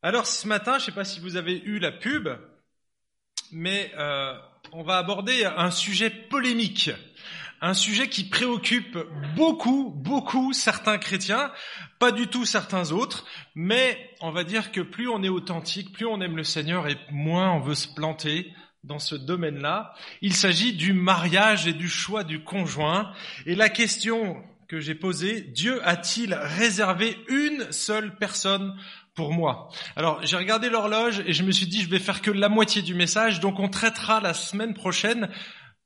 Alors 0.00 0.26
ce 0.26 0.46
matin, 0.46 0.74
je 0.74 0.82
ne 0.82 0.84
sais 0.86 0.92
pas 0.92 1.04
si 1.04 1.18
vous 1.18 1.34
avez 1.34 1.60
eu 1.64 1.80
la 1.80 1.90
pub, 1.90 2.28
mais 3.50 3.90
euh, 3.98 4.38
on 4.70 4.84
va 4.84 4.96
aborder 4.96 5.44
un 5.44 5.72
sujet 5.72 6.08
polémique, 6.08 6.90
un 7.60 7.74
sujet 7.74 8.08
qui 8.08 8.22
préoccupe 8.28 8.96
beaucoup, 9.34 9.90
beaucoup 9.90 10.52
certains 10.52 10.98
chrétiens, 10.98 11.50
pas 11.98 12.12
du 12.12 12.28
tout 12.28 12.44
certains 12.44 12.92
autres, 12.92 13.26
mais 13.56 14.14
on 14.20 14.30
va 14.30 14.44
dire 14.44 14.70
que 14.70 14.82
plus 14.82 15.08
on 15.08 15.24
est 15.24 15.28
authentique, 15.28 15.92
plus 15.92 16.06
on 16.06 16.20
aime 16.20 16.36
le 16.36 16.44
Seigneur 16.44 16.86
et 16.86 16.96
moins 17.10 17.50
on 17.50 17.60
veut 17.60 17.74
se 17.74 17.92
planter 17.92 18.52
dans 18.84 19.00
ce 19.00 19.16
domaine-là. 19.16 19.94
Il 20.22 20.32
s'agit 20.32 20.74
du 20.74 20.92
mariage 20.92 21.66
et 21.66 21.72
du 21.72 21.88
choix 21.88 22.22
du 22.22 22.44
conjoint. 22.44 23.12
Et 23.46 23.56
la 23.56 23.68
question 23.68 24.40
que 24.68 24.78
j'ai 24.78 24.94
posée, 24.94 25.40
Dieu 25.40 25.80
a-t-il 25.84 26.34
réservé 26.34 27.18
une 27.28 27.72
seule 27.72 28.16
personne 28.16 28.78
pour 29.18 29.32
moi. 29.32 29.68
Alors 29.96 30.24
j'ai 30.24 30.36
regardé 30.36 30.70
l'horloge 30.70 31.24
et 31.26 31.32
je 31.32 31.42
me 31.42 31.50
suis 31.50 31.66
dit 31.66 31.82
je 31.82 31.88
vais 31.88 31.98
faire 31.98 32.22
que 32.22 32.30
la 32.30 32.48
moitié 32.48 32.82
du 32.82 32.94
message, 32.94 33.40
donc 33.40 33.58
on 33.58 33.68
traitera 33.68 34.20
la 34.20 34.32
semaine 34.32 34.74
prochaine 34.74 35.28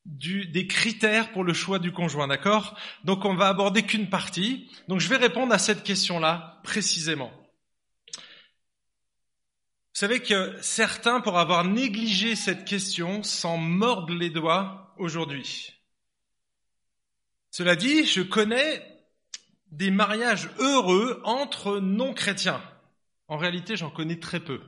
du, 0.05 0.45
des 0.45 0.67
critères 0.67 1.33
pour 1.33 1.43
le 1.43 1.55
choix 1.55 1.79
du 1.79 1.93
conjoint, 1.93 2.29
d'accord? 2.29 2.77
Donc 3.05 3.25
on 3.25 3.35
va 3.35 3.49
aborder 3.49 3.85
qu'une 3.85 4.11
partie. 4.11 4.71
Donc 4.87 5.01
je 5.01 5.09
vais 5.09 5.17
répondre 5.17 5.55
à 5.55 5.59
cette 5.59 5.83
question-là 5.83 6.61
précisément. 6.63 7.33
Vous 9.95 10.01
savez 10.05 10.21
que 10.21 10.55
certains, 10.61 11.23
pour 11.23 11.39
avoir 11.39 11.65
négligé 11.65 12.37
cette 12.37 12.67
question, 12.67 13.23
s'en 13.23 13.57
mordent 13.57 14.11
les 14.11 14.29
doigts 14.29 14.93
aujourd'hui. 14.99 15.73
Cela 17.51 17.77
dit, 17.77 18.05
je 18.05 18.21
connais 18.21 18.83
des 19.71 19.91
mariages 19.91 20.51
heureux 20.59 21.23
entre 21.25 21.79
non-chrétiens. 21.79 22.63
En 23.33 23.39
réalité, 23.39 23.77
j'en 23.77 23.89
connais 23.89 24.19
très 24.19 24.41
peu. 24.41 24.61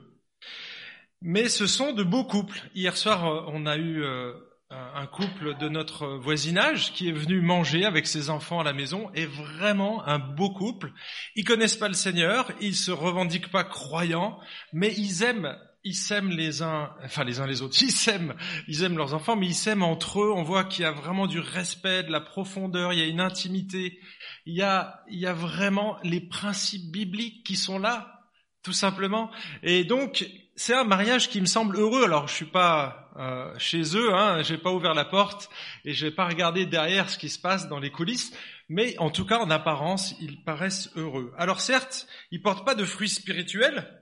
Mais 1.21 1.51
ce 1.51 1.67
sont 1.67 1.93
de 1.93 2.03
beaux 2.03 2.25
couples. 2.25 2.63
Hier 2.75 2.97
soir, 2.97 3.27
euh, 3.27 3.43
on 3.49 3.67
a 3.67 3.77
eu 3.77 4.03
euh, 4.03 4.33
un 4.71 5.07
couple 5.07 5.59
de 5.59 5.69
notre 5.69 6.07
voisinage 6.17 6.95
qui 6.95 7.11
est 7.11 7.13
venu 7.13 7.43
manger 7.43 7.85
avec 7.85 8.07
ses 8.07 8.31
enfants 8.31 8.61
à 8.61 8.65
la 8.65 8.73
maison 8.73 9.11
et 9.13 9.27
vraiment 9.27 10.03
un 10.07 10.19
beau 10.19 10.49
couple. 10.49 10.93
Ils 11.37 11.45
connaissent 11.45 11.77
pas 11.77 11.89
le 11.89 11.95
Seigneur, 11.95 12.53
ils 12.63 12.75
se 12.75 12.91
revendiquent 12.91 13.51
pas 13.51 13.65
croyants, 13.65 14.41
mais 14.73 14.95
ils 14.97 15.23
aiment 15.23 15.55
ils 15.87 15.95
s'aiment 15.95 16.31
les 16.31 16.63
uns, 16.63 16.91
enfin 17.05 17.25
les 17.25 17.41
uns 17.41 17.47
les 17.47 17.61
autres, 17.61 17.77
ils 17.83 17.93
s'aiment, 17.93 18.35
ils 18.67 18.83
aiment 18.83 18.97
leurs 18.97 19.13
enfants, 19.13 19.37
mais 19.37 19.47
ils 19.47 19.55
s'aiment 19.55 19.83
entre 19.83 20.23
eux. 20.23 20.33
On 20.35 20.43
voit 20.43 20.65
qu'il 20.65 20.85
y 20.85 20.87
a 20.87 20.93
vraiment 20.93 21.27
du 21.27 21.39
respect, 21.39 22.03
de 22.03 22.11
la 22.11 22.23
profondeur, 22.23 22.95
il 22.95 22.99
y 22.99 23.03
a 23.03 23.07
une 23.07 23.21
intimité, 23.21 24.01
il 24.47 24.55
y 24.55 24.63
a, 24.63 25.03
il 25.11 25.19
y 25.19 25.27
a 25.27 25.35
vraiment 25.35 25.99
les 26.03 26.23
principes 26.23 26.91
bibliques 26.91 27.45
qui 27.45 27.57
sont 27.57 27.79
là 27.79 28.24
tout 28.65 28.73
simplement. 28.73 29.31
Et 29.63 29.85
donc, 29.85 30.27
c'est 30.57 30.75
un 30.75 30.85
mariage 30.85 31.29
qui 31.29 31.41
me 31.41 31.47
semble 31.47 31.77
heureux. 31.77 32.05
Alors, 32.05 32.27
je 32.27 32.35
suis 32.35 32.45
pas 32.47 33.11
euh, 33.17 33.55
chez 33.59 33.97
eux, 33.97 34.13
hein, 34.15 34.43
j'ai 34.43 34.59
pas 34.59 34.73
ouvert 34.73 34.95
la 34.95 35.05
porte 35.05 35.51
et 35.85 35.93
j'ai 35.93 36.11
pas 36.11 36.27
regardé 36.27 36.67
derrière 36.67 37.11
ce 37.11 37.19
qui 37.19 37.29
se 37.29 37.39
passe 37.39 37.69
dans 37.69 37.79
les 37.79 37.91
coulisses, 37.91 38.33
mais 38.69 38.99
en 38.99 39.11
tout 39.11 39.27
cas, 39.27 39.39
en 39.39 39.51
apparence, 39.51 40.15
ils 40.21 40.43
paraissent 40.43 40.91
heureux. 40.97 41.33
Alors, 41.37 41.61
certes, 41.61 42.09
ils 42.33 42.43
portent 42.43 42.65
pas 42.65 42.75
de 42.75 42.85
fruits 42.85 43.09
spirituels. 43.09 44.01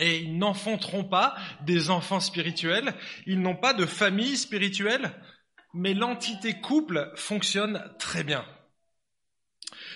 Et 0.00 0.18
ils 0.18 0.38
n'enfanteront 0.38 1.02
pas 1.02 1.34
des 1.62 1.90
enfants 1.90 2.20
spirituels, 2.20 2.94
ils 3.26 3.40
n'ont 3.40 3.56
pas 3.56 3.72
de 3.72 3.84
famille 3.84 4.36
spirituelle, 4.36 5.12
mais 5.74 5.92
l'entité 5.92 6.60
couple 6.60 7.10
fonctionne 7.16 7.82
très 7.98 8.22
bien. 8.22 8.44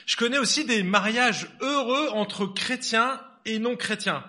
Je 0.06 0.16
connais 0.16 0.38
aussi 0.38 0.64
des 0.64 0.82
mariages 0.82 1.46
heureux 1.60 2.08
entre 2.14 2.46
chrétiens 2.46 3.20
et 3.44 3.58
non 3.58 3.76
chrétiens. 3.76 4.24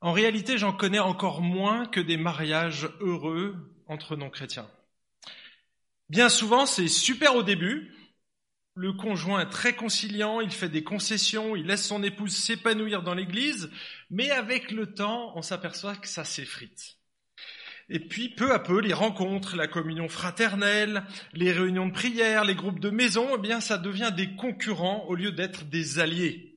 En 0.00 0.12
réalité, 0.12 0.58
j'en 0.58 0.72
connais 0.72 0.98
encore 0.98 1.40
moins 1.40 1.86
que 1.86 2.00
des 2.00 2.16
mariages 2.16 2.88
heureux 3.00 3.56
entre 3.88 4.16
non 4.16 4.30
chrétiens. 4.30 4.68
Bien 6.08 6.28
souvent, 6.28 6.66
c'est 6.66 6.88
super 6.88 7.34
au 7.34 7.42
début. 7.42 7.94
Le 8.74 8.92
conjoint 8.92 9.40
est 9.40 9.50
très 9.50 9.74
conciliant, 9.74 10.40
il 10.40 10.52
fait 10.52 10.68
des 10.68 10.84
concessions, 10.84 11.56
il 11.56 11.66
laisse 11.66 11.84
son 11.84 12.02
épouse 12.04 12.36
s'épanouir 12.36 13.02
dans 13.02 13.14
l'église, 13.14 13.70
mais 14.08 14.30
avec 14.30 14.70
le 14.70 14.94
temps, 14.94 15.32
on 15.34 15.42
s'aperçoit 15.42 15.96
que 15.96 16.06
ça 16.06 16.24
s'effrite. 16.24 16.96
Et 17.90 17.98
puis, 17.98 18.28
peu 18.28 18.52
à 18.52 18.60
peu, 18.60 18.80
les 18.80 18.92
rencontres, 18.92 19.56
la 19.56 19.66
communion 19.66 20.08
fraternelle, 20.08 21.04
les 21.32 21.50
réunions 21.50 21.88
de 21.88 21.92
prière, 21.92 22.44
les 22.44 22.54
groupes 22.54 22.80
de 22.80 22.90
maison, 22.90 23.30
eh 23.34 23.40
bien, 23.40 23.60
ça 23.60 23.78
devient 23.78 24.12
des 24.14 24.36
concurrents 24.36 25.06
au 25.08 25.14
lieu 25.14 25.32
d'être 25.32 25.64
des 25.64 25.98
alliés. 25.98 26.47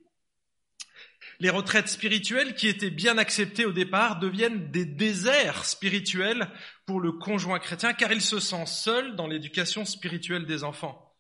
Les 1.42 1.50
retraites 1.50 1.88
spirituelles 1.88 2.54
qui 2.54 2.68
étaient 2.68 2.92
bien 2.92 3.18
acceptées 3.18 3.66
au 3.66 3.72
départ 3.72 4.20
deviennent 4.20 4.70
des 4.70 4.86
déserts 4.86 5.66
spirituels 5.66 6.48
pour 6.86 7.00
le 7.00 7.14
conjoint 7.14 7.58
chrétien 7.58 7.94
car 7.94 8.12
il 8.12 8.22
se 8.22 8.40
sent 8.40 8.68
seul 8.68 9.16
dans 9.16 9.26
l'éducation 9.26 9.84
spirituelle 9.84 10.46
des 10.46 10.64
enfants. 10.64 11.16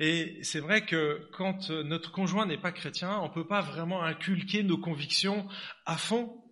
Et 0.00 0.38
c'est 0.42 0.60
vrai 0.60 0.84
que 0.84 1.30
quand 1.32 1.70
notre 1.70 2.12
conjoint 2.12 2.44
n'est 2.44 2.60
pas 2.60 2.72
chrétien, 2.72 3.18
on 3.20 3.28
ne 3.28 3.32
peut 3.32 3.46
pas 3.46 3.62
vraiment 3.62 4.04
inculquer 4.04 4.62
nos 4.64 4.76
convictions 4.76 5.48
à 5.86 5.96
fond 5.96 6.44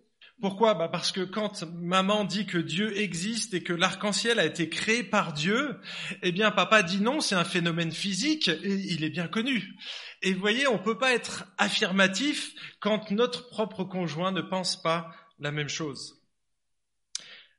pourquoi? 0.43 0.73
Bah 0.73 0.89
Parce 0.89 1.13
que 1.13 1.21
quand 1.21 1.63
maman 1.63 2.25
dit 2.25 2.45
que 2.45 2.57
Dieu 2.57 2.99
existe 2.99 3.53
et 3.53 3.63
que 3.63 3.71
l'arc-en-ciel 3.71 4.39
a 4.39 4.45
été 4.45 4.67
créé 4.67 5.01
par 5.01 5.31
Dieu, 5.31 5.77
eh 6.21 6.33
bien 6.33 6.51
papa 6.51 6.83
dit 6.83 6.99
non, 6.99 7.21
c'est 7.21 7.35
un 7.35 7.45
phénomène 7.45 7.93
physique 7.93 8.49
et 8.49 8.73
il 8.73 9.05
est 9.05 9.09
bien 9.09 9.29
connu. 9.29 9.75
Et 10.23 10.33
vous 10.33 10.39
voyez, 10.39 10.67
on 10.67 10.77
ne 10.77 10.83
peut 10.83 10.97
pas 10.97 11.13
être 11.13 11.43
affirmatif 11.57 12.55
quand 12.79 13.11
notre 13.11 13.49
propre 13.49 13.83
conjoint 13.83 14.31
ne 14.31 14.41
pense 14.41 14.81
pas 14.81 15.13
la 15.37 15.51
même 15.51 15.67
chose. 15.67 16.21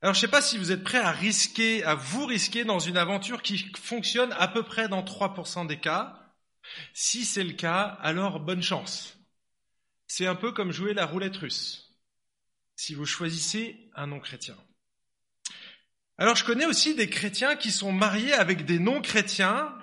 Alors 0.01 0.15
je 0.15 0.19
ne 0.19 0.21
sais 0.23 0.31
pas 0.31 0.41
si 0.41 0.57
vous 0.57 0.73
êtes 0.73 0.83
prêts 0.83 0.99
à 0.99 1.11
risquer, 1.11 1.85
à 1.85 1.95
vous 1.95 2.25
risquer 2.25 2.65
dans 2.65 2.79
une 2.79 2.97
aventure 2.97 3.43
qui 3.43 3.59
fonctionne 3.77 4.33
à 4.39 4.49
peu 4.49 4.63
près 4.63 4.89
dans 4.89 5.03
3% 5.03 5.67
des 5.67 5.79
cas. 5.79 6.19
Si 6.95 7.27
c'est 7.27 7.45
le 7.45 7.53
cas, 7.53 7.99
alors 8.01 8.41
bonne 8.41 8.63
chance. 8.63 9.19
C'est 10.07 10.27
un 10.27 10.35
peu 10.35 10.51
comme 10.51 10.73
jouer 10.73 10.95
la 10.95 11.05
roulette 11.05 11.37
russe 11.37 11.95
si 12.77 12.95
vous 12.95 13.07
choisissez 13.07 13.91
un 13.95 14.07
non-chrétien. 14.07 14.57
Alors 16.17 16.37
je 16.37 16.45
connais 16.45 16.67
aussi 16.67 16.95
des 16.95 17.11
chrétiens 17.11 17.57
qui 17.57 17.71
sont 17.71 17.93
mariés 17.93 18.33
avec 18.33 18.65
des 18.65 18.79
non-chrétiens 18.79 19.75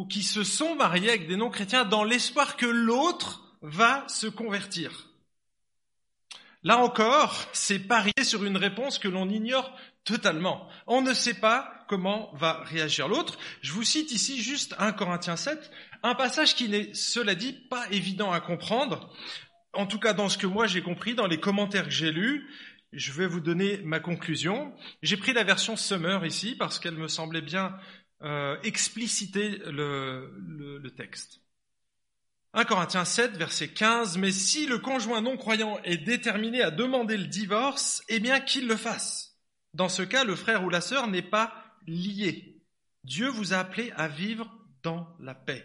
ou 0.00 0.06
qui 0.06 0.22
se 0.22 0.44
sont 0.44 0.76
mariés 0.76 1.10
avec 1.10 1.28
des 1.28 1.36
non-chrétiens 1.36 1.84
dans 1.84 2.04
l'espoir 2.04 2.56
que 2.56 2.64
l'autre 2.64 3.42
va 3.60 4.02
se 4.08 4.28
convertir. 4.28 5.10
Là 6.62 6.78
encore, 6.78 7.44
c'est 7.52 7.80
parier 7.80 8.22
sur 8.22 8.46
une 8.46 8.56
réponse 8.56 8.98
que 8.98 9.08
l'on 9.08 9.28
ignore 9.28 9.76
totalement. 10.04 10.66
On 10.86 11.02
ne 11.02 11.12
sait 11.12 11.34
pas 11.34 11.84
comment 11.86 12.30
va 12.32 12.62
réagir 12.64 13.08
l'autre. 13.08 13.38
Je 13.60 13.72
vous 13.72 13.82
cite 13.82 14.10
ici 14.10 14.40
juste 14.40 14.74
1 14.78 14.92
Corinthiens 14.92 15.36
7, 15.36 15.70
un 16.02 16.14
passage 16.14 16.54
qui 16.54 16.70
n'est, 16.70 16.94
cela 16.94 17.34
dit, 17.34 17.52
pas 17.52 17.86
évident 17.90 18.32
à 18.32 18.40
comprendre, 18.40 19.14
en 19.74 19.84
tout 19.84 19.98
cas 19.98 20.14
dans 20.14 20.30
ce 20.30 20.38
que 20.38 20.46
moi 20.46 20.66
j'ai 20.66 20.80
compris, 20.80 21.14
dans 21.14 21.26
les 21.26 21.40
commentaires 21.40 21.84
que 21.84 21.90
j'ai 21.90 22.10
lus, 22.10 22.48
je 22.94 23.12
vais 23.12 23.26
vous 23.26 23.40
donner 23.40 23.82
ma 23.84 24.00
conclusion. 24.00 24.72
J'ai 25.02 25.18
pris 25.18 25.34
la 25.34 25.44
version 25.44 25.76
Summer 25.76 26.24
ici 26.24 26.56
parce 26.58 26.78
qu'elle 26.78 26.96
me 26.96 27.06
semblait 27.06 27.42
bien 27.42 27.76
euh, 28.22 28.56
expliciter 28.62 29.58
le, 29.66 30.34
le, 30.38 30.90
texte. 30.90 31.40
1 32.52 32.64
Corinthiens 32.64 33.04
7, 33.04 33.36
verset 33.36 33.68
15, 33.68 34.18
Mais 34.18 34.32
si 34.32 34.66
le 34.66 34.78
conjoint 34.78 35.22
non 35.22 35.36
croyant 35.36 35.78
est 35.84 35.98
déterminé 35.98 36.62
à 36.62 36.70
demander 36.70 37.16
le 37.16 37.26
divorce, 37.26 38.02
eh 38.08 38.20
bien 38.20 38.40
qu'il 38.40 38.66
le 38.66 38.76
fasse. 38.76 39.38
Dans 39.72 39.88
ce 39.88 40.02
cas, 40.02 40.24
le 40.24 40.34
frère 40.34 40.64
ou 40.64 40.68
la 40.68 40.80
sœur 40.80 41.06
n'est 41.06 41.22
pas 41.22 41.54
lié. 41.86 42.60
Dieu 43.04 43.28
vous 43.28 43.54
a 43.54 43.58
appelé 43.58 43.92
à 43.96 44.08
vivre 44.08 44.52
dans 44.82 45.08
la 45.20 45.34
paix. 45.34 45.64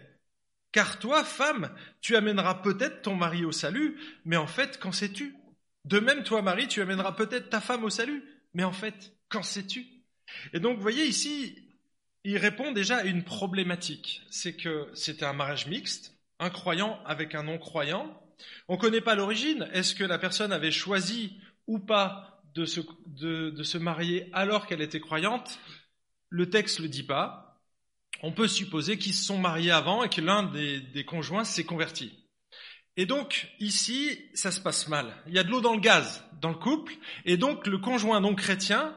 Car 0.72 0.98
toi, 0.98 1.24
femme, 1.24 1.74
tu 2.00 2.16
amèneras 2.16 2.56
peut-être 2.56 3.02
ton 3.02 3.16
mari 3.16 3.44
au 3.44 3.52
salut, 3.52 3.98
mais 4.24 4.36
en 4.36 4.46
fait, 4.46 4.78
qu'en 4.78 4.92
sais-tu? 4.92 5.34
De 5.84 6.00
même, 6.00 6.22
toi, 6.22 6.42
mari, 6.42 6.68
tu 6.68 6.80
amèneras 6.80 7.12
peut-être 7.12 7.50
ta 7.50 7.60
femme 7.60 7.84
au 7.84 7.90
salut, 7.90 8.24
mais 8.54 8.64
en 8.64 8.72
fait, 8.72 9.12
qu'en 9.28 9.42
sais-tu? 9.42 9.86
Et 10.52 10.60
donc, 10.60 10.76
vous 10.76 10.82
voyez 10.82 11.04
ici, 11.04 11.65
il 12.26 12.38
répond 12.38 12.72
déjà 12.72 12.98
à 12.98 13.04
une 13.04 13.22
problématique. 13.22 14.22
C'est 14.30 14.56
que 14.56 14.88
c'était 14.94 15.24
un 15.24 15.32
mariage 15.32 15.68
mixte, 15.68 16.12
un 16.40 16.50
croyant 16.50 16.98
avec 17.06 17.36
un 17.36 17.44
non-croyant. 17.44 18.20
On 18.66 18.74
ne 18.74 18.80
connaît 18.80 19.00
pas 19.00 19.14
l'origine. 19.14 19.68
Est-ce 19.72 19.94
que 19.94 20.02
la 20.02 20.18
personne 20.18 20.52
avait 20.52 20.72
choisi 20.72 21.38
ou 21.68 21.78
pas 21.78 22.42
de 22.52 22.64
se, 22.64 23.78
marier 23.78 24.28
alors 24.32 24.66
qu'elle 24.66 24.80
était 24.80 24.98
croyante? 24.98 25.60
Le 26.28 26.50
texte 26.50 26.80
ne 26.80 26.84
le 26.84 26.88
dit 26.88 27.04
pas 27.04 27.46
on 28.22 28.32
peut 28.32 28.48
supposer 28.48 28.96
qu'ils 28.96 29.12
se 29.14 29.24
sont 29.24 29.38
mariés 29.38 29.70
avant 29.70 30.02
et 30.02 30.08
que 30.08 30.22
l'un 30.22 30.42
des, 30.42 31.04
conjoints 31.04 31.44
s'est 31.44 31.64
converti. 31.64 32.26
Et 32.96 33.04
donc, 33.04 33.52
ici, 33.60 34.18
ça 34.32 34.50
se 34.50 34.58
passe 34.58 34.88
mal. 34.88 35.14
Il 35.26 35.34
y 35.34 35.38
a 35.38 35.44
de 35.44 35.50
l'eau 35.50 35.60
dans 35.60 35.74
le 35.74 35.80
gaz 35.80 36.24
dans 36.40 36.48
le 36.48 36.56
couple, 36.56 36.94
et 37.26 37.36
donc 37.36 37.66
le 37.66 37.76
conjoint 37.76 38.20
non 38.20 38.34
chrétien 38.34 38.96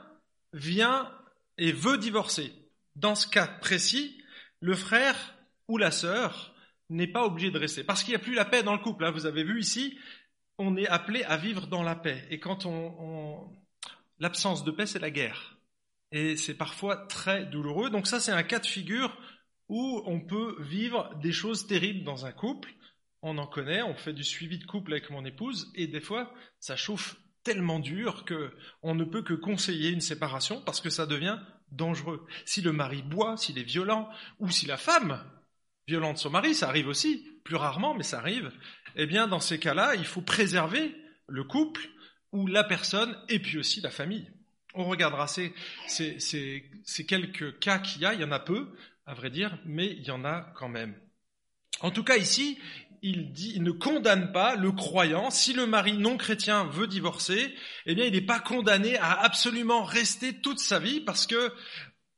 vient 0.53 1.11
et 1.57 1.73
veut 1.73 1.97
divorcer. 1.97 2.53
Dans 2.95 3.15
ce 3.15 3.27
cas 3.27 3.47
précis, 3.47 4.21
le 4.59 4.75
frère 4.75 5.35
ou 5.67 5.77
la 5.77 5.91
sœur 5.91 6.53
n'est 6.89 7.07
pas 7.07 7.25
obligé 7.25 7.51
de 7.51 7.59
rester, 7.59 7.83
parce 7.83 8.03
qu'il 8.03 8.11
n'y 8.11 8.15
a 8.15 8.23
plus 8.23 8.33
la 8.33 8.45
paix 8.45 8.63
dans 8.63 8.73
le 8.73 8.79
couple. 8.79 9.05
Hein. 9.05 9.11
Vous 9.11 9.25
avez 9.25 9.43
vu 9.43 9.59
ici, 9.59 9.97
on 10.57 10.75
est 10.75 10.87
appelé 10.87 11.23
à 11.23 11.37
vivre 11.37 11.67
dans 11.67 11.83
la 11.83 11.95
paix. 11.95 12.25
Et 12.29 12.39
quand 12.39 12.65
on, 12.65 13.47
l'absence 14.19 14.63
de 14.63 14.71
paix, 14.71 14.85
c'est 14.85 14.99
la 14.99 15.11
guerre. 15.11 15.57
Et 16.11 16.35
c'est 16.35 16.55
parfois 16.55 16.97
très 17.07 17.45
douloureux. 17.45 17.89
Donc 17.89 18.07
ça, 18.07 18.19
c'est 18.19 18.31
un 18.31 18.43
cas 18.43 18.59
de 18.59 18.65
figure 18.65 19.15
où 19.67 20.01
on 20.05 20.19
peut 20.19 20.55
vivre 20.59 21.13
des 21.21 21.31
choses 21.31 21.67
terribles 21.67 22.03
dans 22.03 22.25
un 22.25 22.31
couple. 22.31 22.73
On 23.21 23.37
en 23.37 23.45
connaît, 23.45 23.83
on 23.83 23.95
fait 23.95 24.13
du 24.13 24.23
suivi 24.23 24.57
de 24.57 24.65
couple 24.65 24.93
avec 24.93 25.09
mon 25.11 25.25
épouse, 25.25 25.71
et 25.75 25.87
des 25.87 25.99
fois, 25.99 26.33
ça 26.59 26.75
chauffe 26.75 27.17
tellement 27.43 27.79
dur 27.79 28.25
que 28.25 28.51
on 28.81 28.95
ne 28.95 29.03
peut 29.03 29.21
que 29.21 29.33
conseiller 29.33 29.89
une 29.89 30.01
séparation 30.01 30.61
parce 30.61 30.81
que 30.81 30.89
ça 30.89 31.05
devient 31.05 31.39
dangereux. 31.71 32.25
Si 32.45 32.61
le 32.61 32.71
mari 32.71 33.01
boit, 33.01 33.37
s'il 33.37 33.57
est 33.57 33.63
violent, 33.63 34.09
ou 34.39 34.49
si 34.49 34.65
la 34.65 34.77
femme 34.77 35.23
violente 35.87 36.17
son 36.17 36.29
mari, 36.29 36.53
ça 36.53 36.69
arrive 36.69 36.87
aussi, 36.87 37.25
plus 37.43 37.55
rarement, 37.55 37.95
mais 37.95 38.03
ça 38.03 38.19
arrive, 38.19 38.51
eh 38.95 39.07
bien, 39.07 39.27
dans 39.27 39.39
ces 39.39 39.59
cas-là, 39.59 39.95
il 39.95 40.05
faut 40.05 40.21
préserver 40.21 40.95
le 41.27 41.43
couple 41.43 41.89
ou 42.31 42.47
la 42.47 42.63
personne 42.63 43.17
et 43.27 43.39
puis 43.39 43.57
aussi 43.57 43.81
la 43.81 43.89
famille. 43.89 44.29
On 44.75 44.85
regardera 44.85 45.27
ces, 45.27 45.53
ces, 45.87 46.19
ces 46.19 47.05
quelques 47.07 47.59
cas 47.59 47.79
qu'il 47.79 48.03
y 48.03 48.05
a, 48.05 48.13
il 48.13 48.21
y 48.21 48.23
en 48.23 48.31
a 48.31 48.39
peu, 48.39 48.75
à 49.07 49.15
vrai 49.15 49.31
dire, 49.31 49.57
mais 49.65 49.87
il 49.87 50.03
y 50.03 50.11
en 50.11 50.23
a 50.25 50.41
quand 50.55 50.69
même. 50.69 50.95
En 51.81 51.91
tout 51.91 52.03
cas, 52.03 52.17
ici, 52.17 52.59
il 53.01 53.31
dit, 53.31 53.53
il 53.55 53.63
ne 53.63 53.71
condamne 53.71 54.31
pas 54.31 54.55
le 54.55 54.71
croyant. 54.71 55.29
Si 55.29 55.53
le 55.53 55.65
mari 55.65 55.93
non 55.93 56.17
chrétien 56.17 56.65
veut 56.65 56.87
divorcer, 56.87 57.53
eh 57.85 57.95
bien, 57.95 58.05
il 58.05 58.13
n'est 58.13 58.21
pas 58.21 58.39
condamné 58.39 58.97
à 58.97 59.21
absolument 59.21 59.83
rester 59.83 60.33
toute 60.41 60.59
sa 60.59 60.79
vie 60.79 60.99
parce 60.99 61.27
que 61.27 61.53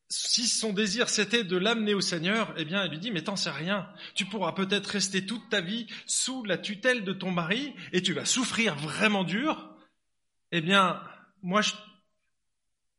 si 0.10 0.48
son 0.48 0.74
désir 0.74 1.08
c'était 1.08 1.46
de 1.46 1.56
l'amener 1.56 1.94
au 1.94 2.02
Seigneur, 2.02 2.54
eh 2.58 2.66
bien, 2.66 2.84
il 2.86 2.92
lui 2.92 3.00
dit, 3.00 3.12
mais 3.12 3.24
t'en 3.24 3.36
sais 3.36 3.50
rien. 3.50 3.88
Tu 4.14 4.26
pourras 4.26 4.52
peut-être 4.52 4.88
rester 4.88 5.26
toute 5.26 5.50
ta 5.50 5.62
vie 5.62 5.88
sous 6.06 6.44
la 6.44 6.58
tutelle 6.58 7.04
de 7.04 7.14
ton 7.14 7.32
mari 7.32 7.74
et 7.94 8.02
tu 8.02 8.14
vas 8.14 8.26
souffrir 8.26 8.76
vraiment 8.76 9.24
dur. 9.24 9.76
Eh 10.52 10.62
bien, 10.62 11.02
moi, 11.42 11.62
je, 11.62 11.74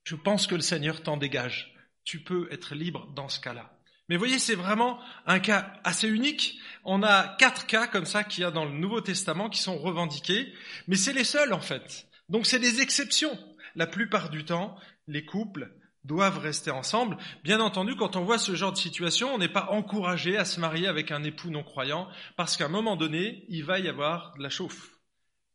je 0.05 0.17
pense 0.17 0.47
que 0.47 0.55
le 0.55 0.63
Seigneur 0.63 1.03
t'en 1.03 1.17
dégage. 1.17 1.75
Tu 2.05 2.23
peux 2.23 2.49
être 2.51 2.75
libre 2.75 3.13
dans 3.15 3.29
ce 3.29 3.41
cas-là. 3.41 3.72
Mais 4.13 4.19
voyez, 4.19 4.39
c'est 4.39 4.55
vraiment 4.55 4.99
un 5.25 5.39
cas 5.39 5.73
assez 5.85 6.07
unique. 6.07 6.59
On 6.85 7.03
a 7.03 7.35
quatre 7.39 7.65
cas 7.65 7.87
comme 7.87 8.05
ça 8.05 8.25
qu'il 8.25 8.43
y 8.43 8.45
a 8.45 8.51
dans 8.51 8.67
le 8.67 8.73
Nouveau 8.73 9.01
Testament 9.01 9.49
qui 9.49 9.63
sont 9.63 9.79
revendiqués, 9.79 10.53
mais 10.87 10.97
c'est 10.97 11.15
les 11.15 11.25
seuls 11.25 11.55
en 11.55 11.63
fait. 11.63 12.07
Donc 12.29 12.45
c'est 12.45 12.59
des 12.59 12.83
exceptions. 12.83 13.39
La 13.75 13.87
plupart 13.87 14.29
du 14.29 14.45
temps, 14.45 14.77
les 15.07 15.25
couples 15.25 15.75
doivent 16.05 16.41
rester 16.41 16.71
ensemble. 16.71 17.17
Bien 17.43 17.59
entendu, 17.59 17.97
quand 17.97 18.15
on 18.15 18.23
voit 18.23 18.37
ce 18.37 18.55
genre 18.55 18.73
de 18.73 18.77
situation, 18.77 19.33
on 19.33 19.39
n'est 19.39 19.49
pas 19.49 19.71
encouragé 19.71 20.37
à 20.37 20.45
se 20.45 20.61
marier 20.61 20.89
avec 20.89 21.11
un 21.11 21.25
époux 21.25 21.49
non 21.49 21.63
croyant, 21.63 22.07
parce 22.37 22.59
qu'à 22.59 22.67
un 22.67 22.69
moment 22.69 22.97
donné, 22.97 23.47
il 23.49 23.65
va 23.65 23.79
y 23.79 23.89
avoir 23.89 24.35
de 24.37 24.43
la 24.43 24.51
chauffe. 24.51 24.91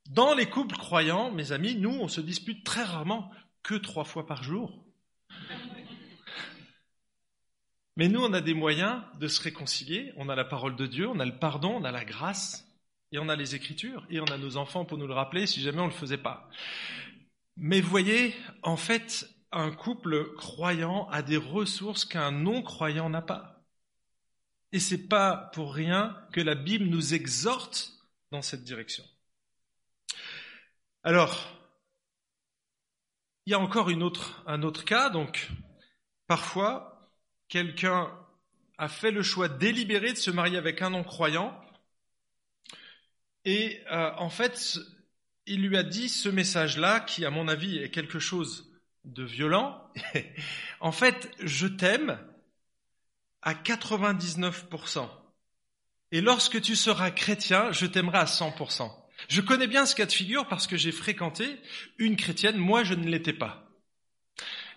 Dans 0.10 0.34
les 0.34 0.48
couples 0.48 0.78
croyants, 0.78 1.30
mes 1.30 1.52
amis, 1.52 1.76
nous, 1.76 1.94
on 1.94 2.08
se 2.08 2.22
dispute 2.22 2.64
très 2.64 2.82
rarement 2.82 3.30
que 3.62 3.76
trois 3.76 4.04
fois 4.04 4.26
par 4.26 4.42
jour. 4.42 4.84
Mais 7.98 8.10
nous, 8.10 8.22
on 8.22 8.32
a 8.34 8.42
des 8.42 8.54
moyens 8.54 9.02
de 9.20 9.28
se 9.28 9.42
réconcilier. 9.42 10.14
On 10.18 10.30
a 10.30 10.36
la 10.36 10.46
parole 10.46 10.76
de 10.76 10.86
Dieu, 10.86 11.10
on 11.10 11.20
a 11.20 11.26
le 11.26 11.40
pardon, 11.40 11.72
on 11.72 11.84
a 11.84 11.92
la 11.92 12.06
grâce, 12.06 12.72
et 13.12 13.18
on 13.18 13.28
a 13.28 13.36
les 13.36 13.56
Écritures, 13.56 14.06
et 14.12 14.20
on 14.20 14.26
a 14.26 14.38
nos 14.38 14.56
enfants 14.56 14.86
pour 14.86 15.00
nous 15.00 15.08
le 15.08 15.16
rappeler 15.16 15.48
si 15.48 15.62
jamais 15.62 15.80
on 15.80 15.88
ne 15.88 15.92
le 15.92 15.96
faisait 15.98 16.20
pas. 16.20 16.48
Mais 17.56 17.82
voyez, 17.82 18.36
en 18.62 18.78
fait, 18.78 19.28
un 19.52 19.72
couple 19.72 20.36
croyant 20.36 21.10
a 21.10 21.24
des 21.24 21.38
ressources 21.38 22.06
qu'un 22.06 22.32
non-croyant 22.32 23.10
n'a 23.10 23.24
pas. 23.24 23.66
Et 24.72 24.80
c'est 24.80 25.08
pas 25.08 25.50
pour 25.56 25.74
rien 25.74 26.16
que 26.34 26.42
la 26.42 26.54
Bible 26.54 26.86
nous 26.86 27.16
exhorte 27.16 27.94
dans 28.32 28.44
cette 28.44 28.64
direction. 28.64 29.06
Alors, 31.02 31.50
il 33.48 33.52
y 33.52 33.54
a 33.56 33.60
encore 33.60 33.90
un 33.90 34.62
autre 34.62 34.86
cas, 34.86 35.10
donc 35.10 35.50
parfois 36.28 36.97
quelqu'un 37.50 38.12
a 38.78 38.90
fait 38.90 39.12
le 39.12 39.24
choix 39.24 39.50
délibéré 39.50 40.14
de 40.14 40.18
se 40.18 40.32
marier 40.32 40.58
avec 40.58 40.82
un 40.82 40.92
non-croyant, 40.92 41.60
et 43.48 43.82
euh, 43.92 44.12
en 44.18 44.30
fait, 44.30 44.78
il 45.46 45.66
lui 45.66 45.78
a 45.78 45.84
dit 45.84 46.10
ce 46.10 46.28
message-là, 46.28 47.00
qui 47.00 47.24
à 47.24 47.30
mon 47.30 47.48
avis 47.48 47.78
est 47.78 47.90
quelque 47.90 48.20
chose 48.20 48.78
de 49.06 49.24
violent. 49.24 49.82
en 50.82 50.92
fait, 50.92 51.32
je 51.40 51.66
t'aime 51.66 52.20
à 53.42 53.54
99%. 53.54 55.10
Et 56.12 56.20
lorsque 56.20 56.62
tu 56.62 56.76
seras 56.76 57.10
chrétien, 57.12 57.72
je 57.72 57.86
t'aimerai 57.86 58.18
à 58.18 58.26
100%. 58.26 58.92
Je 59.30 59.42
connais 59.42 59.68
bien 59.68 59.86
ce 59.86 59.96
cas 59.96 60.06
de 60.06 60.12
figure 60.12 60.48
parce 60.48 60.68
que 60.68 60.76
j'ai 60.78 60.92
fréquenté 60.92 61.58
une 61.98 62.18
chrétienne, 62.18 62.58
moi 62.58 62.84
je 62.84 62.94
ne 62.94 63.08
l'étais 63.10 63.32
pas. 63.32 63.70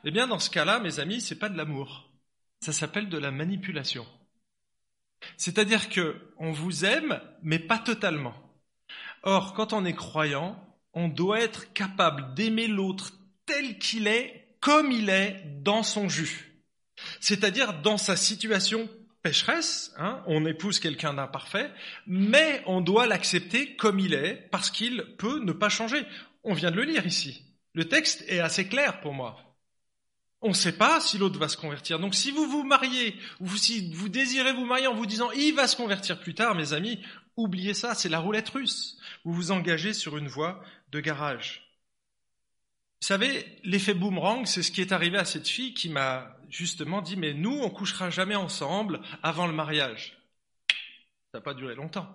Eh 0.05 0.13
bien, 0.13 0.29
dans 0.29 0.39
ce 0.39 0.49
cas-là, 0.49 0.79
mes 0.79 1.01
amis, 1.01 1.21
c'est 1.21 1.39
pas 1.39 1.49
de 1.49 1.57
l'amour. 1.57 2.10
Ça 2.61 2.73
s'appelle 2.73 3.09
de 3.09 3.19
la 3.19 3.31
manipulation. 3.31 4.07
C'est-à-dire 5.37 5.89
que 5.89 6.17
on 6.39 6.53
vous 6.53 6.85
aime, 6.85 7.21
mais 7.43 7.59
pas 7.59 7.79
totalement. 7.79 8.35
Or, 9.23 9.55
quand 9.55 9.73
on 9.73 9.85
est 9.85 9.95
croyant, 9.95 10.63
on 10.93 11.09
doit 11.09 11.41
être 11.41 11.73
capable 11.73 12.35
d'aimer 12.35 12.67
l'autre 12.67 13.13
tel 13.47 13.79
qu'il 13.79 14.07
est, 14.07 14.57
comme 14.61 14.93
il 14.93 15.09
est, 15.11 15.43
dans 15.63 15.83
son 15.83 16.09
jus. 16.09 16.63
C'est-à-dire 17.21 17.81
dans 17.81 17.99
sa 17.99 18.17
situation 18.17 18.89
pécheresse, 19.23 19.93
hein, 19.99 20.23
on 20.27 20.47
épouse 20.47 20.81
quelqu'un 20.81 21.15
d'imparfait, 21.15 21.71
mais 22.07 22.63
on 22.67 22.81
doit 22.81 23.07
l'accepter 23.07 23.77
comme 23.77 23.99
il 23.99 24.15
est, 24.15 24.49
parce 24.51 24.71
qu'il 24.71 25.05
peut 25.19 25.41
ne 25.41 25.53
pas 25.53 25.69
changer. 25.69 26.05
On 26.45 26.55
vient 26.55 26.71
de 26.71 26.77
le 26.77 26.85
lire 26.85 27.07
ici. 27.07 27.45
Le 27.75 27.89
texte 27.89 28.25
est 28.29 28.41
assez 28.41 28.67
clair 28.67 29.01
pour 29.01 29.13
moi. 29.13 29.50
On 30.43 30.49
ne 30.49 30.55
sait 30.55 30.77
pas 30.77 31.01
si 31.01 31.19
l'autre 31.19 31.39
va 31.39 31.49
se 31.49 31.57
convertir. 31.57 31.99
Donc 31.99 32.15
si 32.15 32.31
vous 32.31 32.49
vous 32.49 32.65
mariez, 32.65 33.15
ou 33.41 33.49
si 33.57 33.93
vous 33.93 34.09
désirez 34.09 34.53
vous 34.55 34.65
marier 34.65 34.87
en 34.87 34.95
vous 34.95 35.07
disant 35.07 35.31
il 35.33 35.55
va 35.55 35.67
se 35.67 35.77
convertir 35.77 36.19
plus 36.19 36.35
tard, 36.35 36.55
mes 36.55 36.73
amis, 36.73 36.99
oubliez 37.37 37.75
ça, 37.75 37.95
c'est 37.95 38.09
la 38.09 38.21
roulette 38.21 38.49
russe. 38.49 38.99
Vous 39.25 39.35
vous 39.35 39.51
engagez 39.51 39.93
sur 39.93 40.17
une 40.17 40.29
voie 40.29 40.63
de 40.93 41.01
garage. 41.01 41.67
Vous 43.03 43.07
savez, 43.07 43.59
l'effet 43.65 43.95
boomerang, 43.95 44.47
c'est 44.47 44.63
ce 44.63 44.71
qui 44.71 44.81
est 44.81 44.93
arrivé 44.93 45.19
à 45.19 45.25
cette 45.25 45.49
fille 45.49 45.75
qui 45.75 45.89
m'a 45.89 46.37
justement 46.49 47.03
dit 47.03 47.17
mais 47.17 47.35
nous, 47.35 47.59
on 47.63 47.71
couchera 47.71 48.11
jamais 48.11 48.35
ensemble 48.35 49.01
avant 49.23 49.47
le 49.47 49.53
mariage. 49.53 50.19
Ça 51.33 51.39
n'a 51.39 51.41
pas 51.41 51.55
duré 51.55 51.75
longtemps. 51.75 52.09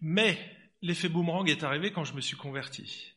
Mais 0.00 0.38
l'effet 0.82 1.08
boomerang 1.08 1.48
est 1.48 1.64
arrivé 1.64 1.92
quand 1.92 2.04
je 2.04 2.14
me 2.14 2.20
suis 2.20 2.36
converti. 2.36 3.14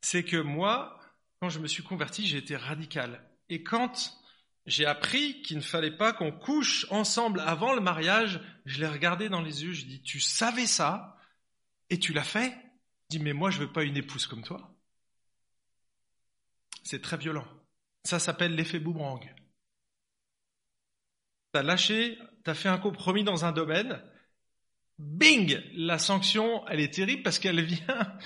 C'est 0.00 0.24
que 0.24 0.36
moi, 0.36 0.98
quand 1.40 1.48
je 1.48 1.58
me 1.58 1.68
suis 1.68 1.82
converti, 1.82 2.26
j'ai 2.26 2.38
été 2.38 2.56
radical. 2.56 3.22
Et 3.50 3.64
quand 3.64 4.16
j'ai 4.64 4.86
appris 4.86 5.42
qu'il 5.42 5.56
ne 5.56 5.62
fallait 5.62 5.96
pas 5.96 6.12
qu'on 6.12 6.30
couche 6.30 6.86
ensemble 6.90 7.40
avant 7.40 7.74
le 7.74 7.80
mariage, 7.80 8.40
je 8.64 8.78
l'ai 8.78 8.86
regardé 8.86 9.28
dans 9.28 9.42
les 9.42 9.64
yeux, 9.64 9.72
je 9.72 9.84
dis, 9.84 10.00
tu 10.02 10.20
savais 10.20 10.66
ça 10.66 11.18
et 11.90 11.98
tu 11.98 12.12
l'as 12.12 12.24
fait? 12.24 12.50
Je 13.10 13.18
dis, 13.18 13.18
mais 13.18 13.32
moi, 13.32 13.50
je 13.50 13.58
veux 13.58 13.72
pas 13.72 13.82
une 13.82 13.96
épouse 13.96 14.28
comme 14.28 14.44
toi. 14.44 14.72
C'est 16.84 17.02
très 17.02 17.16
violent. 17.16 17.46
Ça 18.04 18.20
s'appelle 18.20 18.54
l'effet 18.54 18.78
boomerang. 18.78 19.34
T'as 21.52 21.64
lâché, 21.64 22.16
t'as 22.44 22.54
fait 22.54 22.68
un 22.68 22.78
compromis 22.78 23.24
dans 23.24 23.44
un 23.44 23.50
domaine, 23.50 24.00
bing, 24.98 25.60
la 25.74 25.98
sanction, 25.98 26.64
elle 26.68 26.78
est 26.78 26.94
terrible 26.94 27.24
parce 27.24 27.40
qu'elle 27.40 27.60
vient 27.64 28.18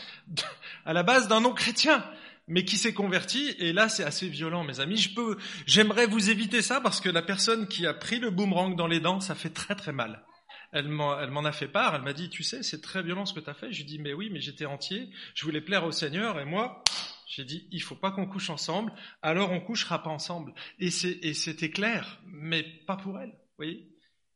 à 0.84 0.92
la 0.92 1.02
base 1.02 1.28
d'un 1.28 1.40
non-chrétien 1.40 2.04
mais 2.46 2.64
qui 2.64 2.76
s'est 2.76 2.94
converti, 2.94 3.54
et 3.58 3.72
là 3.72 3.88
c'est 3.88 4.04
assez 4.04 4.28
violent, 4.28 4.64
mes 4.64 4.80
amis. 4.80 4.96
Je 4.96 5.14
peux, 5.14 5.38
j'aimerais 5.66 6.06
vous 6.06 6.30
éviter 6.30 6.62
ça 6.62 6.80
parce 6.80 7.00
que 7.00 7.08
la 7.08 7.22
personne 7.22 7.68
qui 7.68 7.86
a 7.86 7.94
pris 7.94 8.18
le 8.18 8.30
boomerang 8.30 8.76
dans 8.76 8.86
les 8.86 9.00
dents, 9.00 9.20
ça 9.20 9.34
fait 9.34 9.50
très 9.50 9.74
très 9.74 9.92
mal. 9.92 10.24
Elle 10.72 10.88
m'en, 10.88 11.44
a 11.44 11.52
fait 11.52 11.68
part, 11.68 11.94
elle 11.94 12.02
m'a 12.02 12.12
dit, 12.12 12.28
tu 12.28 12.42
sais, 12.42 12.64
c'est 12.64 12.80
très 12.80 13.00
violent 13.02 13.26
ce 13.26 13.32
que 13.32 13.38
tu 13.38 13.48
as 13.48 13.54
fait. 13.54 13.70
Je 13.70 13.78
lui 13.78 13.84
dis, 13.84 14.00
mais 14.00 14.12
oui, 14.12 14.28
mais 14.32 14.40
j'étais 14.40 14.66
entier, 14.66 15.08
je 15.34 15.44
voulais 15.44 15.60
plaire 15.60 15.84
au 15.84 15.92
Seigneur, 15.92 16.40
et 16.40 16.44
moi, 16.44 16.82
j'ai 17.28 17.44
dit, 17.44 17.68
il 17.70 17.80
faut 17.80 17.94
pas 17.94 18.10
qu'on 18.10 18.26
couche 18.26 18.50
ensemble, 18.50 18.92
alors 19.22 19.52
on 19.52 19.60
couchera 19.60 20.02
pas 20.02 20.10
ensemble. 20.10 20.52
Et, 20.80 20.90
c'était 20.90 21.70
clair, 21.70 22.20
mais 22.26 22.64
pas 22.88 22.96
pour 22.96 23.20
elle, 23.20 23.30
vous 23.30 23.56
voyez 23.56 23.88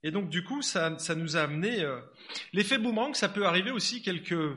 Et 0.05 0.13
donc 0.13 0.29
du 0.29 0.45
coup, 0.45 0.63
ça, 0.63 0.97
ça 0.99 1.17
nous 1.17 1.37
a 1.37 1.41
amené... 1.41 1.81
Euh, 1.81 2.01
l'effet 2.53 2.79
boomerang, 2.79 3.17
ça 3.17 3.29
peut 3.29 3.45
arriver 3.45 3.73
aussi 3.73 4.01
quelques 4.01 4.57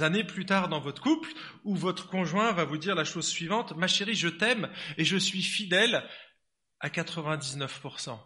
années 0.00 0.24
plus 0.24 0.46
tard 0.46 0.68
dans 0.68 0.80
votre 0.80 1.02
couple, 1.02 1.30
où 1.64 1.74
votre 1.74 2.08
conjoint 2.08 2.52
va 2.52 2.64
vous 2.64 2.78
dire 2.78 2.94
la 2.94 3.04
chose 3.04 3.26
suivante, 3.26 3.76
ma 3.76 3.86
chérie, 3.86 4.14
je 4.14 4.28
t'aime 4.28 4.70
et 4.96 5.04
je 5.04 5.16
suis 5.16 5.42
fidèle 5.42 6.04
à 6.80 6.88
99%. 6.88 8.18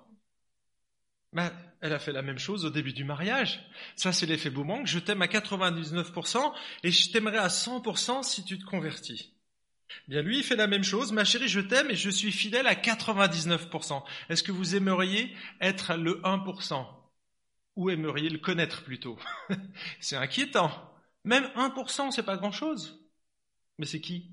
Mais 1.32 1.50
elle 1.80 1.92
a 1.92 1.98
fait 1.98 2.12
la 2.12 2.22
même 2.22 2.38
chose 2.38 2.64
au 2.64 2.70
début 2.70 2.92
du 2.92 3.04
mariage. 3.04 3.60
Ça, 3.96 4.12
c'est 4.12 4.26
l'effet 4.26 4.50
boomerang. 4.50 4.86
Je 4.86 5.00
t'aime 5.00 5.20
à 5.20 5.26
99% 5.26 6.52
et 6.84 6.90
je 6.92 7.10
t'aimerai 7.10 7.38
à 7.38 7.48
100% 7.48 8.22
si 8.22 8.44
tu 8.44 8.58
te 8.58 8.64
convertis. 8.64 9.34
Bien, 10.06 10.22
lui, 10.22 10.38
il 10.38 10.44
fait 10.44 10.56
la 10.56 10.68
même 10.68 10.84
chose. 10.84 11.12
Ma 11.12 11.24
chérie, 11.24 11.48
je 11.48 11.60
t'aime 11.60 11.90
et 11.90 11.96
je 11.96 12.10
suis 12.10 12.30
fidèle 12.30 12.66
à 12.68 12.74
99%. 12.74 14.02
Est-ce 14.28 14.42
que 14.44 14.52
vous 14.52 14.76
aimeriez 14.76 15.34
être 15.60 15.94
le 15.96 16.20
1% 16.22 16.86
Ou 17.76 17.90
aimeriez 17.90 18.28
le 18.28 18.38
connaître 18.38 18.84
plutôt? 18.84 19.18
C'est 20.00 20.16
inquiétant. 20.16 20.93
Même 21.24 21.44
1%, 21.56 22.10
c'est 22.10 22.22
pas 22.22 22.36
grand-chose. 22.36 23.00
Mais 23.78 23.86
c'est 23.86 24.00
qui? 24.00 24.30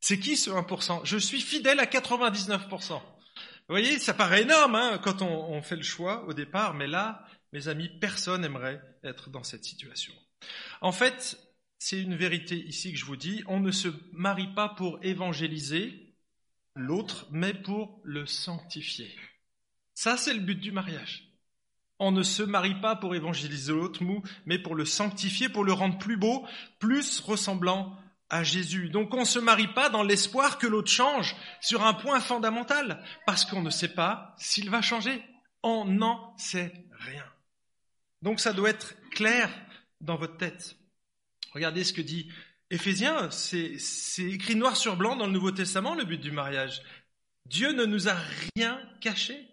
C'est 0.00 0.18
qui 0.18 0.36
ce 0.36 0.50
1% 0.50 1.00
Je 1.04 1.18
suis 1.18 1.40
fidèle 1.40 1.80
à 1.80 1.86
99%. 1.86 2.92
Vous 2.92 3.74
voyez, 3.74 3.98
ça 3.98 4.14
paraît 4.14 4.42
énorme 4.42 4.74
hein, 4.74 4.98
quand 5.02 5.22
on, 5.22 5.50
on 5.50 5.62
fait 5.62 5.76
le 5.76 5.82
choix 5.82 6.24
au 6.26 6.32
départ, 6.32 6.74
mais 6.74 6.86
là, 6.86 7.26
mes 7.52 7.68
amis, 7.68 7.88
personne 7.88 8.40
n'aimerait 8.40 8.82
être 9.04 9.30
dans 9.30 9.42
cette 9.42 9.64
situation. 9.64 10.14
En 10.80 10.92
fait, 10.92 11.38
c'est 11.78 12.00
une 12.00 12.16
vérité 12.16 12.56
ici 12.56 12.92
que 12.92 12.98
je 12.98 13.04
vous 13.04 13.16
dis, 13.16 13.42
on 13.46 13.60
ne 13.60 13.70
se 13.70 13.88
marie 14.12 14.52
pas 14.54 14.68
pour 14.68 14.98
évangéliser 15.02 16.14
l'autre, 16.74 17.26
mais 17.30 17.54
pour 17.54 18.00
le 18.04 18.26
sanctifier. 18.26 19.14
Ça, 19.94 20.16
c'est 20.16 20.34
le 20.34 20.40
but 20.40 20.58
du 20.58 20.72
mariage. 20.72 21.27
On 21.98 22.12
ne 22.12 22.22
se 22.22 22.42
marie 22.42 22.80
pas 22.80 22.94
pour 22.94 23.14
évangéliser 23.14 23.72
l'autre, 23.72 24.02
mais 24.46 24.58
pour 24.58 24.74
le 24.74 24.84
sanctifier, 24.84 25.48
pour 25.48 25.64
le 25.64 25.72
rendre 25.72 25.98
plus 25.98 26.16
beau, 26.16 26.46
plus 26.78 27.20
ressemblant 27.20 27.96
à 28.30 28.44
Jésus. 28.44 28.88
Donc 28.88 29.14
on 29.14 29.20
ne 29.20 29.24
se 29.24 29.38
marie 29.38 29.68
pas 29.68 29.88
dans 29.88 30.02
l'espoir 30.02 30.58
que 30.58 30.66
l'autre 30.66 30.90
change 30.90 31.34
sur 31.60 31.84
un 31.84 31.94
point 31.94 32.20
fondamental, 32.20 33.02
parce 33.26 33.44
qu'on 33.44 33.62
ne 33.62 33.70
sait 33.70 33.94
pas 33.94 34.34
s'il 34.38 34.70
va 34.70 34.82
changer. 34.82 35.22
On 35.62 35.84
n'en 35.84 36.36
sait 36.36 36.72
rien. 36.92 37.24
Donc 38.22 38.40
ça 38.40 38.52
doit 38.52 38.70
être 38.70 38.94
clair 39.10 39.50
dans 40.00 40.16
votre 40.16 40.36
tête. 40.36 40.76
Regardez 41.52 41.84
ce 41.84 41.92
que 41.92 42.02
dit 42.02 42.30
Éphésiens, 42.70 43.30
c'est 43.30 43.78
écrit 44.18 44.54
noir 44.54 44.76
sur 44.76 44.96
blanc 44.96 45.16
dans 45.16 45.26
le 45.26 45.32
Nouveau 45.32 45.50
Testament 45.50 45.94
le 45.94 46.04
but 46.04 46.20
du 46.20 46.30
mariage. 46.30 46.82
Dieu 47.46 47.72
ne 47.72 47.86
nous 47.86 48.08
a 48.08 48.16
rien 48.54 48.78
caché. 49.00 49.48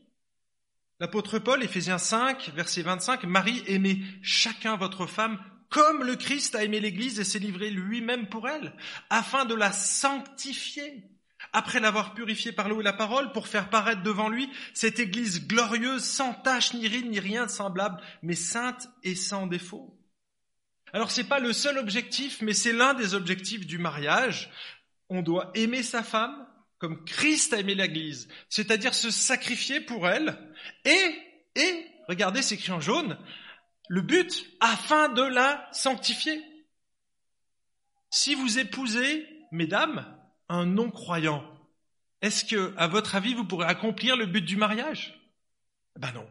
L'apôtre 1.02 1.40
Paul, 1.40 1.62
Éphésiens 1.62 1.98
5, 1.98 2.52
verset 2.56 2.82
25, 2.82 3.25
Marie, 3.25 3.62
aimez 3.68 4.02
chacun 4.22 4.78
votre 4.78 5.08
femme 5.08 5.44
comme 5.68 6.04
le 6.04 6.16
Christ 6.16 6.56
a 6.56 6.64
aimé 6.64 6.80
l'Église 6.80 7.20
et 7.20 7.25
s'est 7.25 7.38
livré 7.40 7.70
lui-même 7.70 8.30
pour 8.30 8.48
elle, 8.48 8.74
afin 9.10 9.44
de 9.44 9.56
la 9.56 9.74
sanctifier, 9.74 11.04
après 11.52 11.82
l'avoir 11.82 12.14
purifiée 12.14 12.54
par 12.54 12.70
l'eau 12.70 12.80
et 12.80 12.84
la 12.84 12.94
parole, 12.94 13.34
pour 13.34 13.50
faire 13.50 13.70
paraître 13.70 14.04
devant 14.04 14.30
lui 14.30 14.50
cette 14.74 15.02
Église 15.02 15.48
glorieuse, 15.48 16.06
sans 16.06 16.34
tache 16.34 16.74
ni 16.74 16.88
ride 16.88 17.10
ni 17.10 17.20
rien 17.20 17.46
de 17.46 17.52
semblable, 17.52 18.02
mais 18.22 18.36
sainte 18.36 18.88
et 19.04 19.16
sans 19.16 19.48
défaut. 19.48 20.00
Alors 20.94 21.12
c'est 21.12 21.25
pas 21.25 21.40
le 21.40 21.52
seul 21.52 21.78
objectif, 21.78 22.42
mais 22.42 22.54
c'est 22.54 22.72
l'un 22.72 22.94
des 22.94 23.16
objectifs 23.16 23.68
du 23.68 23.80
mariage. 23.80 24.50
On 25.10 25.22
doit 25.22 25.52
aimer 25.56 25.84
sa 25.84 26.04
femme 26.04 26.48
comme 26.86 27.04
Christ 27.04 27.51
a 27.51 27.60
aimé 27.60 27.74
l'Église, 27.74 28.27
c'est-à-dire 28.48 28.94
se 28.94 29.10
sacrifier 29.10 29.80
pour 29.80 30.08
elle. 30.08 30.38
Et, 30.86 31.15
et, 31.56 31.88
regardez, 32.08 32.44
c'est 32.44 32.54
écrit 32.54 32.74
en 32.74 32.80
jaune, 32.80 33.18
le 33.89 34.01
but 34.01 34.46
afin 34.60 35.10
de 35.10 35.24
la 35.24 35.68
sanctifier. 35.72 36.44
Si 38.12 38.36
vous 38.36 38.60
épousez, 38.60 39.27
mesdames, 39.51 40.15
un 40.48 40.68
non-croyant, 40.68 41.44
est-ce 42.22 42.46
que, 42.46 42.72
à 42.77 42.86
votre 42.86 43.15
avis, 43.15 43.34
vous 43.34 43.46
pourrez 43.46 43.65
accomplir 43.65 44.15
le 44.15 44.27
but 44.27 44.46
du 44.46 44.56
mariage? 44.56 45.20
Ben 45.96 46.12
non. 46.12 46.30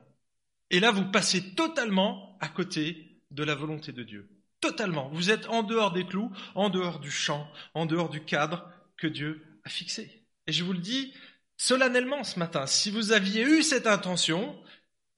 Et 0.70 0.78
là, 0.78 0.92
vous 0.92 1.10
passez 1.10 1.56
totalement 1.56 2.38
à 2.40 2.46
côté 2.46 3.20
de 3.32 3.42
la 3.42 3.56
volonté 3.56 3.90
de 3.90 4.04
Dieu. 4.04 4.30
Totalement. 4.60 5.08
Vous 5.08 5.32
êtes 5.32 5.48
en 5.48 5.64
dehors 5.64 5.90
des 5.90 6.06
clous, 6.06 6.30
en 6.54 6.70
dehors 6.70 7.00
du 7.00 7.10
champ, 7.10 7.50
en 7.74 7.86
dehors 7.86 8.08
du 8.08 8.24
cadre 8.24 8.70
que 8.96 9.08
Dieu 9.08 9.60
a 9.64 9.68
fixé. 9.68 10.23
Et 10.46 10.52
je 10.52 10.64
vous 10.64 10.72
le 10.72 10.78
dis 10.78 11.12
solennellement 11.56 12.24
ce 12.24 12.38
matin, 12.38 12.66
si 12.66 12.90
vous 12.90 13.12
aviez 13.12 13.42
eu 13.42 13.62
cette 13.62 13.86
intention, 13.86 14.58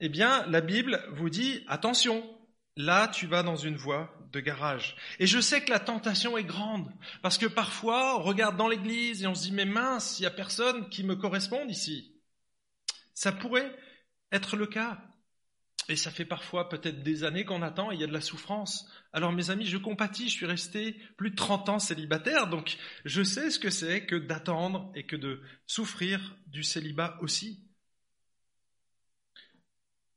eh 0.01 0.09
bien, 0.09 0.47
la 0.49 0.61
Bible 0.61 1.03
vous 1.13 1.31
dit, 1.31 1.65
attention, 1.69 2.23
là, 2.77 3.09
tu 3.09 3.27
vas 3.27 3.43
dans 3.43 3.57
une 3.57 3.77
voie 3.77 4.13
de 4.33 4.41
garage. 4.41 4.97
Et 5.19 5.27
je 5.27 5.41
sais 5.41 5.63
que 5.63 5.71
la 5.71 5.81
tentation 5.81 6.37
est 6.37 6.45
grande, 6.45 6.91
parce 7.23 7.39
que 7.39 7.47
parfois, 7.47 8.19
on 8.19 8.23
regarde 8.23 8.57
dans 8.57 8.69
l'église 8.69 9.23
et 9.23 9.27
on 9.27 9.35
se 9.35 9.45
dit, 9.45 9.53
mais 9.53 9.65
mince, 9.65 10.19
il 10.19 10.23
n'y 10.23 10.27
a 10.27 10.31
personne 10.31 10.89
qui 10.91 11.03
me 11.03 11.17
corresponde 11.17 11.71
ici. 11.71 12.13
Ça 13.15 13.33
pourrait 13.33 13.75
être 14.33 14.57
le 14.57 14.67
cas. 14.67 14.99
Et 15.89 15.97
ça 15.97 16.11
fait 16.11 16.25
parfois 16.25 16.69
peut-être 16.69 17.03
des 17.03 17.23
années 17.23 17.45
qu'on 17.45 17.63
attend 17.63 17.93
et 17.93 17.95
il 17.95 18.01
y 18.01 18.05
a 18.05 18.09
de 18.09 18.13
la 18.13 18.21
souffrance. 18.21 18.91
Alors 19.13 19.33
mes 19.33 19.51
amis, 19.51 19.67
je 19.67 19.77
compatis, 19.77 20.29
je 20.29 20.35
suis 20.35 20.47
resté 20.47 20.97
plus 21.17 21.31
de 21.31 21.37
30 21.37 21.69
ans 21.69 21.79
célibataire, 21.79 22.49
donc 22.49 22.77
je 23.05 23.23
sais 23.23 23.51
ce 23.51 23.59
que 23.59 23.71
c'est 23.71 24.05
que 24.05 24.17
d'attendre 24.17 24.91
et 24.97 25.07
que 25.07 25.17
de 25.17 25.41
souffrir 25.67 26.37
du 26.49 26.65
célibat 26.65 27.19
aussi. 27.21 27.63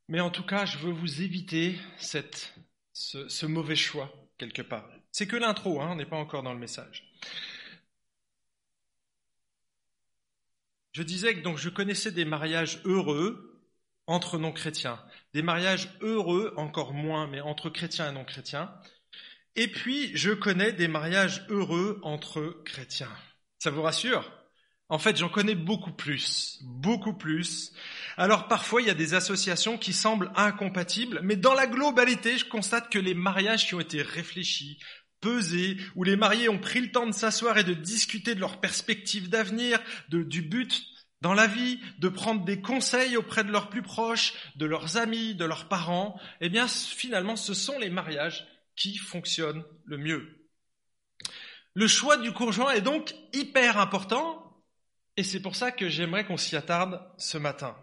Mais 0.07 0.21
en 0.21 0.31
tout 0.31 0.45
cas, 0.45 0.65
je 0.65 0.79
veux 0.79 0.91
vous 0.91 1.21
éviter 1.21 1.77
cette, 1.99 2.55
ce, 2.93 3.45
mauvais 3.45 3.75
choix 3.75 4.11
quelque 4.39 4.63
part. 4.63 4.89
C'est 5.11 5.27
que 5.27 5.35
l'intro, 5.35 5.81
hein, 5.81 5.89
on 5.91 5.95
n'est 5.95 6.05
pas 6.07 6.17
encore 6.17 6.41
dans 6.41 6.53
le 6.53 6.59
message. 6.59 7.13
Je 10.93 11.03
disais 11.03 11.35
que 11.35 11.41
donc 11.41 11.57
je 11.57 11.69
connaissais 11.69 12.11
des 12.11 12.25
mariages 12.25 12.81
heureux 12.85 13.48
entre 14.09 14.39
non-chrétiens. 14.39 14.99
Des 15.33 15.43
mariages 15.43 15.95
heureux, 16.01 16.53
encore 16.57 16.93
moins, 16.93 17.27
mais 17.27 17.41
entre 17.41 17.69
chrétiens 17.69 18.09
et 18.09 18.13
non-chrétiens. 18.13 18.73
Et 19.55 19.67
puis, 19.67 20.11
je 20.15 20.31
connais 20.31 20.73
des 20.73 20.87
mariages 20.87 21.45
heureux 21.49 21.99
entre 22.01 22.61
chrétiens. 22.65 23.11
Ça 23.59 23.69
vous 23.69 23.83
rassure? 23.83 24.31
En 24.89 24.97
fait, 24.97 25.15
j'en 25.15 25.29
connais 25.29 25.53
beaucoup 25.53 25.91
plus, 25.91 26.57
beaucoup 26.63 27.13
plus. 27.13 27.71
Alors 28.17 28.47
parfois, 28.47 28.81
il 28.81 28.87
y 28.87 28.91
a 28.91 28.95
des 28.95 29.13
associations 29.13 29.77
qui 29.77 29.93
semblent 29.93 30.31
incompatibles, 30.35 31.19
mais 31.21 31.35
dans 31.35 31.53
la 31.53 31.67
globalité, 31.67 32.39
je 32.39 32.45
constate 32.45 32.89
que 32.89 32.97
les 32.97 33.13
mariages 33.13 33.67
qui 33.67 33.75
ont 33.75 33.79
été 33.79 34.01
réfléchis, 34.01 34.79
pesés, 35.21 35.77
où 35.95 36.03
les 36.03 36.15
mariés 36.15 36.49
ont 36.49 36.57
pris 36.57 36.81
le 36.81 36.91
temps 36.91 37.05
de 37.05 37.11
s'asseoir 37.11 37.59
et 37.59 37.63
de 37.63 37.75
discuter 37.75 38.33
de 38.33 38.39
leurs 38.39 38.59
perspectives 38.59 39.29
d'avenir, 39.29 39.79
du 40.09 40.41
but 40.41 40.81
dans 41.21 41.33
la 41.33 41.47
vie, 41.47 41.79
de 41.99 42.07
prendre 42.07 42.45
des 42.45 42.61
conseils 42.61 43.17
auprès 43.17 43.43
de 43.43 43.51
leurs 43.51 43.69
plus 43.69 43.81
proches, 43.81 44.33
de 44.55 44.65
leurs 44.65 44.97
amis, 44.97 45.35
de 45.35 45.45
leurs 45.45 45.67
parents, 45.67 46.19
eh 46.41 46.49
bien 46.49 46.67
finalement 46.67 47.35
ce 47.35 47.53
sont 47.53 47.77
les 47.79 47.89
mariages 47.89 48.47
qui 48.75 48.97
fonctionnent 48.97 49.65
le 49.83 49.97
mieux. 49.97 50.47
Le 51.73 51.87
choix 51.87 52.17
du 52.17 52.31
conjoint 52.31 52.71
est 52.71 52.81
donc 52.81 53.13
hyper 53.33 53.77
important 53.77 54.63
et 55.17 55.23
c'est 55.23 55.41
pour 55.41 55.55
ça 55.55 55.71
que 55.71 55.89
j'aimerais 55.89 56.25
qu'on 56.25 56.37
s'y 56.37 56.55
attarde 56.55 57.01
ce 57.17 57.37
matin. 57.37 57.75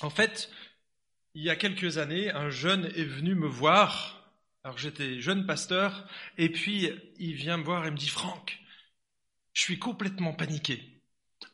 En 0.00 0.10
fait, 0.10 0.50
il 1.34 1.44
y 1.44 1.50
a 1.50 1.56
quelques 1.56 1.98
années, 1.98 2.30
un 2.32 2.50
jeune 2.50 2.86
est 2.86 3.04
venu 3.04 3.36
me 3.36 3.46
voir, 3.46 4.32
alors 4.64 4.78
j'étais 4.78 5.20
jeune 5.20 5.46
pasteur, 5.46 6.08
et 6.38 6.48
puis 6.48 6.90
il 7.18 7.34
vient 7.34 7.56
me 7.56 7.62
voir 7.62 7.86
et 7.86 7.90
me 7.92 7.96
dit 7.96 8.08
Franck, 8.08 8.58
je 9.52 9.62
suis 9.62 9.78
complètement 9.78 10.32
paniqué. 10.32 10.89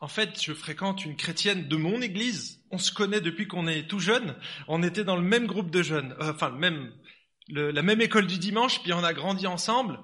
En 0.07 0.09
fait, 0.09 0.41
je 0.41 0.53
fréquente 0.53 1.05
une 1.05 1.17
chrétienne 1.17 1.67
de 1.67 1.75
mon 1.75 2.01
église. 2.01 2.63
On 2.71 2.79
se 2.79 2.93
connaît 2.93 3.21
depuis 3.21 3.49
qu'on 3.49 3.67
est 3.67 3.89
tout 3.89 3.99
jeune. 3.99 4.37
On 4.69 4.85
était 4.85 5.03
dans 5.03 5.17
le 5.17 5.23
même 5.23 5.49
groupe 5.49 5.73
de 5.73 5.83
jeunes, 5.83 6.15
euh, 6.21 6.31
enfin 6.33 6.51
même, 6.51 6.93
la 7.49 7.83
même 7.83 8.01
école 8.01 8.29
du 8.29 8.39
dimanche, 8.39 8.81
puis 8.85 8.93
on 8.93 9.03
a 9.03 9.13
grandi 9.13 9.49
ensemble. 9.49 9.99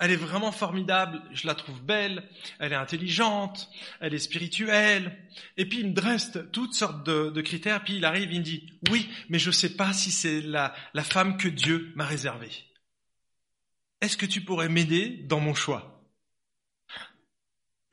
Elle 0.00 0.12
est 0.12 0.16
vraiment 0.16 0.50
formidable, 0.50 1.20
je 1.32 1.46
la 1.46 1.54
trouve 1.54 1.82
belle, 1.82 2.26
elle 2.58 2.72
est 2.72 2.76
intelligente, 2.76 3.68
elle 4.00 4.14
est 4.14 4.18
spirituelle. 4.18 5.14
Et 5.58 5.68
puis 5.68 5.80
il 5.80 5.88
me 5.88 5.92
dresse 5.92 6.38
toutes 6.50 6.72
sortes 6.72 7.04
de, 7.04 7.40
critères, 7.42 7.84
puis 7.84 7.96
il 7.96 8.06
arrive, 8.06 8.32
il 8.32 8.38
me 8.38 8.44
dit, 8.44 8.72
oui, 8.90 9.10
mais 9.28 9.38
je 9.38 9.48
ne 9.48 9.52
sais 9.52 9.76
pas 9.76 9.92
si 9.92 10.10
c'est 10.10 10.40
la 10.40 10.72
femme 11.02 11.36
que 11.36 11.48
Dieu 11.48 11.92
m'a 11.96 12.06
réservée. 12.06 12.64
Est-ce 14.00 14.16
que 14.16 14.24
tu 14.24 14.40
pourrais 14.40 14.70
m'aider 14.70 15.20
dans 15.28 15.40
mon 15.40 15.52
choix? 15.52 15.93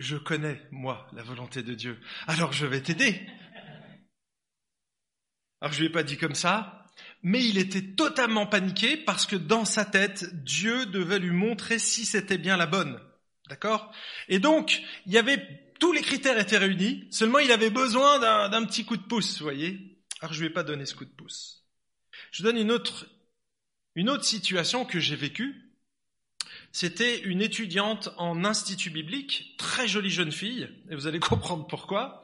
Je 0.01 0.17
connais, 0.17 0.61
moi, 0.71 1.07
la 1.13 1.23
volonté 1.23 1.63
de 1.63 1.73
Dieu. 1.73 1.99
Alors 2.27 2.53
je 2.53 2.65
vais 2.65 2.81
t'aider. 2.81 3.27
Alors 5.61 5.73
je 5.73 5.79
lui 5.79 5.87
ai 5.87 5.91
pas 5.91 6.03
dit 6.03 6.17
comme 6.17 6.35
ça, 6.35 6.85
mais 7.23 7.45
il 7.45 7.57
était 7.57 7.93
totalement 7.95 8.47
paniqué 8.47 8.97
parce 8.97 9.25
que 9.25 9.35
dans 9.35 9.65
sa 9.65 9.85
tête, 9.85 10.43
Dieu 10.43 10.85
devait 10.87 11.19
lui 11.19 11.31
montrer 11.31 11.79
si 11.79 12.05
c'était 12.05 12.37
bien 12.37 12.57
la 12.57 12.65
bonne. 12.65 12.99
D'accord? 13.47 13.93
Et 14.27 14.39
donc, 14.39 14.81
il 15.05 15.13
y 15.13 15.17
avait 15.17 15.73
tous 15.79 15.91
les 15.91 16.01
critères 16.01 16.37
étaient 16.37 16.57
réunis, 16.57 17.07
seulement 17.11 17.39
il 17.39 17.51
avait 17.51 17.71
besoin 17.71 18.19
d'un 18.49 18.65
petit 18.65 18.85
coup 18.85 18.97
de 18.97 19.03
pouce, 19.03 19.39
vous 19.39 19.43
voyez? 19.43 19.99
Alors 20.21 20.33
je 20.33 20.41
lui 20.41 20.47
ai 20.47 20.53
pas 20.53 20.63
donné 20.63 20.85
ce 20.85 20.95
coup 20.95 21.05
de 21.05 21.15
pouce. 21.15 21.65
Je 22.31 22.43
donne 22.43 22.57
une 22.57 22.71
autre 22.71 23.07
une 23.95 24.09
autre 24.09 24.23
situation 24.23 24.85
que 24.85 24.99
j'ai 24.99 25.15
vécue 25.15 25.70
c'était 26.71 27.19
une 27.19 27.41
étudiante 27.41 28.09
en 28.17 28.45
institut 28.45 28.89
biblique, 28.89 29.55
très 29.57 29.87
jolie 29.87 30.09
jeune 30.09 30.31
fille, 30.31 30.69
et 30.89 30.95
vous 30.95 31.07
allez 31.07 31.19
comprendre 31.21 31.67
pourquoi. 31.67 32.23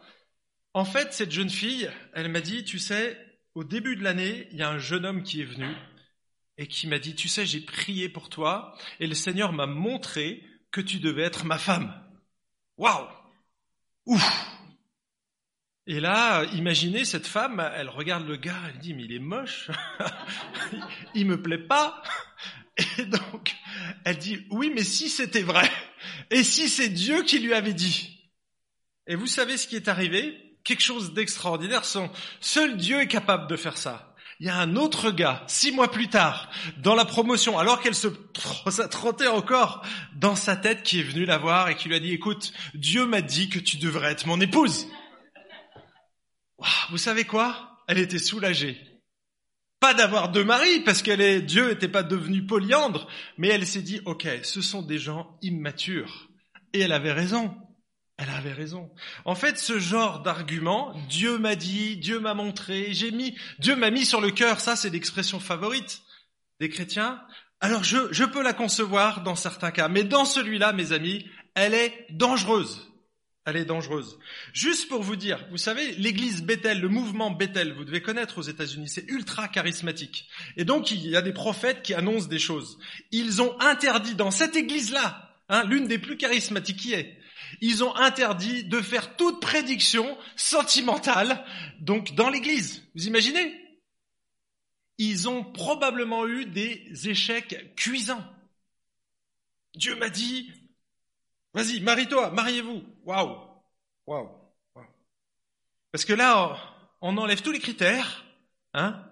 En 0.74 0.86
fait, 0.86 1.13
cette 1.13 1.32
jeune 1.32 1.50
fille, 1.50 1.89
elle 2.13 2.30
m'a 2.30 2.42
dit, 2.42 2.63
tu 2.63 2.80
sais, 2.80 3.18
au 3.56 3.63
début 3.63 3.96
de 3.96 4.04
l'année, 4.04 4.48
il 4.51 4.58
y 4.58 4.62
a 4.62 4.70
un 4.70 4.77
jeune 4.77 5.06
homme 5.06 5.24
qui 5.24 5.42
est 5.42 5.46
venu 5.46 5.68
et 6.58 6.68
qui 6.68 6.88
m'a 6.88 7.00
dit, 7.00 7.16
tu 7.16 7.27
sais, 7.27 7.46
j'ai 7.46 7.62
prié 7.62 8.10
pour 8.10 8.30
toi 8.30 8.77
et 9.00 9.08
le 9.08 9.16
Seigneur 9.16 9.54
m'a 9.54 9.66
montré 9.66 10.44
que 10.72 10.82
tu 10.82 11.00
devais 11.00 11.24
être 11.24 11.46
ma 11.46 11.58
femme. 11.58 11.94
Waouh 12.77 13.08
Ouf 14.06 14.48
Et 15.88 16.00
là, 16.00 16.44
imaginez 16.54 17.06
cette 17.06 17.27
femme, 17.27 17.60
elle 17.75 17.89
regarde 17.89 18.27
le 18.27 18.38
gars, 18.38 18.62
elle 18.70 18.80
dit, 18.80 18.94
mais 18.94 19.04
il 19.04 19.13
est 19.13 19.20
moche, 19.20 19.72
il 21.16 21.25
me 21.25 21.42
plaît 21.42 21.58
pas, 21.58 22.01
Et 22.98 23.05
donc, 23.05 23.55
elle 24.05 24.17
dit, 24.17 24.46
oui, 24.51 24.72
mais 24.74 24.84
si 24.84 25.10
c'était 25.10 25.41
vrai, 25.41 25.69
et 26.29 26.43
si 26.43 26.69
c'est 26.69 26.89
Dieu 26.89 27.24
qui 27.24 27.39
lui 27.39 27.53
avait 27.53 27.74
dit. 27.74 28.31
Et 29.07 29.15
vous 29.15 29.27
savez 29.27 29.57
ce 29.57 29.67
qui 29.67 29.75
est 29.75 29.88
arrivé? 29.88 30.57
Quelque 30.63 30.84
chose 30.84 31.13
d'extraordinaire. 31.13 31.84
Seul 32.41 32.77
Dieu 32.77 33.01
est 33.01 33.07
capable 33.07 33.48
de 33.48 33.55
faire 33.55 33.77
ça. 33.77 34.15
Il 34.39 34.46
y 34.46 34.50
a 34.50 34.57
un 34.57 34.75
autre 34.75 35.10
gars, 35.10 35.43
six 35.48 35.72
mois 35.72 35.89
plus 35.89 36.10
tard, 36.10 36.51
dans 36.77 36.93
la 36.93 37.05
promotion, 37.05 37.57
alors 37.57 37.81
qu'elle 37.81 37.96
se 37.96 38.07
trottait 38.91 39.27
encore 39.27 39.84
dans 40.15 40.36
sa 40.36 40.55
tête, 40.55 40.84
qui 40.84 41.00
est 41.00 41.03
venu 41.03 41.25
la 41.25 41.39
voir 41.39 41.69
et 41.69 41.75
qui 41.75 41.88
lui 41.88 41.96
a 41.96 42.00
dit, 42.00 42.12
écoute, 42.12 42.53
Dieu 42.75 43.07
m'a 43.07 43.22
dit 43.22 43.50
que 43.50 43.57
tu 43.57 43.77
devrais 43.77 44.12
être 44.12 44.27
mon 44.27 44.39
épouse. 44.39 44.88
Vous 46.91 47.00
savez 47.00 47.24
quoi? 47.24 47.84
Elle 47.88 47.98
était 47.98 48.19
soulagée. 48.19 48.79
Pas 49.79 49.93
d'avoir 49.93 50.29
deux 50.29 50.43
maris, 50.43 50.79
parce 50.79 51.01
qu'elle 51.01 51.22
est, 51.22 51.41
Dieu 51.41 51.69
n'était 51.69 51.88
pas 51.88 52.03
devenu 52.03 52.46
polyandre, 52.46 53.07
mais 53.38 53.50
elle 53.50 53.67
s'est 53.67 53.84
dit, 53.84 54.01
ok, 54.05 54.27
ce 54.43 54.62
sont 54.62 54.81
des 54.81 54.98
gens 54.98 55.38
immatures. 55.41 56.29
Et 56.74 56.79
elle 56.79 56.91
avait 56.91 57.13
raison. 57.13 57.55
Elle 58.17 58.29
avait 58.29 58.53
raison. 58.53 58.89
En 59.25 59.36
fait, 59.36 59.60
ce 59.60 59.77
genre 59.77 60.24
d'argument, 60.24 60.96
Dieu 61.07 61.38
m'a 61.38 61.55
dit, 61.55 61.98
Dieu 61.98 62.19
m'a 62.19 62.34
montré, 62.34 62.91
j'ai 62.91 63.12
mis, 63.12 63.38
Dieu 63.60 63.75
m'a 63.75 63.91
mis 63.91 64.05
sur 64.05 64.22
le 64.22 64.31
cœur, 64.31 64.60
ça 64.60 64.75
c'est 64.75 64.89
l'expression 64.89 65.39
favorite 65.39 66.01
des 66.60 66.69
chrétiens. 66.69 67.22
Alors 67.60 67.84
je, 67.84 68.12
je 68.12 68.24
peux 68.24 68.41
la 68.41 68.53
concevoir 68.53 69.22
dans 69.22 69.36
certains 69.36 69.69
cas, 69.69 69.88
mais 69.88 70.03
dans 70.03 70.25
celui-là, 70.25 70.74
mes 70.74 70.93
amis, 70.93 71.27
elle 71.53 71.75
est 71.75 72.07
dangereuse. 72.10 72.87
Elle 73.48 73.56
est 73.56 73.66
dangereuse. 73.66 74.20
Juste 74.51 74.89
pour 74.89 75.01
vous 75.01 75.16
dire, 75.16 75.48
vous 75.51 75.58
savez, 75.58 75.94
l'église 75.94 76.44
Bethel, 76.44 76.82
le 76.82 76.89
mouvement 76.89 77.32
Bethel, 77.32 77.72
vous 77.72 77.86
devez 77.86 78.01
connaître 78.01 78.39
aux 78.39 78.42
États-Unis, 78.42 78.89
c'est 78.89 79.10
ultra 79.10 79.48
charismatique. 79.48 80.27
Et 80.58 80.66
donc, 80.66 80.92
il 80.92 81.08
y 81.08 81.16
a 81.16 81.22
des 81.22 81.32
prophètes 81.32 81.82
qui 81.82 81.94
annoncent 81.94 82.27
des 82.27 82.39
choses. 82.39 82.77
Ils 83.12 83.42
ont 83.42 83.58
interdit 83.62 84.16
dans 84.16 84.32
cette 84.32 84.58
église-là, 84.58 85.34
hein, 85.48 85.63
l'une 85.63 85.88
des 85.88 85.98
plus 85.98 86.18
charismatiques 86.18 86.75
qui 86.75 86.92
est, 86.92 87.18
ils 87.62 87.86
ont 87.86 87.96
interdit 87.96 88.66
de 88.66 88.82
faire 88.82 89.16
toute 89.16 89.39
prédiction 89.39 90.18
sentimentale, 90.36 91.46
donc 91.80 92.16
dans 92.16 92.30
l'église. 92.30 92.84
Vous 92.96 93.08
imaginez? 93.08 93.56
Ils 94.98 95.30
ont 95.30 95.46
probablement 95.46 96.27
eu 96.27 96.48
des 96.48 96.86
échecs 97.06 97.74
cuisants. 97.77 98.25
Dieu 99.74 99.96
m'a 99.96 100.10
dit, 100.10 100.51
Vas-y, 101.58 101.82
marie-toi, 101.82 102.30
mariez-vous. 102.30 102.84
Waouh, 103.04 103.36
waouh, 104.06 104.30
Parce 105.92 106.06
que 106.06 106.14
là, 106.14 106.56
on 107.02 107.18
enlève 107.18 107.42
tous 107.42 107.52
les 107.52 107.60
critères, 107.60 108.26
hein, 108.76 109.04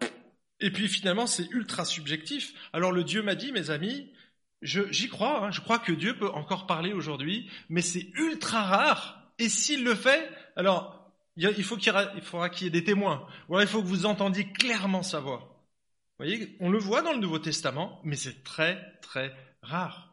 et 0.60 0.70
puis 0.70 0.88
finalement, 0.88 1.26
c'est 1.26 1.50
ultra 1.50 1.86
subjectif. 1.86 2.54
Alors 2.72 2.92
le 2.92 3.04
Dieu 3.04 3.24
m'a 3.24 3.34
dit, 3.34 3.52
mes 3.52 3.72
amis, 3.72 4.14
j'y 4.62 5.10
crois, 5.10 5.48
hein, 5.48 5.50
je 5.52 5.60
crois 5.60 5.80
que 5.80 5.92
Dieu 5.92 6.16
peut 6.20 6.30
encore 6.30 6.68
parler 6.68 6.94
aujourd'hui, 6.94 7.50
mais 7.68 7.82
c'est 7.82 8.12
ultra 8.14 8.62
rare. 8.62 9.32
Et 9.40 9.50
s'il 9.50 9.84
le 9.84 9.96
fait, 9.96 10.30
alors 10.56 11.12
il, 11.38 11.64
faut 11.64 11.78
qu'il 11.78 11.92
il 12.16 12.22
faudra 12.22 12.52
qu'il 12.52 12.66
y 12.66 12.68
ait 12.68 12.80
des 12.80 12.84
témoins. 12.84 13.26
Ou 13.50 13.60
il 13.60 13.66
faut 13.66 13.82
que 13.82 13.88
vous 13.88 14.06
entendiez 14.06 14.52
clairement 14.52 15.02
sa 15.02 15.20
voix. 15.20 15.66
Vous 16.20 16.26
voyez, 16.26 16.56
on 16.60 16.70
le 16.70 16.78
voit 16.78 17.02
dans 17.02 17.12
le 17.12 17.18
Nouveau 17.18 17.40
Testament, 17.40 18.00
mais 18.04 18.16
c'est 18.16 18.44
très 18.44 19.00
très 19.02 19.36
rare. 19.64 20.05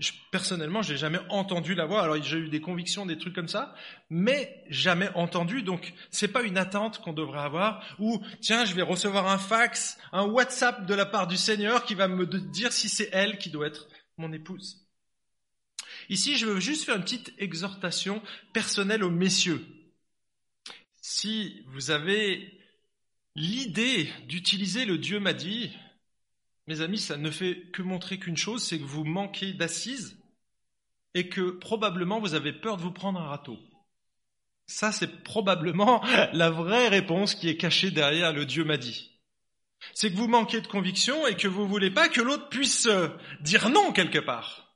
Je, 0.00 0.10
personnellement, 0.32 0.82
j'ai 0.82 0.96
jamais 0.96 1.20
entendu 1.28 1.74
la 1.74 1.86
voix. 1.86 2.02
Alors, 2.02 2.20
j'ai 2.20 2.38
eu 2.38 2.48
des 2.48 2.60
convictions, 2.60 3.06
des 3.06 3.16
trucs 3.16 3.34
comme 3.34 3.48
ça, 3.48 3.74
mais 4.10 4.64
jamais 4.68 5.08
entendu. 5.14 5.62
Donc, 5.62 5.94
c'est 6.10 6.28
pas 6.28 6.42
une 6.42 6.58
attente 6.58 7.00
qu'on 7.00 7.12
devrait 7.12 7.40
avoir. 7.40 7.84
Ou 8.00 8.20
tiens, 8.40 8.64
je 8.64 8.74
vais 8.74 8.82
recevoir 8.82 9.28
un 9.28 9.38
fax, 9.38 9.96
un 10.12 10.24
WhatsApp 10.24 10.86
de 10.86 10.94
la 10.94 11.06
part 11.06 11.28
du 11.28 11.36
Seigneur 11.36 11.84
qui 11.84 11.94
va 11.94 12.08
me 12.08 12.26
dire 12.26 12.72
si 12.72 12.88
c'est 12.88 13.08
elle 13.12 13.38
qui 13.38 13.50
doit 13.50 13.68
être 13.68 13.86
mon 14.16 14.32
épouse. 14.32 14.84
Ici, 16.08 16.36
je 16.36 16.46
veux 16.46 16.60
juste 16.60 16.84
faire 16.84 16.96
une 16.96 17.04
petite 17.04 17.32
exhortation 17.38 18.20
personnelle 18.52 19.04
aux 19.04 19.10
messieurs. 19.10 19.64
Si 21.00 21.62
vous 21.68 21.90
avez 21.90 22.60
l'idée 23.36 24.10
d'utiliser 24.26 24.84
le 24.84 24.98
Dieu 24.98 25.20
m'a 25.20 25.32
dit, 25.32 25.70
mes 26.66 26.80
amis, 26.80 26.98
ça 26.98 27.16
ne 27.16 27.30
fait 27.30 27.70
que 27.72 27.82
montrer 27.82 28.18
qu'une 28.18 28.36
chose, 28.36 28.62
c'est 28.62 28.78
que 28.78 28.84
vous 28.84 29.04
manquez 29.04 29.52
d'assises 29.52 30.18
et 31.14 31.28
que 31.28 31.50
probablement 31.50 32.20
vous 32.20 32.34
avez 32.34 32.52
peur 32.52 32.76
de 32.76 32.82
vous 32.82 32.90
prendre 32.90 33.20
un 33.20 33.28
râteau. 33.28 33.58
Ça, 34.66 34.92
c'est 34.92 35.22
probablement 35.22 36.02
la 36.32 36.50
vraie 36.50 36.88
réponse 36.88 37.34
qui 37.34 37.48
est 37.48 37.56
cachée 37.56 37.90
derrière 37.90 38.32
le 38.32 38.46
Dieu 38.46 38.64
m'a 38.64 38.78
dit. 38.78 39.10
C'est 39.92 40.10
que 40.10 40.16
vous 40.16 40.28
manquez 40.28 40.62
de 40.62 40.66
conviction 40.66 41.26
et 41.26 41.36
que 41.36 41.48
vous 41.48 41.68
voulez 41.68 41.90
pas 41.90 42.08
que 42.08 42.22
l'autre 42.22 42.48
puisse 42.48 42.86
euh, 42.86 43.08
dire 43.42 43.68
non 43.68 43.92
quelque 43.92 44.18
part. 44.18 44.74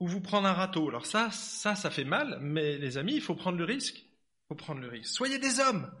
Ou 0.00 0.08
vous 0.08 0.22
prendre 0.22 0.48
un 0.48 0.54
râteau. 0.54 0.88
Alors 0.88 1.04
ça, 1.04 1.30
ça, 1.30 1.76
ça 1.76 1.90
fait 1.90 2.04
mal, 2.04 2.38
mais 2.40 2.78
les 2.78 2.96
amis, 2.96 3.14
il 3.14 3.20
faut 3.20 3.34
prendre 3.34 3.58
le 3.58 3.64
risque. 3.64 3.98
Il 3.98 4.48
faut 4.48 4.54
prendre 4.54 4.80
le 4.80 4.88
risque. 4.88 5.12
Soyez 5.12 5.38
des 5.38 5.60
hommes. 5.60 5.92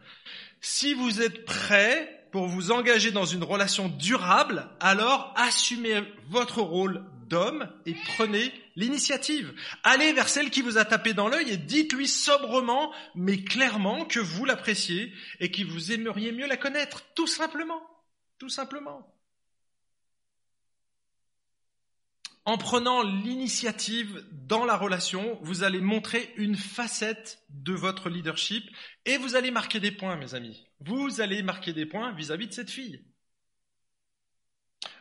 Si 0.62 0.94
vous 0.94 1.20
êtes 1.20 1.44
prêts 1.44 2.21
pour 2.32 2.46
vous 2.46 2.72
engager 2.72 3.12
dans 3.12 3.26
une 3.26 3.44
relation 3.44 3.88
durable, 3.88 4.66
alors 4.80 5.32
assumez 5.36 6.02
votre 6.28 6.62
rôle 6.62 7.04
d'homme 7.28 7.68
et 7.86 7.94
prenez 8.16 8.52
l'initiative. 8.74 9.54
Allez 9.84 10.12
vers 10.14 10.28
celle 10.28 10.50
qui 10.50 10.62
vous 10.62 10.78
a 10.78 10.84
tapé 10.86 11.12
dans 11.12 11.28
l'œil 11.28 11.50
et 11.50 11.58
dites-lui 11.58 12.08
sobrement, 12.08 12.92
mais 13.14 13.44
clairement, 13.44 14.06
que 14.06 14.18
vous 14.18 14.46
l'appréciez 14.46 15.12
et 15.40 15.50
que 15.50 15.62
vous 15.62 15.92
aimeriez 15.92 16.32
mieux 16.32 16.46
la 16.46 16.56
connaître, 16.56 17.02
tout 17.14 17.26
simplement. 17.26 17.82
Tout 18.38 18.48
simplement. 18.48 19.06
En 22.44 22.58
prenant 22.58 23.02
l'initiative 23.02 24.24
dans 24.32 24.64
la 24.64 24.76
relation, 24.76 25.38
vous 25.42 25.62
allez 25.62 25.80
montrer 25.80 26.32
une 26.36 26.56
facette 26.56 27.44
de 27.50 27.72
votre 27.72 28.08
leadership 28.08 28.64
et 29.04 29.16
vous 29.16 29.36
allez 29.36 29.52
marquer 29.52 29.78
des 29.78 29.92
points, 29.92 30.16
mes 30.16 30.34
amis. 30.34 30.66
Vous 30.84 31.20
allez 31.20 31.42
marquer 31.42 31.72
des 31.72 31.86
points 31.86 32.12
vis-à-vis 32.12 32.48
de 32.48 32.52
cette 32.52 32.70
fille. 32.70 33.02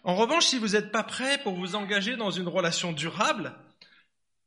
En 0.04 0.16
revanche, 0.16 0.46
si 0.46 0.58
vous 0.58 0.70
n'êtes 0.70 0.92
pas 0.92 1.04
prêt 1.04 1.42
pour 1.44 1.56
vous 1.56 1.76
engager 1.76 2.16
dans 2.16 2.32
une 2.32 2.48
relation 2.48 2.92
durable, 2.92 3.56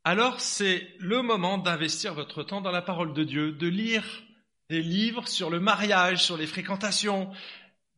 alors 0.05 0.41
c'est 0.41 0.95
le 0.99 1.23
moment 1.23 1.59
d'investir 1.59 2.15
votre 2.15 2.43
temps 2.43 2.61
dans 2.61 2.71
la 2.71 2.83
parole 2.83 3.15
de 3.15 3.25
Dieu, 3.25 3.53
de 3.53 3.69
lire 3.69 4.05
des 4.69 4.83
livres 4.83 5.29
sur 5.29 5.51
le 5.51 5.61
mariage, 5.61 6.25
sur 6.25 6.37
les 6.37 6.47
fréquentations, 6.47 7.31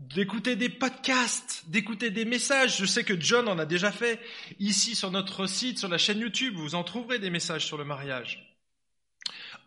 d'écouter 0.01 0.57
des 0.57 0.69
podcasts, 0.69 1.65
d'écouter 1.69 2.11
des 2.11 2.25
messages. 2.25 2.79
Je 2.79 2.87
sais 2.87 3.05
que 3.05 3.19
John 3.19 3.49
en 3.49 3.59
a 3.59 3.67
déjà 3.67 3.91
fait. 3.91 4.21
Ici, 4.59 4.95
sur 4.95 5.11
notre 5.11 5.47
site, 5.47 5.79
sur 5.79 5.89
la 5.89 5.99
chaîne 5.99 6.21
YouTube, 6.21 6.55
vous 6.57 6.75
en 6.75 6.85
trouverez 6.85 7.19
des 7.19 7.31
messages 7.31 7.67
sur 7.67 7.79
le 7.79 7.85
mariage. 7.85 8.46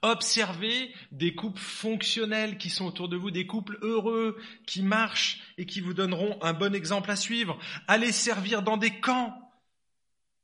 Observez 0.01 0.93
des 1.11 1.35
couples 1.35 1.59
fonctionnels 1.59 2.57
qui 2.57 2.69
sont 2.69 2.85
autour 2.85 3.09
de 3.09 3.17
vous, 3.17 3.31
des 3.31 3.45
couples 3.45 3.77
heureux, 3.81 4.37
qui 4.65 4.81
marchent 4.81 5.39
et 5.57 5.65
qui 5.65 5.81
vous 5.81 5.93
donneront 5.93 6.37
un 6.41 6.53
bon 6.53 6.73
exemple 6.73 7.11
à 7.11 7.15
suivre. 7.15 7.59
Allez 7.87 8.11
servir 8.11 8.61
dans 8.61 8.77
des 8.77 8.99
camps. 8.99 9.33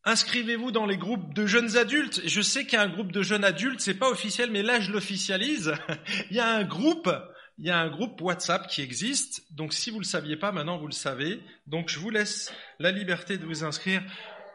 Inscrivez-vous 0.03 0.71
dans 0.71 0.85
les 0.85 0.97
groupes 0.97 1.33
de 1.33 1.45
jeunes 1.47 1.77
adultes. 1.77 2.21
Je 2.25 2.41
sais 2.41 2.65
qu'il 2.65 2.73
y 2.73 2.81
a 2.81 2.83
un 2.83 2.89
groupe 2.89 3.11
de 3.11 3.21
jeunes 3.21 3.43
adultes, 3.43 3.79
c'est 3.79 3.97
pas 3.97 4.09
officiel, 4.09 4.51
mais 4.51 4.61
là 4.61 4.79
je 4.79 4.91
l'officialise. 4.91 5.73
Il 6.29 6.35
y 6.35 6.39
a 6.39 6.53
un 6.53 6.63
groupe 6.63 7.09
il 7.57 7.65
y 7.65 7.69
a 7.69 7.79
un 7.79 7.89
groupe 7.89 8.21
WhatsApp 8.21 8.67
qui 8.67 8.81
existe. 8.81 9.45
Donc 9.53 9.73
si 9.73 9.89
vous 9.89 9.99
le 9.99 10.05
saviez 10.05 10.35
pas, 10.35 10.51
maintenant 10.51 10.77
vous 10.77 10.87
le 10.87 10.93
savez. 10.93 11.39
Donc 11.67 11.89
je 11.89 11.99
vous 11.99 12.09
laisse 12.09 12.53
la 12.79 12.91
liberté 12.91 13.37
de 13.37 13.45
vous 13.45 13.63
inscrire 13.63 14.03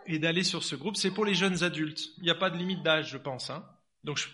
et 0.07 0.19
d'aller 0.19 0.45
sur 0.45 0.63
ce 0.63 0.77
groupe. 0.77 0.97
C'est 0.97 1.11
pour 1.11 1.25
les 1.25 1.35
jeunes 1.35 1.63
adultes. 1.63 2.01
Il 2.19 2.25
n'y 2.25 2.31
a 2.31 2.35
pas 2.35 2.51
de 2.51 2.59
limite 2.59 2.83
d'âge, 2.83 3.11
je 3.11 3.19
pense. 3.19 3.51
Hein. 3.51 3.65
Donc 4.05 4.19
je... 4.19 4.29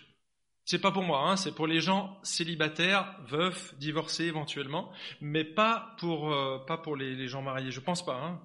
c'est 0.67 0.79
pas 0.79 0.91
pour 0.91 1.03
moi. 1.03 1.21
Hein. 1.21 1.37
C'est 1.37 1.55
pour 1.55 1.65
les 1.65 1.79
gens 1.79 2.19
célibataires, 2.23 3.17
veufs, 3.25 3.73
divorcés 3.79 4.25
éventuellement, 4.25 4.91
mais 5.21 5.45
pas 5.45 5.95
pour 5.97 6.31
euh, 6.31 6.59
pas 6.67 6.77
pour 6.77 6.97
les, 6.97 7.15
les, 7.15 7.29
gens 7.29 7.41
mariés. 7.41 7.71
Je 7.71 7.79
pense 7.79 8.05
pas. 8.05 8.21
Hein. 8.21 8.41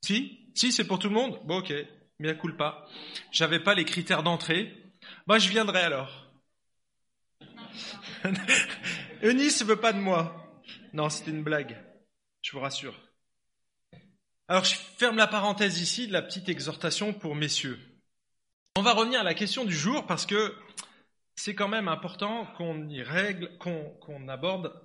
Si, 0.00 0.48
si, 0.54 0.70
c'est 0.70 0.86
pour 0.86 1.00
tout 1.00 1.08
le 1.08 1.14
monde? 1.14 1.40
Bon, 1.44 1.58
ok. 1.58 1.72
Mais 2.20 2.28
à 2.30 2.34
coule 2.34 2.56
pas. 2.56 2.86
J'avais 3.32 3.58
pas 3.58 3.74
les 3.74 3.84
critères 3.84 4.22
d'entrée. 4.22 4.72
Bah, 5.26 5.38
je 5.38 5.48
viendrai 5.48 5.80
alors. 5.80 6.30
Eunice 9.22 9.64
veut 9.64 9.80
pas 9.80 9.92
de 9.92 9.98
moi. 9.98 10.62
Non, 10.92 11.10
c'était 11.10 11.32
une 11.32 11.42
blague. 11.42 11.82
Je 12.42 12.52
vous 12.52 12.60
rassure. 12.60 12.94
Alors, 14.46 14.64
je 14.64 14.76
ferme 14.76 15.16
la 15.16 15.26
parenthèse 15.26 15.80
ici 15.80 16.06
de 16.06 16.12
la 16.12 16.22
petite 16.22 16.48
exhortation 16.48 17.12
pour 17.12 17.34
messieurs. 17.34 17.80
On 18.76 18.82
va 18.82 18.92
revenir 18.92 19.20
à 19.20 19.24
la 19.24 19.34
question 19.34 19.64
du 19.64 19.74
jour 19.74 20.06
parce 20.06 20.26
que 20.26 20.54
c'est 21.36 21.54
quand 21.54 21.68
même 21.68 21.88
important 21.88 22.46
qu'on 22.56 22.88
y 22.88 23.02
règle, 23.02 23.56
qu'on 23.58 24.28
aborde 24.28 24.80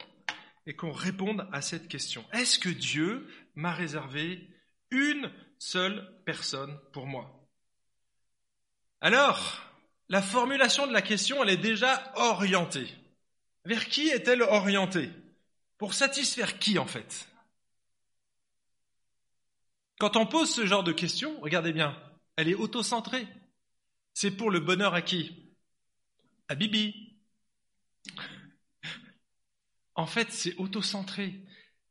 et 0.65 0.75
qu'on 0.75 0.91
réponde 0.91 1.47
à 1.51 1.61
cette 1.61 1.87
question. 1.87 2.25
Est-ce 2.33 2.59
que 2.59 2.69
Dieu 2.69 3.27
m'a 3.55 3.73
réservé 3.73 4.47
une 4.91 5.31
seule 5.57 6.21
personne 6.25 6.79
pour 6.91 7.05
moi? 7.05 7.47
Alors, 9.01 9.61
la 10.09 10.21
formulation 10.21 10.87
de 10.87 10.93
la 10.93 11.01
question, 11.01 11.43
elle 11.43 11.51
est 11.51 11.57
déjà 11.57 12.11
orientée. 12.15 12.87
Vers 13.65 13.87
qui 13.87 14.09
est-elle 14.09 14.41
orientée? 14.41 15.09
Pour 15.77 15.93
satisfaire 15.93 16.59
qui 16.59 16.77
en 16.77 16.87
fait? 16.87 17.27
Quand 19.99 20.15
on 20.15 20.25
pose 20.25 20.53
ce 20.53 20.65
genre 20.65 20.83
de 20.83 20.93
questions, 20.93 21.39
regardez 21.41 21.73
bien, 21.73 21.97
elle 22.35 22.47
est 22.47 22.55
auto-centrée. 22.55 23.27
C'est 24.13 24.31
pour 24.31 24.49
le 24.49 24.59
bonheur 24.59 24.93
à 24.93 25.01
qui? 25.01 25.48
À 26.49 26.55
Bibi. 26.55 27.13
En 29.93 30.07
fait, 30.07 30.31
c'est 30.31 30.55
auto-centré. 30.55 31.35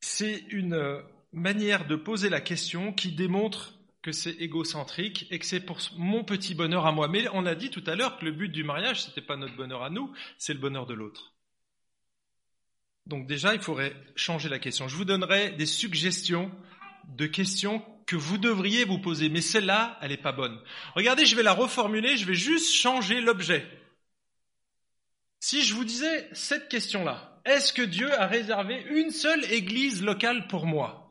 C'est 0.01 0.44
une 0.51 0.75
euh, 0.75 1.01
manière 1.33 1.87
de 1.87 1.94
poser 1.94 2.29
la 2.29 2.40
question 2.40 2.92
qui 2.92 3.12
démontre 3.12 3.79
que 4.03 4.12
c'est 4.12 4.33
égocentrique 4.40 5.27
et 5.31 5.38
que 5.38 5.47
c'est 5.47 5.61
pour 5.61 5.79
mon 5.97 6.25
petit 6.25 6.55
bonheur 6.55 6.87
à 6.87 6.92
moi. 6.92 7.07
Mais 7.07 7.27
on 7.33 7.47
a 7.47 7.55
dit 7.55 7.71
tout 7.71 7.85
à 7.87 7.94
l'heure 7.94 8.18
que 8.18 8.25
le 8.25 8.33
but 8.33 8.49
du 8.49 8.64
mariage, 8.64 9.03
ce 9.03 9.09
n'était 9.09 9.23
pas 9.23 9.37
notre 9.37 9.57
bonheur 9.57 9.83
à 9.83 9.90
nous, 9.90 10.12
c'est 10.38 10.55
le 10.55 10.61
bonheur 10.61 10.87
de 10.87 10.94
l'autre. 10.94 11.35
Donc 13.07 13.27
déjà, 13.27 13.55
il 13.55 13.61
faudrait 13.61 13.94
changer 14.16 14.49
la 14.49 14.59
question. 14.59 14.88
Je 14.88 14.97
vous 14.97 15.05
donnerai 15.05 15.51
des 15.53 15.66
suggestions 15.66 16.51
de 17.16 17.27
questions 17.27 17.85
que 18.07 18.16
vous 18.16 18.38
devriez 18.38 18.85
vous 18.85 18.99
poser, 18.99 19.29
mais 19.29 19.40
celle-là, 19.40 19.99
elle 20.03 20.11
n'est 20.11 20.16
pas 20.16 20.33
bonne. 20.33 20.59
Regardez, 20.94 21.27
je 21.27 21.37
vais 21.37 21.42
la 21.42 21.53
reformuler, 21.53 22.16
je 22.16 22.27
vais 22.27 22.35
juste 22.35 22.75
changer 22.75 23.21
l'objet. 23.21 23.66
Si 25.40 25.62
je 25.62 25.74
vous 25.74 25.85
disais 25.85 26.29
cette 26.33 26.68
question-là, 26.68 27.40
est-ce 27.44 27.72
que 27.72 27.83
Dieu 27.83 28.12
a 28.12 28.27
réservé 28.27 28.85
une 28.90 29.11
seule 29.11 29.44
église 29.53 30.03
locale 30.03 30.46
pour 30.48 30.66
moi? 30.66 31.05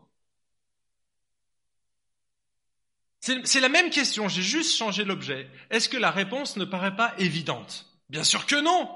C'est 3.19 3.59
la 3.59 3.69
même 3.69 3.89
question, 3.89 4.29
j'ai 4.29 4.41
juste 4.41 4.77
changé 4.77 5.03
l'objet. 5.03 5.49
Est-ce 5.69 5.89
que 5.89 5.97
la 5.97 6.11
réponse 6.11 6.55
ne 6.55 6.65
paraît 6.65 6.95
pas 6.95 7.13
évidente? 7.17 7.85
Bien 8.09 8.23
sûr 8.23 8.45
que 8.45 8.55
non! 8.55 8.89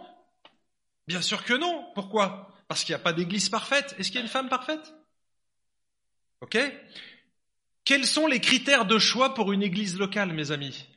Bien 1.07 1.21
sûr 1.21 1.43
que 1.43 1.53
non. 1.53 1.91
Pourquoi? 1.95 2.55
Parce 2.67 2.83
qu'il 2.83 2.93
n'y 2.93 3.01
a 3.01 3.03
pas 3.03 3.11
d'église 3.11 3.49
parfaite. 3.49 3.95
Est-ce 3.97 4.07
qu'il 4.07 4.15
y 4.15 4.19
a 4.19 4.23
une 4.23 4.29
femme 4.29 4.47
parfaite? 4.47 4.93
Ok? 6.39 6.57
Quels 7.83 8.05
sont 8.05 8.27
les 8.27 8.39
critères 8.39 8.85
de 8.85 8.97
choix 8.99 9.33
pour 9.33 9.51
une 9.51 9.63
église 9.63 9.97
locale, 9.97 10.31
mes 10.31 10.51
amis? 10.51 10.87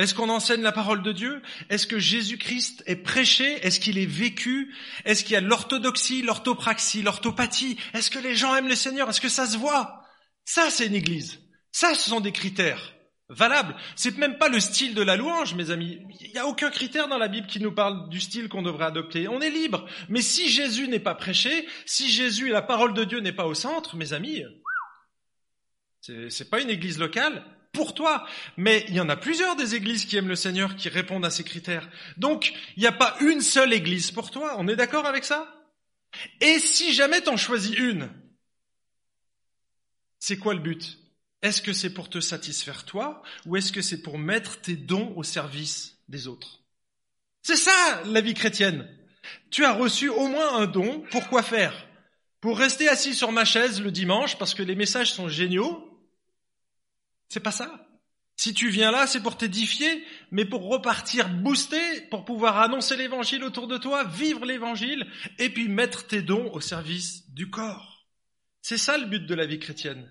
Est-ce 0.00 0.14
qu'on 0.14 0.30
enseigne 0.30 0.62
la 0.62 0.72
parole 0.72 1.02
de 1.02 1.12
Dieu? 1.12 1.42
Est-ce 1.68 1.86
que 1.86 1.98
Jésus-Christ 1.98 2.82
est 2.86 2.96
prêché? 2.96 3.58
Est-ce 3.66 3.78
qu'il 3.78 3.98
est 3.98 4.06
vécu? 4.06 4.74
Est-ce 5.04 5.24
qu'il 5.24 5.34
y 5.34 5.36
a 5.36 5.42
l'orthodoxie, 5.42 6.22
l'orthopraxie, 6.22 7.02
l'orthopathie? 7.02 7.76
Est-ce 7.92 8.10
que 8.10 8.18
les 8.18 8.34
gens 8.34 8.54
aiment 8.54 8.68
le 8.68 8.76
Seigneur? 8.76 9.10
Est-ce 9.10 9.20
que 9.20 9.28
ça 9.28 9.46
se 9.46 9.58
voit? 9.58 10.02
Ça, 10.46 10.70
c'est 10.70 10.86
une 10.86 10.94
église. 10.94 11.40
Ça, 11.70 11.94
ce 11.94 12.08
sont 12.08 12.20
des 12.20 12.32
critères 12.32 12.94
valables. 13.28 13.76
C'est 13.94 14.16
même 14.16 14.38
pas 14.38 14.48
le 14.48 14.58
style 14.58 14.94
de 14.94 15.02
la 15.02 15.16
louange, 15.16 15.54
mes 15.54 15.70
amis. 15.70 15.98
Il 16.20 16.30
n'y 16.32 16.38
a 16.38 16.46
aucun 16.46 16.70
critère 16.70 17.06
dans 17.06 17.18
la 17.18 17.28
Bible 17.28 17.46
qui 17.46 17.60
nous 17.60 17.72
parle 17.72 18.08
du 18.08 18.20
style 18.20 18.48
qu'on 18.48 18.62
devrait 18.62 18.86
adopter. 18.86 19.28
On 19.28 19.42
est 19.42 19.50
libre. 19.50 19.86
Mais 20.08 20.22
si 20.22 20.48
Jésus 20.48 20.88
n'est 20.88 20.98
pas 20.98 21.14
prêché, 21.14 21.68
si 21.84 22.10
Jésus 22.10 22.48
et 22.48 22.52
la 22.52 22.62
parole 22.62 22.94
de 22.94 23.04
Dieu 23.04 23.20
n'est 23.20 23.34
pas 23.34 23.46
au 23.46 23.54
centre, 23.54 23.96
mes 23.96 24.14
amis, 24.14 24.42
c'est 26.00 26.48
pas 26.48 26.62
une 26.62 26.70
église 26.70 26.98
locale 26.98 27.44
pour 27.72 27.94
toi. 27.94 28.26
Mais 28.56 28.84
il 28.88 28.94
y 28.94 29.00
en 29.00 29.08
a 29.08 29.16
plusieurs 29.16 29.56
des 29.56 29.74
églises 29.74 30.04
qui 30.04 30.16
aiment 30.16 30.28
le 30.28 30.36
Seigneur, 30.36 30.76
qui 30.76 30.88
répondent 30.88 31.24
à 31.24 31.30
ces 31.30 31.44
critères. 31.44 31.88
Donc, 32.16 32.52
il 32.76 32.80
n'y 32.80 32.86
a 32.86 32.92
pas 32.92 33.16
une 33.20 33.40
seule 33.40 33.72
église 33.72 34.10
pour 34.10 34.30
toi. 34.30 34.56
On 34.58 34.68
est 34.68 34.76
d'accord 34.76 35.06
avec 35.06 35.24
ça? 35.24 35.54
Et 36.40 36.58
si 36.58 36.92
jamais 36.92 37.20
t'en 37.20 37.36
choisis 37.36 37.76
une, 37.76 38.10
c'est 40.18 40.38
quoi 40.38 40.54
le 40.54 40.60
but? 40.60 40.98
Est-ce 41.42 41.62
que 41.62 41.72
c'est 41.72 41.94
pour 41.94 42.10
te 42.10 42.20
satisfaire 42.20 42.84
toi 42.84 43.22
ou 43.46 43.56
est-ce 43.56 43.72
que 43.72 43.80
c'est 43.80 44.02
pour 44.02 44.18
mettre 44.18 44.60
tes 44.60 44.76
dons 44.76 45.14
au 45.16 45.22
service 45.22 45.96
des 46.08 46.26
autres? 46.26 46.60
C'est 47.42 47.56
ça 47.56 48.02
la 48.04 48.20
vie 48.20 48.34
chrétienne. 48.34 48.88
Tu 49.50 49.64
as 49.64 49.72
reçu 49.72 50.08
au 50.08 50.26
moins 50.26 50.56
un 50.56 50.66
don, 50.66 51.02
pour 51.10 51.28
quoi 51.28 51.42
faire? 51.42 51.86
Pour 52.40 52.58
rester 52.58 52.88
assis 52.88 53.14
sur 53.14 53.32
ma 53.32 53.44
chaise 53.44 53.80
le 53.80 53.90
dimanche 53.90 54.36
parce 54.38 54.54
que 54.54 54.62
les 54.62 54.74
messages 54.74 55.12
sont 55.12 55.28
géniaux 55.28 55.89
C'est 57.30 57.40
pas 57.40 57.52
ça. 57.52 57.86
Si 58.36 58.54
tu 58.54 58.70
viens 58.70 58.90
là, 58.90 59.06
c'est 59.06 59.22
pour 59.22 59.36
t'édifier, 59.36 60.04
mais 60.30 60.44
pour 60.44 60.68
repartir 60.68 61.28
boosté, 61.28 61.78
pour 62.10 62.24
pouvoir 62.24 62.58
annoncer 62.58 62.96
l'évangile 62.96 63.44
autour 63.44 63.68
de 63.68 63.78
toi, 63.78 64.04
vivre 64.04 64.44
l'évangile, 64.44 65.06
et 65.38 65.48
puis 65.48 65.68
mettre 65.68 66.06
tes 66.06 66.22
dons 66.22 66.50
au 66.52 66.60
service 66.60 67.30
du 67.30 67.50
corps. 67.50 68.06
C'est 68.62 68.78
ça 68.78 68.98
le 68.98 69.06
but 69.06 69.26
de 69.26 69.34
la 69.34 69.46
vie 69.46 69.58
chrétienne. 69.58 70.10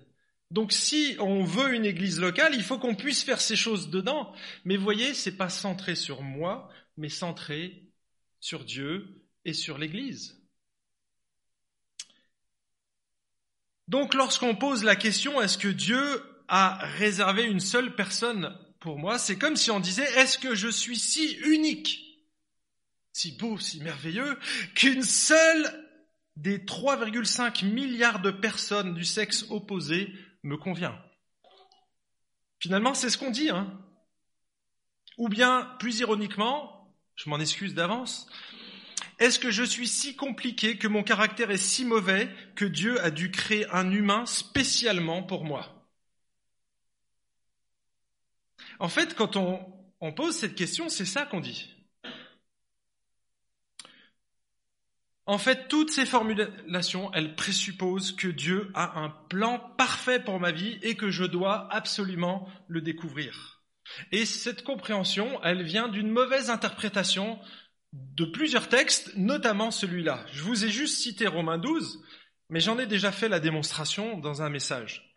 Donc 0.50 0.72
si 0.72 1.16
on 1.20 1.44
veut 1.44 1.74
une 1.74 1.84
église 1.84 2.20
locale, 2.20 2.54
il 2.54 2.62
faut 2.62 2.78
qu'on 2.78 2.94
puisse 2.94 3.22
faire 3.22 3.40
ces 3.40 3.56
choses 3.56 3.90
dedans. 3.90 4.32
Mais 4.64 4.76
voyez, 4.76 5.14
c'est 5.14 5.36
pas 5.36 5.48
centré 5.48 5.94
sur 5.94 6.22
moi, 6.22 6.68
mais 6.96 7.08
centré 7.08 7.84
sur 8.40 8.64
Dieu 8.64 9.24
et 9.44 9.52
sur 9.52 9.76
l'église. 9.76 10.40
Donc 13.88 14.14
lorsqu'on 14.14 14.54
pose 14.54 14.84
la 14.84 14.96
question 14.96 15.40
est-ce 15.40 15.58
que 15.58 15.68
Dieu 15.68 16.22
a 16.50 16.78
réservé 16.98 17.44
une 17.44 17.60
seule 17.60 17.94
personne 17.94 18.54
pour 18.80 18.98
moi, 18.98 19.18
c'est 19.18 19.38
comme 19.38 19.56
si 19.56 19.70
on 19.70 19.78
disait 19.78 20.10
est-ce 20.18 20.38
que 20.38 20.54
je 20.54 20.68
suis 20.68 20.98
si 20.98 21.34
unique, 21.44 22.18
si 23.12 23.36
beau, 23.36 23.58
si 23.58 23.80
merveilleux, 23.80 24.38
qu'une 24.74 25.02
seule 25.02 25.86
des 26.36 26.58
3,5 26.58 27.66
milliards 27.66 28.20
de 28.20 28.30
personnes 28.30 28.94
du 28.94 29.04
sexe 29.04 29.46
opposé 29.50 30.12
me 30.42 30.56
convient? 30.56 30.98
Finalement, 32.58 32.94
c'est 32.94 33.10
ce 33.10 33.18
qu'on 33.18 33.30
dit. 33.30 33.50
Hein. 33.50 33.78
Ou 35.18 35.28
bien, 35.28 35.76
plus 35.78 36.00
ironiquement, 36.00 36.96
je 37.16 37.28
m'en 37.28 37.38
excuse 37.38 37.74
d'avance, 37.74 38.26
est-ce 39.18 39.38
que 39.38 39.50
je 39.50 39.62
suis 39.62 39.86
si 39.86 40.16
compliqué 40.16 40.78
que 40.78 40.88
mon 40.88 41.02
caractère 41.02 41.50
est 41.50 41.58
si 41.58 41.84
mauvais 41.84 42.34
que 42.56 42.64
Dieu 42.64 42.98
a 43.04 43.10
dû 43.10 43.30
créer 43.30 43.66
un 43.70 43.90
humain 43.90 44.24
spécialement 44.24 45.22
pour 45.22 45.44
moi? 45.44 45.79
En 48.80 48.88
fait, 48.88 49.14
quand 49.14 49.36
on, 49.36 50.12
pose 50.12 50.34
cette 50.34 50.54
question, 50.54 50.88
c'est 50.88 51.04
ça 51.04 51.26
qu'on 51.26 51.40
dit. 51.40 51.68
En 55.26 55.36
fait, 55.36 55.68
toutes 55.68 55.90
ces 55.90 56.06
formulations, 56.06 57.12
elles 57.12 57.36
présupposent 57.36 58.16
que 58.16 58.26
Dieu 58.26 58.72
a 58.74 58.98
un 58.98 59.10
plan 59.10 59.58
parfait 59.76 60.18
pour 60.18 60.40
ma 60.40 60.50
vie 60.50 60.78
et 60.82 60.96
que 60.96 61.10
je 61.10 61.24
dois 61.24 61.72
absolument 61.72 62.48
le 62.68 62.80
découvrir. 62.80 63.60
Et 64.12 64.24
cette 64.24 64.64
compréhension, 64.64 65.40
elle 65.44 65.62
vient 65.62 65.88
d'une 65.88 66.10
mauvaise 66.10 66.48
interprétation 66.48 67.38
de 67.92 68.24
plusieurs 68.24 68.68
textes, 68.68 69.14
notamment 69.16 69.70
celui-là. 69.70 70.24
Je 70.32 70.42
vous 70.42 70.64
ai 70.64 70.70
juste 70.70 70.98
cité 70.98 71.26
Romains 71.26 71.58
12, 71.58 72.02
mais 72.48 72.60
j'en 72.60 72.78
ai 72.78 72.86
déjà 72.86 73.12
fait 73.12 73.28
la 73.28 73.40
démonstration 73.40 74.18
dans 74.18 74.40
un 74.40 74.48
message. 74.48 75.09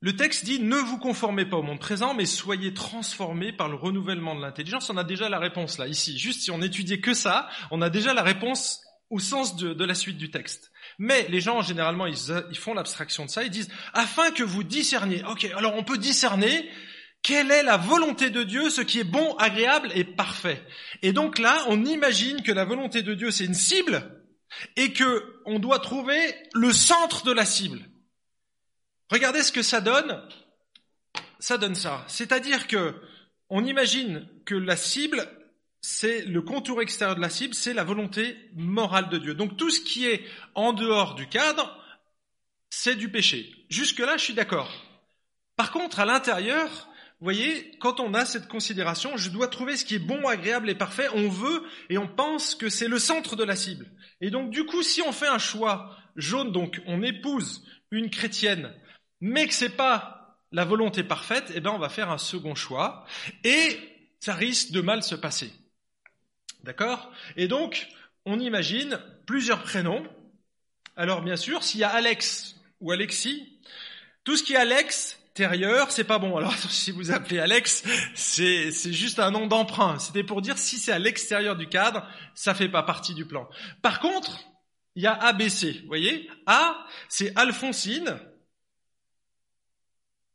Le 0.00 0.14
texte 0.14 0.44
dit 0.44 0.60
ne 0.60 0.76
vous 0.76 0.98
conformez 0.98 1.44
pas 1.44 1.56
au 1.56 1.62
monde 1.62 1.80
présent, 1.80 2.14
mais 2.14 2.26
soyez 2.26 2.72
transformés 2.72 3.52
par 3.52 3.68
le 3.68 3.74
renouvellement 3.74 4.36
de 4.36 4.40
l'intelligence. 4.40 4.90
On 4.90 4.96
a 4.96 5.04
déjà 5.04 5.28
la 5.28 5.40
réponse 5.40 5.78
là, 5.78 5.88
ici. 5.88 6.18
Juste 6.18 6.42
si 6.42 6.50
on 6.52 6.62
étudiait 6.62 7.00
que 7.00 7.14
ça, 7.14 7.48
on 7.72 7.82
a 7.82 7.90
déjà 7.90 8.14
la 8.14 8.22
réponse 8.22 8.80
au 9.10 9.18
sens 9.18 9.56
de, 9.56 9.84
la 9.84 9.94
suite 9.94 10.18
du 10.18 10.30
texte. 10.30 10.70
Mais 10.98 11.26
les 11.30 11.40
gens, 11.40 11.62
généralement, 11.62 12.06
ils, 12.06 12.32
ils 12.50 12.58
font 12.58 12.74
l'abstraction 12.74 13.24
de 13.24 13.30
ça, 13.30 13.42
ils 13.42 13.50
disent, 13.50 13.70
afin 13.94 14.30
que 14.30 14.42
vous 14.42 14.62
discerniez. 14.62 15.24
Ok, 15.24 15.46
alors 15.56 15.74
on 15.74 15.82
peut 15.82 15.98
discerner 15.98 16.70
quelle 17.22 17.50
est 17.50 17.62
la 17.62 17.76
volonté 17.76 18.30
de 18.30 18.42
Dieu, 18.42 18.70
ce 18.70 18.82
qui 18.82 19.00
est 19.00 19.04
bon, 19.04 19.34
agréable 19.36 19.90
et 19.94 20.04
parfait. 20.04 20.62
Et 21.02 21.12
donc 21.12 21.38
là, 21.38 21.64
on 21.68 21.84
imagine 21.84 22.42
que 22.42 22.52
la 22.52 22.64
volonté 22.64 23.02
de 23.02 23.14
Dieu, 23.14 23.30
c'est 23.30 23.46
une 23.46 23.54
cible 23.54 24.02
et 24.76 24.92
que 24.92 25.24
on 25.44 25.58
doit 25.58 25.80
trouver 25.80 26.34
le 26.54 26.72
centre 26.72 27.24
de 27.24 27.32
la 27.32 27.44
cible. 27.44 27.80
Regardez 29.10 29.42
ce 29.42 29.52
que 29.52 29.62
ça 29.62 29.80
donne. 29.80 30.22
Ça 31.38 31.58
donne 31.58 31.74
ça. 31.74 32.04
C'est-à-dire 32.08 32.66
que 32.66 32.94
on 33.50 33.64
imagine 33.64 34.26
que 34.44 34.54
la 34.54 34.76
cible, 34.76 35.26
c'est 35.80 36.24
le 36.26 36.42
contour 36.42 36.82
extérieur 36.82 37.16
de 37.16 37.20
la 37.20 37.30
cible, 37.30 37.54
c'est 37.54 37.72
la 37.72 37.84
volonté 37.84 38.36
morale 38.54 39.08
de 39.08 39.18
Dieu. 39.18 39.34
Donc 39.34 39.56
tout 39.56 39.70
ce 39.70 39.80
qui 39.80 40.06
est 40.06 40.24
en 40.54 40.72
dehors 40.72 41.14
du 41.14 41.28
cadre, 41.28 41.74
c'est 42.70 42.96
du 42.96 43.08
péché. 43.08 43.64
Jusque-là, 43.70 44.16
je 44.16 44.24
suis 44.24 44.34
d'accord. 44.34 44.70
Par 45.56 45.72
contre, 45.72 46.00
à 46.00 46.04
l'intérieur, 46.04 46.68
vous 47.20 47.24
voyez, 47.24 47.72
quand 47.80 48.00
on 48.00 48.14
a 48.14 48.24
cette 48.24 48.48
considération, 48.48 49.16
je 49.16 49.30
dois 49.30 49.48
trouver 49.48 49.76
ce 49.76 49.84
qui 49.84 49.94
est 49.94 50.00
bon, 50.00 50.28
agréable 50.28 50.70
et 50.70 50.74
parfait, 50.74 51.08
on 51.14 51.28
veut 51.28 51.64
et 51.88 51.98
on 51.98 52.06
pense 52.06 52.54
que 52.54 52.68
c'est 52.68 52.86
le 52.86 52.98
centre 52.98 53.34
de 53.34 53.44
la 53.44 53.56
cible. 53.56 53.90
Et 54.20 54.30
donc 54.30 54.50
du 54.50 54.64
coup, 54.66 54.82
si 54.82 55.02
on 55.02 55.12
fait 55.12 55.26
un 55.26 55.38
choix 55.38 55.96
jaune, 56.16 56.52
donc 56.52 56.80
on 56.86 57.02
épouse 57.02 57.64
une 57.90 58.10
chrétienne 58.10 58.72
mais 59.20 59.46
que 59.46 59.54
c'est 59.54 59.76
pas 59.76 60.38
la 60.52 60.64
volonté 60.64 61.02
parfaite, 61.02 61.52
eh 61.54 61.60
ben 61.60 61.70
on 61.70 61.78
va 61.78 61.88
faire 61.88 62.10
un 62.10 62.18
second 62.18 62.54
choix 62.54 63.04
et 63.44 63.78
ça 64.20 64.34
risque 64.34 64.70
de 64.70 64.80
mal 64.80 65.02
se 65.02 65.14
passer. 65.14 65.52
D'accord? 66.64 67.12
Et 67.36 67.48
donc, 67.48 67.88
on 68.24 68.40
imagine 68.40 68.98
plusieurs 69.26 69.62
prénoms. 69.62 70.06
Alors 70.96 71.22
bien 71.22 71.36
sûr, 71.36 71.62
s'il 71.62 71.80
y 71.80 71.84
a 71.84 71.90
Alex 71.90 72.56
ou 72.80 72.90
Alexis, 72.90 73.58
tout 74.24 74.36
ce 74.36 74.42
qui 74.42 74.54
est 74.54 74.56
Alex, 74.56 75.18
extérieur, 75.38 75.92
c'est 75.92 76.04
pas 76.04 76.18
bon. 76.18 76.36
Alors 76.36 76.54
si 76.70 76.90
vous 76.90 77.12
appelez 77.12 77.38
Alex, 77.38 77.84
c'est 78.14 78.72
juste 78.92 79.20
un 79.20 79.30
nom 79.30 79.46
d'emprunt. 79.46 79.98
C'était 80.00 80.24
pour 80.24 80.42
dire 80.42 80.58
si 80.58 80.78
c'est 80.78 80.90
à 80.90 80.98
l'extérieur 80.98 81.54
du 81.54 81.68
cadre, 81.68 82.04
ça 82.34 82.54
fait 82.54 82.68
pas 82.68 82.82
partie 82.82 83.14
du 83.14 83.24
plan. 83.24 83.48
Par 83.80 84.00
contre, 84.00 84.40
il 84.96 85.04
y 85.04 85.06
a 85.06 85.12
ABC. 85.12 85.78
Vous 85.82 85.86
voyez? 85.86 86.28
A, 86.46 86.84
c'est 87.08 87.32
Alphonsine, 87.38 88.18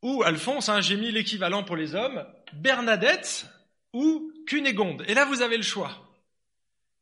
ou 0.04 0.22
Alphonse, 0.22 0.70
hein, 0.70 0.82
j'ai 0.82 0.98
mis 0.98 1.12
l'équivalent 1.12 1.64
pour 1.64 1.76
les 1.76 1.96
hommes, 1.96 2.26
Bernadette 2.54 3.48
ou 3.94 4.32
Cunégonde. 4.46 5.04
Et 5.08 5.14
là, 5.14 5.26
vous 5.26 5.42
avez 5.42 5.58
le 5.58 5.64
choix. 5.64 6.14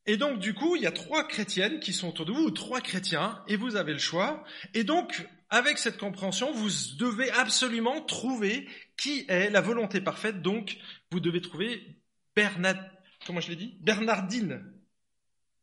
Et 0.05 0.17
donc, 0.17 0.39
du 0.39 0.53
coup, 0.53 0.75
il 0.75 0.83
y 0.83 0.87
a 0.87 0.91
trois 0.91 1.27
chrétiennes 1.27 1.79
qui 1.79 1.93
sont 1.93 2.09
autour 2.09 2.25
de 2.25 2.31
vous, 2.31 2.45
ou 2.45 2.51
trois 2.51 2.79
chrétiens, 2.79 3.43
et 3.47 3.55
vous 3.55 3.75
avez 3.75 3.93
le 3.93 3.99
choix. 3.99 4.43
Et 4.73 4.83
donc, 4.83 5.27
avec 5.49 5.77
cette 5.79 5.97
compréhension, 5.97 6.51
vous 6.53 6.69
devez 6.97 7.29
absolument 7.31 8.01
trouver 8.01 8.67
qui 8.97 9.25
est 9.27 9.49
la 9.49 9.61
volonté 9.61 9.99
parfaite. 9.99 10.41
Donc, 10.41 10.77
vous 11.11 11.19
devez 11.19 11.41
trouver 11.41 11.83
Bernard, 12.35 12.77
comment 13.25 13.41
je 13.41 13.49
l'ai 13.49 13.55
dit? 13.55 13.77
Bernardine. 13.81 14.63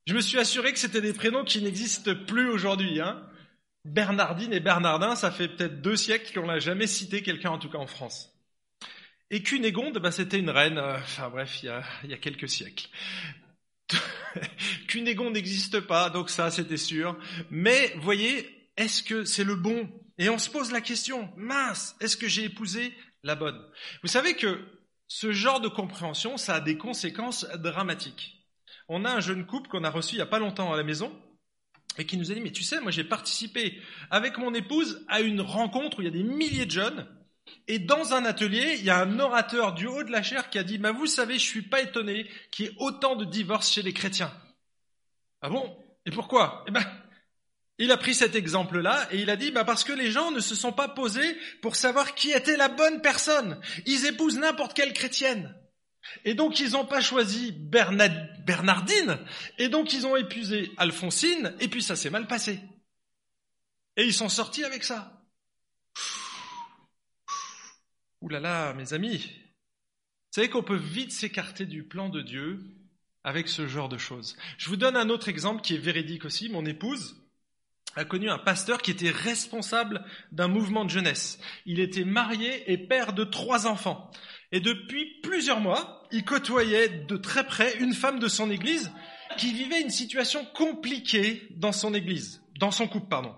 Je 0.07 0.15
me 0.15 0.21
suis 0.21 0.39
assuré 0.39 0.73
que 0.73 0.79
c'était 0.79 1.01
des 1.01 1.13
prénoms 1.13 1.45
qui 1.45 1.63
n'existent 1.63 2.15
plus 2.27 2.49
aujourd'hui. 2.49 3.01
Hein. 3.01 3.23
Bernardine 3.85 4.53
et 4.53 4.61
Bernardin, 4.61 5.17
ça 5.17 5.31
fait 5.31 5.49
peut-être 5.49 5.81
deux 5.81 5.97
siècles 5.97 6.39
qu'on 6.39 6.47
n'a 6.47 6.59
jamais 6.59 6.87
cité 6.87 7.23
quelqu'un, 7.23 7.51
en 7.51 7.59
tout 7.59 7.71
cas 7.71 7.79
en 7.79 7.87
France. 7.87 8.35
Et 9.31 9.43
Cunégonde, 9.43 9.99
bah, 9.99 10.11
c'était 10.11 10.39
une 10.39 10.51
reine, 10.51 10.79
euh, 10.79 10.97
enfin 10.97 11.29
bref, 11.29 11.63
il 11.63 11.67
y, 11.67 11.69
a, 11.69 11.83
il 12.05 12.11
y 12.11 12.15
a 12.15 12.19
quelques 12.19 12.49
siècles. 12.49 12.89
Cunégonde 14.89 15.35
n'existe 15.35 15.81
pas, 15.81 16.11
donc 16.11 16.31
ça 16.31 16.51
c'était 16.51 16.77
sûr. 16.77 17.17
Mais 17.51 17.95
voyez, 17.99 18.71
est-ce 18.77 19.03
que 19.03 19.25
c'est 19.25 19.45
le 19.45 19.55
bon? 19.55 19.91
Et 20.19 20.29
on 20.31 20.39
se 20.39 20.51
pose 20.51 20.73
la 20.73 20.81
question, 20.81 21.31
mince, 21.37 21.95
est-ce 22.01 22.17
que 22.17 22.29
j'ai 22.29 22.45
épousé 22.45 22.93
la 23.23 23.35
bonne? 23.35 23.61
Vous 24.03 24.09
savez 24.09 24.35
que 24.35 24.65
ce 25.07 25.33
genre 25.33 25.61
de 25.61 25.69
compréhension, 25.69 26.37
ça 26.37 26.57
a 26.57 26.61
des 26.61 26.77
conséquences 26.77 27.47
dramatiques. 27.57 28.47
On 28.89 29.05
a 29.05 29.11
un 29.13 29.21
jeune 29.21 29.47
couple 29.47 29.69
qu'on 29.69 29.85
a 29.85 29.91
reçu 29.91 30.15
il 30.15 30.19
n'y 30.19 30.23
a 30.23 30.27
pas 30.27 30.39
longtemps 30.39 30.73
à 30.73 30.77
la 30.77 30.85
maison 30.85 31.13
et 31.99 32.07
qui 32.07 32.17
nous 32.17 32.31
a 32.31 32.35
dit, 32.35 32.41
mais 32.41 32.53
tu 32.53 32.63
sais, 32.63 32.81
moi 32.81 32.91
j'ai 32.91 33.05
participé 33.05 33.81
avec 34.11 34.39
mon 34.39 34.55
épouse 34.55 35.05
à 35.09 35.21
une 35.21 35.41
rencontre 35.41 35.99
où 35.99 36.03
il 36.03 36.07
y 36.07 36.09
a 36.09 36.13
des 36.13 36.23
milliers 36.23 36.67
de 36.67 36.71
jeunes 36.71 37.07
et 37.67 37.79
dans 37.79 38.15
un 38.15 38.25
atelier, 38.25 38.77
il 38.79 38.85
y 38.85 38.91
a 38.91 39.01
un 39.01 39.19
orateur 39.19 39.75
du 39.75 39.87
haut 39.87 40.03
de 40.03 40.11
la 40.11 40.23
chair 40.23 40.51
qui 40.51 40.59
a 40.59 40.63
dit, 40.63 40.79
bah 40.79 40.93
vous 40.93 41.07
savez, 41.07 41.35
je 41.35 41.45
suis 41.45 41.63
pas 41.63 41.83
étonné 41.83 42.27
qu'il 42.51 42.67
y 42.67 42.69
ait 42.69 42.75
autant 42.79 43.17
de 43.17 43.25
divorces 43.25 43.71
chez 43.71 43.83
les 43.83 43.93
chrétiens. 43.93 44.33
Ah 45.43 45.51
bon? 45.51 45.77
Et 46.07 46.11
pourquoi? 46.11 46.65
Eh 46.67 46.71
ben, 46.71 46.85
il 47.79 47.93
a 47.93 47.97
pris 47.97 48.15
cet 48.15 48.35
exemple-là 48.35 49.07
et 49.11 49.19
il 49.19 49.31
a 49.31 49.37
dit, 49.37 49.51
bah 49.51 49.65
parce 49.65 49.85
que 49.85 49.93
les 49.93 50.11
gens 50.11 50.31
ne 50.31 50.41
se 50.41 50.55
sont 50.55 50.73
pas 50.73 50.89
posés 50.89 51.37
pour 51.63 51.77
savoir 51.77 52.15
qui 52.15 52.33
était 52.33 52.57
la 52.57 52.69
bonne 52.69 53.01
personne. 53.01 53.61
Ils 53.87 54.07
épousent 54.07 54.39
n'importe 54.39 54.75
quelle 54.75 54.93
chrétienne. 54.93 55.55
Et 56.25 56.35
donc 56.35 56.59
ils 56.61 56.73
n'ont 56.73 56.87
pas 56.87 57.01
choisi 57.01 57.53
Bernardine, 57.53 59.19
et 59.59 59.69
donc 59.69 59.93
ils 59.93 60.07
ont 60.07 60.17
épuisé 60.17 60.73
Alphonsine, 60.77 61.55
et 61.61 61.69
puis 61.69 61.83
ça 61.83 61.97
s'est 61.97 62.11
mal 62.11 62.27
passé. 62.27 62.61
Et 63.97 64.05
ils 64.05 64.15
sont 64.15 64.29
sortis 64.29 64.65
avec 64.65 64.85
ça. 64.85 65.23
Ouh 68.21 68.29
là 68.29 68.41
là, 68.41 68.75
mes 68.75 68.93
amis, 68.93 69.19
vous 69.19 70.35
savez 70.35 70.51
qu'on 70.51 70.63
peut 70.63 70.77
vite 70.77 71.13
s'écarter 71.13 71.67
du 71.67 71.85
plan 71.85 72.09
de 72.09 72.21
Dieu 72.21 72.61
avec 73.25 73.49
ce 73.49 73.67
genre 73.67 73.89
de 73.89 73.99
choses. 73.99 74.37
Je 74.57 74.69
vous 74.69 74.77
donne 74.77 74.97
un 74.97 75.11
autre 75.11 75.29
exemple 75.29 75.63
qui 75.63 75.75
est 75.75 75.79
véridique 75.79 76.25
aussi. 76.25 76.49
Mon 76.49 76.65
épouse 76.65 77.17
a 77.97 78.05
connu 78.05 78.31
un 78.31 78.39
pasteur 78.39 78.83
qui 78.83 78.91
était 78.91 79.11
responsable 79.11 80.05
d'un 80.33 80.49
mouvement 80.49 80.85
de 80.85 80.91
jeunesse. 80.91 81.39
Il 81.67 81.81
était 81.81 82.05
marié 82.05 82.71
et 82.71 82.79
père 82.79 83.13
de 83.13 83.25
trois 83.25 83.67
enfants. 83.67 84.11
Et 84.53 84.61
depuis 84.61 85.21
plusieurs 85.23 85.61
mois, 85.61 86.07
il 86.11 86.25
côtoyait 86.25 86.89
de 86.89 87.17
très 87.17 87.47
près 87.47 87.77
une 87.79 87.93
femme 87.93 88.19
de 88.19 88.29
son 88.29 88.51
église 88.51 88.91
qui 89.37 89.53
vivait 89.53 89.81
une 89.81 89.91
situation 89.91 90.45
compliquée 90.55 91.47
dans 91.51 91.73
son 91.73 91.95
église, 91.95 92.43
dans 92.59 92.71
son 92.71 92.89
couple, 92.89 93.09
pardon. 93.09 93.35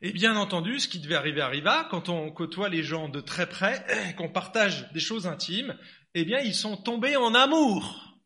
Et 0.00 0.12
bien 0.12 0.36
entendu, 0.36 0.78
ce 0.78 0.88
qui 0.88 1.00
devait 1.00 1.16
arriver 1.16 1.40
arriva. 1.40 1.86
Quand 1.90 2.08
on 2.08 2.30
côtoie 2.30 2.68
les 2.68 2.82
gens 2.82 3.08
de 3.08 3.20
très 3.20 3.48
près, 3.48 3.84
qu'on 4.16 4.28
partage 4.28 4.90
des 4.92 5.00
choses 5.00 5.26
intimes, 5.26 5.76
eh 6.14 6.24
bien, 6.24 6.38
ils 6.38 6.54
sont 6.54 6.76
tombés 6.76 7.16
en 7.16 7.34
amour. 7.34 8.18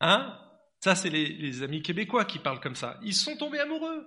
Hein? 0.00 0.38
Ça, 0.80 0.94
c'est 0.94 1.10
les, 1.10 1.28
les, 1.28 1.62
amis 1.62 1.82
québécois 1.82 2.24
qui 2.24 2.38
parlent 2.38 2.60
comme 2.60 2.76
ça. 2.76 2.98
Ils 3.02 3.14
sont 3.14 3.36
tombés 3.36 3.58
amoureux. 3.58 4.06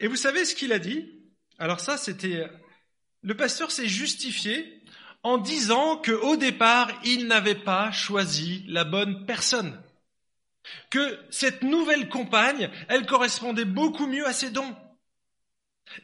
Et 0.00 0.06
vous 0.06 0.16
savez 0.16 0.44
ce 0.44 0.54
qu'il 0.54 0.72
a 0.72 0.78
dit? 0.78 1.08
Alors 1.58 1.80
ça, 1.80 1.96
c'était... 1.96 2.48
Le 3.22 3.36
pasteur 3.36 3.70
s'est 3.70 3.86
justifié 3.86 4.81
en 5.22 5.38
disant 5.38 5.96
que 5.96 6.12
au 6.12 6.36
départ, 6.36 6.90
il 7.04 7.26
n'avait 7.26 7.54
pas 7.54 7.92
choisi 7.92 8.64
la 8.66 8.84
bonne 8.84 9.24
personne. 9.26 9.80
Que 10.90 11.18
cette 11.30 11.62
nouvelle 11.62 12.08
compagne, 12.08 12.70
elle 12.88 13.06
correspondait 13.06 13.64
beaucoup 13.64 14.06
mieux 14.06 14.26
à 14.26 14.32
ses 14.32 14.50
dons. 14.50 14.76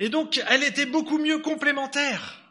Et 0.00 0.08
donc, 0.08 0.42
elle 0.48 0.62
était 0.62 0.86
beaucoup 0.86 1.18
mieux 1.18 1.38
complémentaire. 1.38 2.42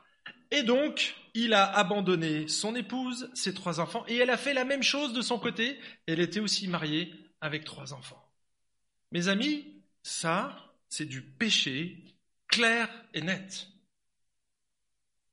Et 0.52 0.64
donc, 0.64 1.16
il 1.34 1.54
a 1.54 1.66
abandonné 1.66 2.48
son 2.48 2.76
épouse, 2.76 3.30
ses 3.34 3.54
trois 3.54 3.80
enfants, 3.80 4.04
et 4.08 4.18
elle 4.18 4.30
a 4.30 4.38
fait 4.38 4.54
la 4.54 4.66
même 4.66 4.84
chose 4.84 5.14
de 5.14 5.22
son 5.22 5.38
côté. 5.38 5.80
Elle 6.08 6.20
était 6.20 6.40
aussi 6.40 6.68
mariée 6.68 7.14
avec 7.42 7.64
trois 7.64 7.94
enfants. 7.94 8.24
Mes 9.12 9.28
amis, 9.28 9.66
ça, 10.04 10.58
c'est 10.90 11.06
du 11.06 11.22
péché 11.22 11.98
clair 12.48 12.90
et 13.14 13.22
net. 13.22 13.68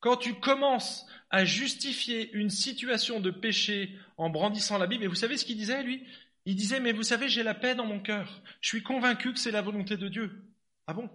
Quand 0.05 0.19
tu 0.19 0.35
commences 0.35 1.07
à 1.31 1.47
justifier 1.47 2.31
une 2.35 2.51
situation 2.51 3.21
de 3.21 3.31
péché 3.31 3.99
en 4.19 4.29
brandissant 4.29 4.77
la 4.77 4.87
Bible, 4.87 5.03
et 5.03 5.07
vous 5.07 5.14
savez 5.14 5.38
ce 5.38 5.47
qu'il 5.47 5.57
disait, 5.57 5.83
lui? 5.83 6.07
Il 6.45 6.57
disait, 6.57 6.79
mais 6.79 6.93
vous 6.93 7.03
savez, 7.03 7.31
j'ai 7.31 7.43
la 7.43 7.55
paix 7.55 7.75
dans 7.75 7.87
mon 7.87 8.01
cœur. 8.01 8.43
Je 8.61 8.69
suis 8.69 8.83
convaincu 8.83 9.33
que 9.33 9.38
c'est 9.38 9.51
la 9.51 9.62
volonté 9.62 9.97
de 9.97 10.09
Dieu. 10.09 10.45
Ah 10.87 10.93
bon? 10.93 11.09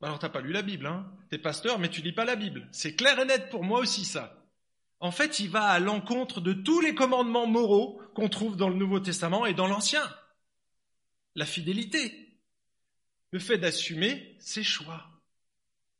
Alors 0.00 0.20
t'as 0.20 0.28
pas 0.28 0.40
lu 0.40 0.52
la 0.52 0.62
Bible, 0.62 0.86
hein? 0.86 1.10
T'es 1.28 1.38
pasteur, 1.38 1.80
mais 1.80 1.88
tu 1.88 2.00
lis 2.00 2.12
pas 2.12 2.24
la 2.24 2.36
Bible. 2.36 2.68
C'est 2.70 2.94
clair 2.94 3.18
et 3.18 3.24
net 3.24 3.50
pour 3.50 3.64
moi 3.64 3.80
aussi 3.80 4.04
ça. 4.04 4.46
En 5.00 5.10
fait, 5.10 5.40
il 5.40 5.50
va 5.50 5.64
à 5.64 5.80
l'encontre 5.80 6.40
de 6.40 6.52
tous 6.52 6.80
les 6.80 6.94
commandements 6.94 7.48
moraux 7.48 8.00
qu'on 8.14 8.28
trouve 8.28 8.56
dans 8.56 8.68
le 8.68 8.76
Nouveau 8.76 9.00
Testament 9.00 9.44
et 9.44 9.54
dans 9.54 9.66
l'Ancien. 9.66 10.04
La 11.34 11.46
fidélité. 11.46 12.38
Le 13.32 13.40
fait 13.40 13.58
d'assumer 13.58 14.36
ses 14.38 14.62
choix. 14.62 15.04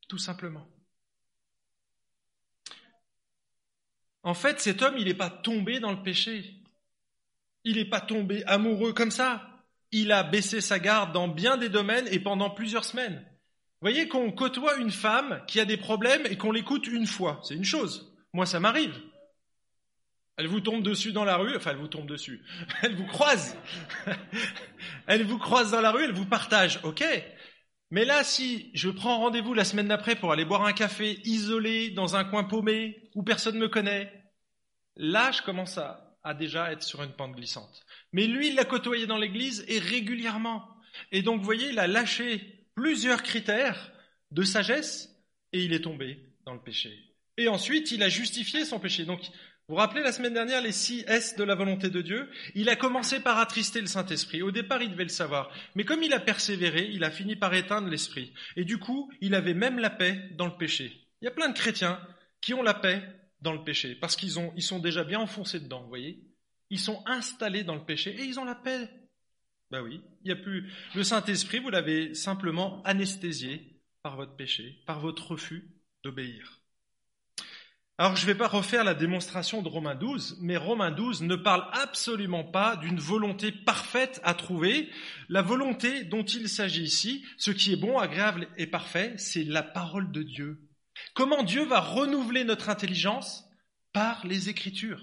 Tout 0.06 0.18
simplement. 0.18 0.64
En 4.28 4.34
fait, 4.34 4.60
cet 4.60 4.82
homme, 4.82 4.96
il 4.98 5.06
n'est 5.06 5.14
pas 5.14 5.30
tombé 5.30 5.80
dans 5.80 5.90
le 5.90 6.02
péché. 6.02 6.54
Il 7.64 7.76
n'est 7.76 7.84
pas 7.84 8.00
tombé 8.00 8.44
amoureux 8.44 8.92
comme 8.92 9.10
ça. 9.10 9.42
Il 9.90 10.12
a 10.12 10.22
baissé 10.22 10.60
sa 10.60 10.78
garde 10.78 11.12
dans 11.12 11.28
bien 11.28 11.56
des 11.56 11.68
domaines 11.68 12.06
et 12.10 12.20
pendant 12.20 12.50
plusieurs 12.50 12.84
semaines 12.84 13.24
voyez 13.80 14.08
qu'on 14.08 14.32
côtoie 14.32 14.76
une 14.76 14.90
femme 14.90 15.42
qui 15.46 15.60
a 15.60 15.64
des 15.64 15.76
problèmes 15.76 16.26
et 16.26 16.36
qu'on 16.36 16.52
l'écoute 16.52 16.86
une 16.86 17.06
fois. 17.06 17.40
C'est 17.44 17.54
une 17.54 17.64
chose. 17.64 18.12
Moi, 18.32 18.46
ça 18.46 18.60
m'arrive. 18.60 18.98
Elle 20.36 20.46
vous 20.46 20.60
tombe 20.60 20.82
dessus 20.82 21.12
dans 21.12 21.24
la 21.24 21.36
rue, 21.36 21.56
enfin 21.56 21.72
elle 21.72 21.78
vous 21.78 21.88
tombe 21.88 22.06
dessus, 22.06 22.44
elle 22.82 22.94
vous 22.94 23.06
croise, 23.06 23.56
elle 25.08 25.24
vous 25.24 25.38
croise 25.38 25.72
dans 25.72 25.80
la 25.80 25.90
rue, 25.90 26.04
elle 26.04 26.12
vous 26.12 26.26
partage, 26.26 26.78
ok. 26.84 27.04
Mais 27.90 28.04
là, 28.04 28.22
si 28.22 28.70
je 28.72 28.88
prends 28.88 29.18
rendez-vous 29.18 29.52
la 29.52 29.64
semaine 29.64 29.88
d'après 29.88 30.14
pour 30.14 30.30
aller 30.30 30.44
boire 30.44 30.64
un 30.64 30.72
café 30.72 31.18
isolé 31.24 31.90
dans 31.90 32.14
un 32.14 32.22
coin 32.22 32.44
paumé 32.44 33.10
où 33.16 33.24
personne 33.24 33.56
ne 33.56 33.62
me 33.62 33.68
connaît, 33.68 34.17
là, 34.98 35.30
je 35.32 35.42
commence 35.42 35.78
à, 35.78 36.04
déjà 36.38 36.70
être 36.72 36.82
sur 36.82 37.02
une 37.02 37.12
pente 37.12 37.36
glissante. 37.36 37.86
Mais 38.12 38.26
lui, 38.26 38.48
il 38.48 38.54
l'a 38.54 38.66
côtoyé 38.66 39.06
dans 39.06 39.16
l'église 39.16 39.64
et 39.66 39.78
régulièrement. 39.78 40.68
Et 41.10 41.22
donc, 41.22 41.38
vous 41.38 41.44
voyez, 41.44 41.70
il 41.70 41.78
a 41.78 41.86
lâché 41.86 42.66
plusieurs 42.74 43.22
critères 43.22 43.92
de 44.30 44.42
sagesse 44.42 45.08
et 45.54 45.64
il 45.64 45.72
est 45.72 45.80
tombé 45.80 46.18
dans 46.44 46.52
le 46.52 46.60
péché. 46.60 46.92
Et 47.38 47.48
ensuite, 47.48 47.92
il 47.92 48.02
a 48.02 48.10
justifié 48.10 48.66
son 48.66 48.78
péché. 48.78 49.06
Donc, 49.06 49.20
vous 49.20 49.74
vous 49.74 49.76
rappelez 49.76 50.02
la 50.02 50.12
semaine 50.12 50.34
dernière 50.34 50.60
les 50.60 50.72
six 50.72 51.04
S 51.06 51.36
de 51.36 51.44
la 51.44 51.54
volonté 51.54 51.88
de 51.88 52.02
Dieu 52.02 52.30
Il 52.54 52.68
a 52.68 52.76
commencé 52.76 53.20
par 53.20 53.38
attrister 53.38 53.80
le 53.80 53.86
Saint-Esprit. 53.86 54.42
Au 54.42 54.50
départ, 54.50 54.82
il 54.82 54.90
devait 54.90 55.04
le 55.04 55.08
savoir. 55.08 55.50
Mais 55.74 55.84
comme 55.84 56.02
il 56.02 56.12
a 56.12 56.20
persévéré, 56.20 56.90
il 56.92 57.04
a 57.04 57.10
fini 57.10 57.36
par 57.36 57.54
éteindre 57.54 57.88
l'Esprit. 57.88 58.34
Et 58.56 58.64
du 58.64 58.78
coup, 58.78 59.10
il 59.20 59.34
avait 59.34 59.54
même 59.54 59.78
la 59.78 59.90
paix 59.90 60.28
dans 60.36 60.46
le 60.46 60.56
péché. 60.58 60.92
Il 61.22 61.24
y 61.24 61.28
a 61.28 61.32
plein 61.32 61.48
de 61.48 61.56
chrétiens 61.56 62.00
qui 62.40 62.54
ont 62.54 62.62
la 62.62 62.74
paix 62.74 63.02
dans 63.40 63.52
le 63.52 63.64
péché 63.64 63.94
parce 63.94 64.16
qu'ils 64.16 64.34
ils 64.56 64.62
sont 64.62 64.78
déjà 64.78 65.04
bien 65.04 65.20
enfoncés 65.20 65.60
dedans, 65.60 65.82
vous 65.82 65.88
voyez 65.88 66.22
Ils 66.70 66.80
sont 66.80 67.02
installés 67.06 67.64
dans 67.64 67.74
le 67.74 67.84
péché 67.84 68.14
et 68.18 68.24
ils 68.24 68.40
ont 68.40 68.44
la 68.44 68.54
paix 68.54 68.88
ben 69.70 69.82
oui, 69.82 70.00
il 70.24 70.28
n'y 70.28 70.32
a 70.32 70.42
plus. 70.42 70.72
Le 70.94 71.04
Saint-Esprit, 71.04 71.58
vous 71.58 71.68
l'avez 71.68 72.14
simplement 72.14 72.82
anesthésié 72.84 73.82
par 74.02 74.16
votre 74.16 74.34
péché, 74.34 74.82
par 74.86 75.00
votre 75.00 75.32
refus 75.32 75.68
d'obéir. 76.02 76.60
Alors, 77.98 78.14
je 78.14 78.22
ne 78.22 78.26
vais 78.28 78.38
pas 78.38 78.46
refaire 78.46 78.84
la 78.84 78.94
démonstration 78.94 79.60
de 79.60 79.68
Romains 79.68 79.96
12, 79.96 80.38
mais 80.40 80.56
Romains 80.56 80.92
12 80.92 81.22
ne 81.22 81.34
parle 81.34 81.68
absolument 81.72 82.44
pas 82.44 82.76
d'une 82.76 83.00
volonté 83.00 83.50
parfaite 83.50 84.20
à 84.22 84.34
trouver. 84.34 84.88
La 85.28 85.42
volonté 85.42 86.04
dont 86.04 86.22
il 86.22 86.48
s'agit 86.48 86.84
ici, 86.84 87.26
ce 87.36 87.50
qui 87.50 87.72
est 87.72 87.76
bon, 87.76 87.98
agréable 87.98 88.48
et 88.56 88.68
parfait, 88.68 89.14
c'est 89.18 89.42
la 89.42 89.64
parole 89.64 90.12
de 90.12 90.22
Dieu. 90.22 90.67
Comment 91.18 91.42
Dieu 91.42 91.64
va 91.64 91.80
renouveler 91.80 92.44
notre 92.44 92.68
intelligence 92.68 93.44
Par 93.92 94.24
les 94.24 94.50
Écritures, 94.50 95.02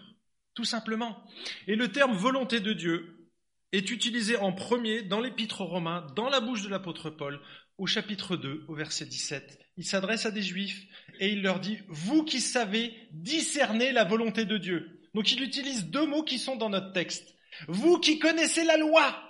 tout 0.54 0.64
simplement. 0.64 1.22
Et 1.68 1.76
le 1.76 1.92
terme 1.92 2.16
volonté 2.16 2.62
de 2.62 2.72
Dieu 2.72 3.28
est 3.74 3.92
utilisé 3.92 4.38
en 4.38 4.54
premier 4.54 5.02
dans 5.02 5.20
l'épître 5.20 5.60
aux 5.60 5.66
Romains, 5.66 6.08
dans 6.16 6.30
la 6.30 6.40
bouche 6.40 6.62
de 6.62 6.70
l'apôtre 6.70 7.10
Paul, 7.10 7.42
au 7.78 7.86
chapitre 7.86 8.38
2, 8.38 8.64
au 8.70 8.76
verset 8.76 9.06
17. 9.06 9.60
Il 9.76 9.84
s'adresse 9.84 10.26
à 10.26 10.32
des 10.32 10.42
juifs 10.42 10.86
et 11.20 11.34
il 11.34 11.42
leur 11.42 11.60
dit, 11.60 11.80
vous 11.90 12.24
qui 12.24 12.40
savez 12.40 12.94
discerner 13.12 13.92
la 13.92 14.06
volonté 14.06 14.46
de 14.46 14.58
Dieu. 14.58 15.02
Donc 15.16 15.34
il 15.34 15.44
utilise 15.44 15.88
deux 15.88 16.08
mots 16.08 16.24
qui 16.24 16.40
sont 16.40 16.56
dans 16.56 16.70
notre 16.70 16.94
texte. 16.94 17.36
Vous 17.68 18.00
qui 18.00 18.20
connaissez 18.20 18.64
la 18.64 18.78
loi. 18.78 19.22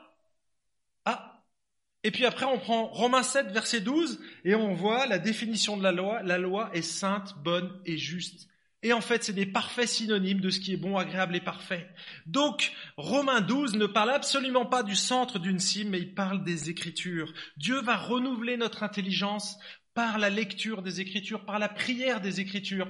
Et 2.05 2.11
puis 2.11 2.27
après 2.27 2.45
on 2.45 2.59
prend 2.59 2.85
Romains 2.85 3.23
7, 3.23 3.47
verset 3.47 3.81
12 3.81 4.19
et 4.43 4.53
on 4.53 4.75
voit 4.75 5.07
la 5.07 5.17
définition 5.17 5.75
de 5.75 5.81
la 5.81 5.91
loi. 5.91 6.21
La 6.21 6.37
loi 6.37 6.69
est 6.71 6.83
sainte, 6.83 7.33
bonne 7.43 7.81
et 7.83 7.97
juste. 7.97 8.47
Et 8.83 8.93
en 8.93 9.01
fait, 9.01 9.23
c'est 9.23 9.33
des 9.33 9.47
parfaits 9.47 9.87
synonymes 9.87 10.39
de 10.39 10.51
ce 10.51 10.59
qui 10.59 10.73
est 10.73 10.77
bon, 10.77 10.97
agréable 10.97 11.35
et 11.35 11.41
parfait. 11.41 11.89
Donc, 12.27 12.71
Romains 12.97 13.41
12 13.41 13.77
ne 13.77 13.87
parle 13.87 14.11
absolument 14.11 14.67
pas 14.67 14.83
du 14.83 14.95
centre 14.95 15.39
d'une 15.39 15.57
cime, 15.57 15.89
mais 15.89 15.97
il 15.97 16.13
parle 16.13 16.43
des 16.43 16.69
Écritures. 16.69 17.33
Dieu 17.57 17.81
va 17.81 17.97
renouveler 17.97 18.55
notre 18.55 18.83
intelligence 18.83 19.57
par 19.95 20.19
la 20.19 20.29
lecture 20.29 20.83
des 20.83 21.01
Écritures, 21.01 21.43
par 21.43 21.57
la 21.57 21.69
prière 21.69 22.21
des 22.21 22.39
Écritures, 22.39 22.87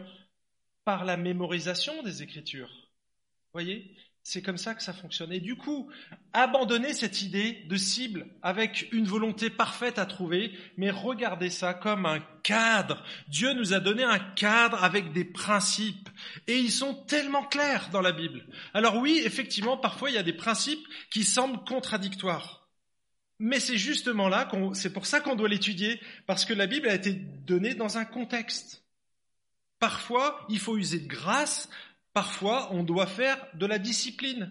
par 0.84 1.06
la 1.06 1.16
mémorisation 1.16 2.04
des 2.04 2.22
Écritures. 2.22 2.90
Voyez? 3.54 3.96
C'est 4.28 4.42
comme 4.42 4.58
ça 4.58 4.74
que 4.74 4.82
ça 4.82 4.92
fonctionne. 4.92 5.32
Et 5.32 5.40
du 5.40 5.56
coup, 5.56 5.88
abandonner 6.34 6.96
cette 6.96 7.22
idée 7.22 7.64
de 7.70 7.78
cible 7.78 8.26
avec 8.42 8.92
une 8.92 9.06
volonté 9.06 9.52
parfaite 9.52 10.00
à 10.00 10.08
trouver, 10.08 10.52
mais 10.78 10.90
regardez 10.90 11.52
ça 11.52 11.76
comme 11.76 12.08
un 12.08 12.20
cadre. 12.42 13.04
Dieu 13.28 13.54
nous 13.54 13.76
a 13.76 13.80
donné 13.80 14.04
un 14.04 14.18
cadre 14.18 14.84
avec 14.84 15.14
des 15.14 15.26
principes. 15.26 16.10
Et 16.48 16.58
ils 16.58 16.72
sont 16.72 16.96
tellement 17.06 17.44
clairs 17.44 17.90
dans 17.92 18.02
la 18.02 18.12
Bible. 18.12 18.48
Alors 18.74 18.98
oui, 18.98 19.22
effectivement, 19.24 19.78
parfois 19.78 20.10
il 20.10 20.16
y 20.16 20.18
a 20.18 20.24
des 20.24 20.34
principes 20.34 20.88
qui 21.12 21.24
semblent 21.24 21.64
contradictoires. 21.64 22.68
Mais 23.38 23.60
c'est 23.60 23.78
justement 23.78 24.28
là, 24.28 24.50
c'est 24.74 24.92
pour 24.92 25.06
ça 25.06 25.20
qu'on 25.20 25.36
doit 25.36 25.50
l'étudier, 25.50 26.02
parce 26.26 26.46
que 26.46 26.54
la 26.56 26.66
Bible 26.66 26.90
a 26.90 26.96
été 26.96 27.14
donnée 27.14 27.76
dans 27.76 28.00
un 28.00 28.06
contexte. 28.06 28.86
Parfois, 29.78 30.44
il 30.50 30.58
faut 30.58 30.78
user 30.78 31.00
de 31.00 31.08
grâce 31.08 31.70
Parfois, 32.16 32.70
on 32.72 32.84
doit 32.84 33.08
faire 33.08 33.38
de 33.56 33.66
la 33.66 33.78
discipline. 33.78 34.50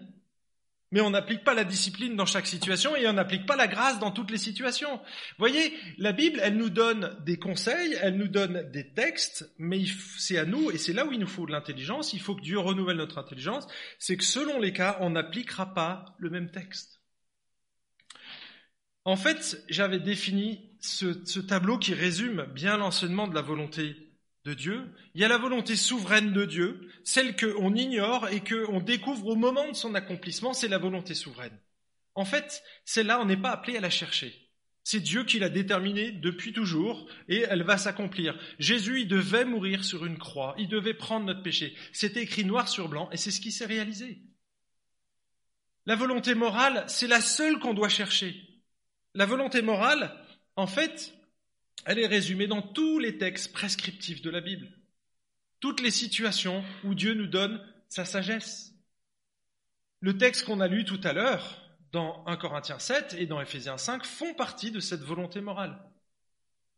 Mais 0.91 1.01
on 1.01 1.09
n'applique 1.09 1.43
pas 1.43 1.55
la 1.55 1.63
discipline 1.63 2.15
dans 2.15 2.27
chaque 2.27 2.45
situation 2.45 2.95
et 2.95 3.07
on 3.07 3.13
n'applique 3.13 3.47
pas 3.47 3.55
la 3.55 3.65
grâce 3.65 3.97
dans 3.97 4.11
toutes 4.11 4.29
les 4.29 4.37
situations. 4.37 4.97
Vous 4.97 5.39
voyez, 5.39 5.73
la 5.97 6.11
Bible, 6.11 6.39
elle 6.43 6.57
nous 6.57 6.69
donne 6.69 7.17
des 7.25 7.39
conseils, 7.39 7.97
elle 8.03 8.17
nous 8.17 8.27
donne 8.27 8.69
des 8.69 8.93
textes, 8.93 9.51
mais 9.57 9.81
c'est 10.19 10.37
à 10.37 10.45
nous, 10.45 10.69
et 10.69 10.77
c'est 10.77 10.93
là 10.93 11.07
où 11.07 11.11
il 11.11 11.17
nous 11.17 11.25
faut 11.25 11.47
de 11.47 11.51
l'intelligence, 11.51 12.13
il 12.13 12.21
faut 12.21 12.35
que 12.35 12.43
Dieu 12.43 12.59
renouvelle 12.59 12.97
notre 12.97 13.17
intelligence, 13.17 13.65
c'est 13.97 14.15
que 14.15 14.23
selon 14.23 14.59
les 14.59 14.71
cas, 14.71 14.97
on 15.01 15.09
n'appliquera 15.09 15.73
pas 15.73 16.15
le 16.19 16.29
même 16.29 16.51
texte. 16.51 17.01
En 19.05 19.15
fait, 19.15 19.65
j'avais 19.69 19.99
défini 19.99 20.69
ce, 20.79 21.25
ce 21.25 21.39
tableau 21.39 21.79
qui 21.79 21.95
résume 21.95 22.45
bien 22.53 22.77
l'enseignement 22.77 23.27
de 23.27 23.33
la 23.33 23.41
volonté 23.41 24.04
de 24.45 24.53
Dieu, 24.53 24.87
il 25.15 25.21
y 25.21 25.25
a 25.25 25.27
la 25.27 25.39
volonté 25.39 25.75
souveraine 25.75 26.31
de 26.31 26.45
Dieu, 26.45 26.87
celle 27.03 27.35
qu'on 27.35 27.73
ignore 27.75 28.29
et 28.29 28.41
qu'on 28.41 28.79
découvre 28.79 29.27
au 29.27 29.35
moment 29.35 29.67
de 29.67 29.75
son 29.75 29.95
accomplissement, 29.95 30.53
c'est 30.53 30.67
la 30.67 30.77
volonté 30.77 31.15
souveraine. 31.15 31.59
En 32.13 32.25
fait, 32.25 32.63
celle-là, 32.85 33.19
on 33.19 33.25
n'est 33.25 33.37
pas 33.37 33.51
appelé 33.51 33.75
à 33.75 33.81
la 33.81 33.89
chercher. 33.89 34.33
C'est 34.83 34.99
Dieu 34.99 35.23
qui 35.23 35.39
l'a 35.39 35.49
déterminée 35.49 36.11
depuis 36.11 36.53
toujours 36.53 37.07
et 37.27 37.39
elle 37.39 37.63
va 37.63 37.79
s'accomplir. 37.79 38.39
Jésus, 38.59 39.01
il 39.01 39.07
devait 39.07 39.45
mourir 39.45 39.83
sur 39.83 40.05
une 40.05 40.19
croix, 40.19 40.53
il 40.59 40.67
devait 40.67 40.93
prendre 40.93 41.25
notre 41.25 41.41
péché. 41.41 41.75
C'est 41.91 42.15
écrit 42.15 42.45
noir 42.45 42.69
sur 42.69 42.87
blanc 42.87 43.09
et 43.11 43.17
c'est 43.17 43.31
ce 43.31 43.41
qui 43.41 43.51
s'est 43.51 43.65
réalisé. 43.65 44.21
La 45.87 45.95
volonté 45.95 46.35
morale, 46.35 46.83
c'est 46.87 47.07
la 47.07 47.19
seule 47.19 47.57
qu'on 47.57 47.73
doit 47.73 47.89
chercher. 47.89 48.39
La 49.15 49.25
volonté 49.25 49.63
morale, 49.63 50.15
en 50.55 50.67
fait, 50.67 51.14
elle 51.85 51.99
est 51.99 52.07
résumée 52.07 52.47
dans 52.47 52.61
tous 52.61 52.99
les 52.99 53.17
textes 53.17 53.53
prescriptifs 53.53 54.21
de 54.21 54.29
la 54.29 54.41
Bible. 54.41 54.67
Toutes 55.59 55.81
les 55.81 55.91
situations 55.91 56.63
où 56.83 56.95
Dieu 56.95 57.13
nous 57.13 57.27
donne 57.27 57.61
sa 57.89 58.05
sagesse. 58.05 58.73
Le 59.99 60.17
texte 60.17 60.45
qu'on 60.45 60.59
a 60.59 60.67
lu 60.67 60.85
tout 60.85 61.01
à 61.03 61.13
l'heure, 61.13 61.61
dans 61.91 62.25
1 62.27 62.37
Corinthiens 62.37 62.79
7 62.79 63.15
et 63.17 63.25
dans 63.25 63.41
Éphésiens 63.41 63.77
5, 63.77 64.05
font 64.05 64.33
partie 64.33 64.71
de 64.71 64.79
cette 64.79 65.01
volonté 65.01 65.41
morale. 65.41 65.79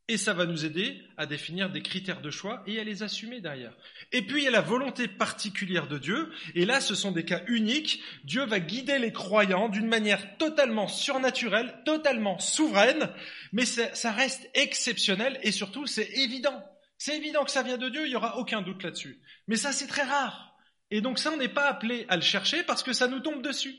Et 0.10 0.16
ça 0.16 0.34
va 0.34 0.46
nous 0.46 0.64
aider 0.64 1.02
à 1.18 1.26
définir 1.26 1.70
des 1.70 1.82
critères 1.82 2.22
de 2.22 2.32
choix 2.32 2.64
et 2.66 2.80
à 2.80 2.84
les 2.86 3.04
assumer 3.04 3.42
derrière. 3.42 3.74
Et 4.14 4.22
puis 4.22 4.42
il 4.42 4.46
y 4.46 4.48
a 4.48 4.52
la 4.52 4.62
volonté 4.62 5.10
particulière 5.10 5.88
de 5.88 5.98
Dieu, 5.98 6.32
et 6.56 6.66
là 6.66 6.80
ce 6.80 6.96
sont 6.96 7.12
des 7.12 7.26
cas 7.26 7.42
uniques. 7.48 8.02
Dieu 8.24 8.46
va 8.46 8.62
guider 8.62 9.00
les 9.00 9.12
croyants 9.12 9.68
d'une 9.68 9.88
manière 9.88 10.38
totalement 10.38 10.88
surnaturelle, 10.88 11.82
totalement 11.84 12.40
souveraine, 12.40 13.10
mais 13.52 13.66
ça 13.66 14.12
reste 14.14 14.50
exceptionnel 14.54 15.40
et 15.44 15.52
surtout 15.52 15.86
c'est 15.88 16.10
évident. 16.14 16.64
C'est 16.98 17.18
évident 17.18 17.44
que 17.44 17.52
ça 17.52 17.64
vient 17.64 17.78
de 17.78 17.90
Dieu, 17.90 18.06
il 18.06 18.10
n'y 18.10 18.16
aura 18.16 18.38
aucun 18.38 18.62
doute 18.62 18.84
là-dessus. 18.84 19.20
Mais 19.48 19.58
ça 19.58 19.74
c'est 19.74 19.88
très 19.88 20.04
rare. 20.04 20.56
Et 20.90 21.02
donc 21.02 21.20
ça 21.20 21.32
on 21.34 21.38
n'est 21.38 21.50
pas 21.50 21.68
appelé 21.68 22.06
à 22.08 22.16
le 22.16 22.22
chercher 22.22 22.64
parce 22.64 22.82
que 22.82 22.94
ça 22.94 23.10
nous 23.10 23.20
tombe 23.20 23.42
dessus. 23.42 23.76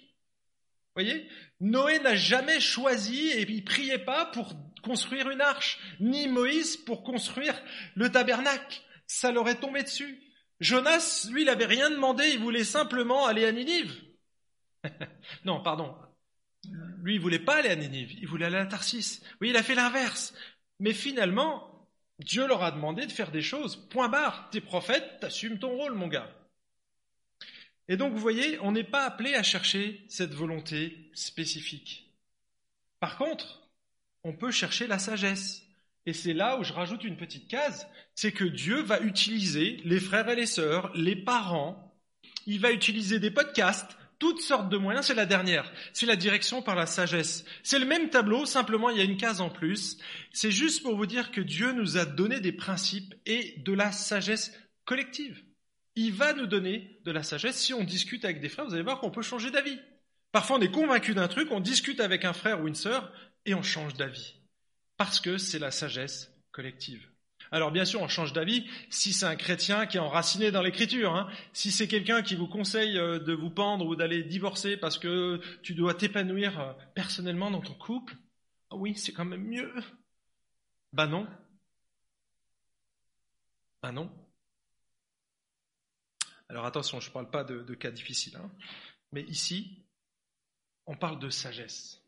Voyez 0.98 1.28
Noé 1.60 2.00
n'a 2.00 2.16
jamais 2.16 2.58
choisi 2.58 3.28
et 3.28 3.42
il 3.48 3.64
priait 3.64 4.00
pas 4.00 4.26
pour 4.26 4.52
construire 4.82 5.30
une 5.30 5.40
arche, 5.40 5.78
ni 6.00 6.26
Moïse 6.26 6.76
pour 6.76 7.04
construire 7.04 7.54
le 7.94 8.10
tabernacle. 8.10 8.80
Ça 9.06 9.30
leur 9.30 9.46
tombé 9.60 9.84
dessus. 9.84 10.20
Jonas, 10.58 11.28
lui, 11.30 11.42
il 11.42 11.44
n'avait 11.44 11.66
rien 11.66 11.88
demandé, 11.88 12.24
il 12.30 12.40
voulait 12.40 12.64
simplement 12.64 13.26
aller 13.26 13.44
à 13.44 13.52
Ninive. 13.52 13.94
non, 15.44 15.62
pardon. 15.62 15.94
Lui, 17.04 17.14
il 17.14 17.20
voulait 17.20 17.38
pas 17.38 17.58
aller 17.58 17.70
à 17.70 17.76
Ninive, 17.76 18.14
il 18.14 18.26
voulait 18.26 18.46
aller 18.46 18.56
à 18.56 18.66
Tarsis. 18.66 19.22
Oui, 19.40 19.50
il 19.50 19.56
a 19.56 19.62
fait 19.62 19.76
l'inverse. 19.76 20.34
Mais 20.80 20.94
finalement, 20.94 21.88
Dieu 22.18 22.44
leur 22.48 22.64
a 22.64 22.72
demandé 22.72 23.06
de 23.06 23.12
faire 23.12 23.30
des 23.30 23.42
choses. 23.42 23.76
Point 23.88 24.08
barre. 24.08 24.50
T'es 24.50 24.60
prophète, 24.60 25.20
t'assumes 25.20 25.60
ton 25.60 25.76
rôle, 25.76 25.94
mon 25.94 26.08
gars. 26.08 26.28
Et 27.88 27.96
donc, 27.96 28.12
vous 28.12 28.18
voyez, 28.18 28.58
on 28.60 28.72
n'est 28.72 28.84
pas 28.84 29.04
appelé 29.04 29.34
à 29.34 29.42
chercher 29.42 30.04
cette 30.08 30.34
volonté 30.34 31.10
spécifique. 31.14 32.14
Par 33.00 33.16
contre, 33.16 33.70
on 34.24 34.34
peut 34.34 34.50
chercher 34.50 34.86
la 34.86 34.98
sagesse. 34.98 35.62
Et 36.04 36.12
c'est 36.12 36.34
là 36.34 36.58
où 36.58 36.64
je 36.64 36.72
rajoute 36.72 37.04
une 37.04 37.16
petite 37.16 37.48
case, 37.48 37.86
c'est 38.14 38.32
que 38.32 38.44
Dieu 38.44 38.80
va 38.80 39.00
utiliser 39.00 39.80
les 39.84 40.00
frères 40.00 40.28
et 40.28 40.36
les 40.36 40.46
sœurs, 40.46 40.90
les 40.94 41.16
parents, 41.16 41.94
il 42.46 42.60
va 42.60 42.72
utiliser 42.72 43.18
des 43.18 43.30
podcasts, 43.30 43.98
toutes 44.18 44.40
sortes 44.40 44.68
de 44.68 44.78
moyens, 44.78 45.06
c'est 45.06 45.14
la 45.14 45.26
dernière, 45.26 45.70
c'est 45.92 46.06
la 46.06 46.16
direction 46.16 46.62
par 46.62 46.74
la 46.74 46.86
sagesse. 46.86 47.44
C'est 47.62 47.78
le 47.78 47.84
même 47.84 48.10
tableau, 48.10 48.46
simplement 48.46 48.90
il 48.90 48.98
y 48.98 49.00
a 49.00 49.04
une 49.04 49.16
case 49.16 49.40
en 49.40 49.50
plus. 49.50 49.98
C'est 50.32 50.50
juste 50.50 50.82
pour 50.82 50.96
vous 50.96 51.06
dire 51.06 51.30
que 51.30 51.40
Dieu 51.40 51.72
nous 51.72 51.98
a 51.98 52.04
donné 52.04 52.40
des 52.40 52.52
principes 52.52 53.14
et 53.26 53.54
de 53.58 53.72
la 53.72 53.92
sagesse 53.92 54.52
collective. 54.86 55.42
Il 56.00 56.12
va 56.12 56.32
nous 56.32 56.46
donner 56.46 57.00
de 57.04 57.10
la 57.10 57.24
sagesse. 57.24 57.58
Si 57.58 57.74
on 57.74 57.82
discute 57.82 58.24
avec 58.24 58.40
des 58.40 58.48
frères, 58.48 58.64
vous 58.66 58.74
allez 58.74 58.84
voir 58.84 59.00
qu'on 59.00 59.10
peut 59.10 59.20
changer 59.20 59.50
d'avis. 59.50 59.80
Parfois 60.30 60.58
on 60.58 60.60
est 60.60 60.70
convaincu 60.70 61.12
d'un 61.12 61.26
truc, 61.26 61.50
on 61.50 61.58
discute 61.58 61.98
avec 61.98 62.24
un 62.24 62.32
frère 62.32 62.62
ou 62.62 62.68
une 62.68 62.76
sœur, 62.76 63.12
et 63.46 63.54
on 63.54 63.64
change 63.64 63.94
d'avis. 63.94 64.36
Parce 64.96 65.18
que 65.18 65.38
c'est 65.38 65.58
la 65.58 65.72
sagesse 65.72 66.32
collective. 66.52 67.04
Alors 67.50 67.72
bien 67.72 67.84
sûr, 67.84 68.00
on 68.00 68.06
change 68.06 68.32
d'avis 68.32 68.64
si 68.90 69.12
c'est 69.12 69.26
un 69.26 69.34
chrétien 69.34 69.86
qui 69.86 69.96
est 69.96 70.00
enraciné 70.00 70.52
dans 70.52 70.62
l'écriture. 70.62 71.16
Hein. 71.16 71.28
Si 71.52 71.72
c'est 71.72 71.88
quelqu'un 71.88 72.22
qui 72.22 72.36
vous 72.36 72.46
conseille 72.46 72.96
euh, 72.96 73.18
de 73.18 73.32
vous 73.32 73.50
pendre 73.50 73.84
ou 73.84 73.96
d'aller 73.96 74.22
divorcer 74.22 74.76
parce 74.76 74.98
que 74.98 75.40
tu 75.64 75.74
dois 75.74 75.94
t'épanouir 75.94 76.60
euh, 76.60 76.72
personnellement 76.94 77.50
dans 77.50 77.60
ton 77.60 77.74
couple, 77.74 78.14
ah 78.70 78.76
oui, 78.76 78.94
c'est 78.94 79.12
quand 79.12 79.24
même 79.24 79.48
mieux. 79.48 79.74
Ben 80.92 81.08
non. 81.08 81.26
Ben 83.82 83.90
non. 83.90 84.27
Alors 86.48 86.64
attention, 86.64 87.00
je 87.00 87.08
ne 87.08 87.12
parle 87.12 87.30
pas 87.30 87.44
de, 87.44 87.74
cas 87.74 87.90
difficiles. 87.90 88.36
Hein. 88.36 88.50
Mais 89.12 89.22
ici, 89.24 89.84
on 90.86 90.96
parle 90.96 91.18
de 91.18 91.30
sagesse. 91.30 92.02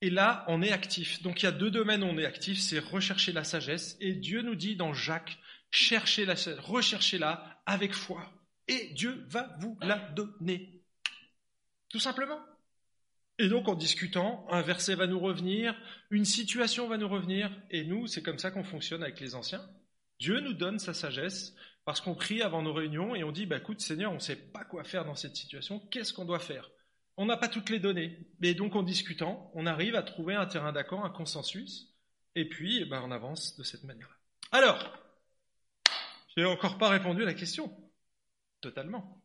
Et 0.00 0.10
là, 0.10 0.44
on 0.48 0.62
est 0.62 0.70
actif. 0.70 1.22
Donc 1.22 1.42
il 1.42 1.46
y 1.46 1.48
a 1.48 1.52
deux 1.52 1.70
domaines 1.70 2.04
où 2.04 2.06
on 2.06 2.18
est 2.18 2.26
actif, 2.26 2.60
c'est 2.60 2.78
rechercher 2.78 3.32
la 3.32 3.44
sagesse. 3.44 3.96
Et 4.00 4.12
Dieu 4.12 4.42
nous 4.42 4.54
dit 4.54 4.76
dans 4.76 4.92
Jacques, 4.92 5.38
cherchez 5.70 6.24
la 6.24 6.36
sagesse, 6.36 6.60
recherchez-la 6.60 7.62
avec 7.66 7.94
foi. 7.94 8.30
Et 8.68 8.90
Dieu 8.94 9.24
va 9.28 9.56
vous 9.60 9.78
la 9.80 9.98
donner. 10.10 10.82
Tout 11.88 11.98
simplement. 11.98 12.38
Et 13.38 13.48
donc 13.48 13.68
en 13.68 13.74
discutant, 13.74 14.46
un 14.50 14.62
verset 14.62 14.94
va 14.94 15.06
nous 15.06 15.20
revenir, 15.20 15.74
une 16.10 16.24
situation 16.24 16.88
va 16.88 16.98
nous 16.98 17.08
revenir, 17.08 17.50
et 17.70 17.84
nous, 17.84 18.08
c'est 18.08 18.22
comme 18.22 18.38
ça 18.38 18.50
qu'on 18.50 18.64
fonctionne 18.64 19.02
avec 19.02 19.20
les 19.20 19.34
anciens. 19.36 19.64
Dieu 20.18 20.40
nous 20.40 20.54
donne 20.54 20.80
sa 20.80 20.92
sagesse 20.92 21.54
parce 21.88 22.02
qu'on 22.02 22.14
prie 22.14 22.42
avant 22.42 22.60
nos 22.60 22.74
réunions 22.74 23.14
et 23.14 23.24
on 23.24 23.32
dit, 23.32 23.46
bah, 23.46 23.56
écoute 23.56 23.80
Seigneur, 23.80 24.12
on 24.12 24.16
ne 24.16 24.20
sait 24.20 24.36
pas 24.36 24.62
quoi 24.62 24.84
faire 24.84 25.06
dans 25.06 25.14
cette 25.14 25.36
situation, 25.36 25.80
qu'est-ce 25.90 26.12
qu'on 26.12 26.26
doit 26.26 26.38
faire? 26.38 26.70
On 27.16 27.24
n'a 27.24 27.38
pas 27.38 27.48
toutes 27.48 27.70
les 27.70 27.78
données. 27.78 28.18
Mais 28.40 28.52
donc 28.52 28.76
en 28.76 28.82
discutant, 28.82 29.50
on 29.54 29.64
arrive 29.64 29.94
à 29.94 30.02
trouver 30.02 30.34
un 30.34 30.44
terrain 30.44 30.70
d'accord, 30.70 31.06
un 31.06 31.08
consensus, 31.08 31.96
et 32.34 32.46
puis 32.46 32.82
eh 32.82 32.84
ben, 32.84 33.00
on 33.02 33.10
avance 33.10 33.56
de 33.56 33.62
cette 33.62 33.84
manière-là. 33.84 34.14
Alors, 34.52 34.98
je 36.36 36.42
n'ai 36.42 36.46
encore 36.46 36.76
pas 36.76 36.90
répondu 36.90 37.22
à 37.22 37.24
la 37.24 37.32
question. 37.32 37.74
Totalement. 38.60 39.22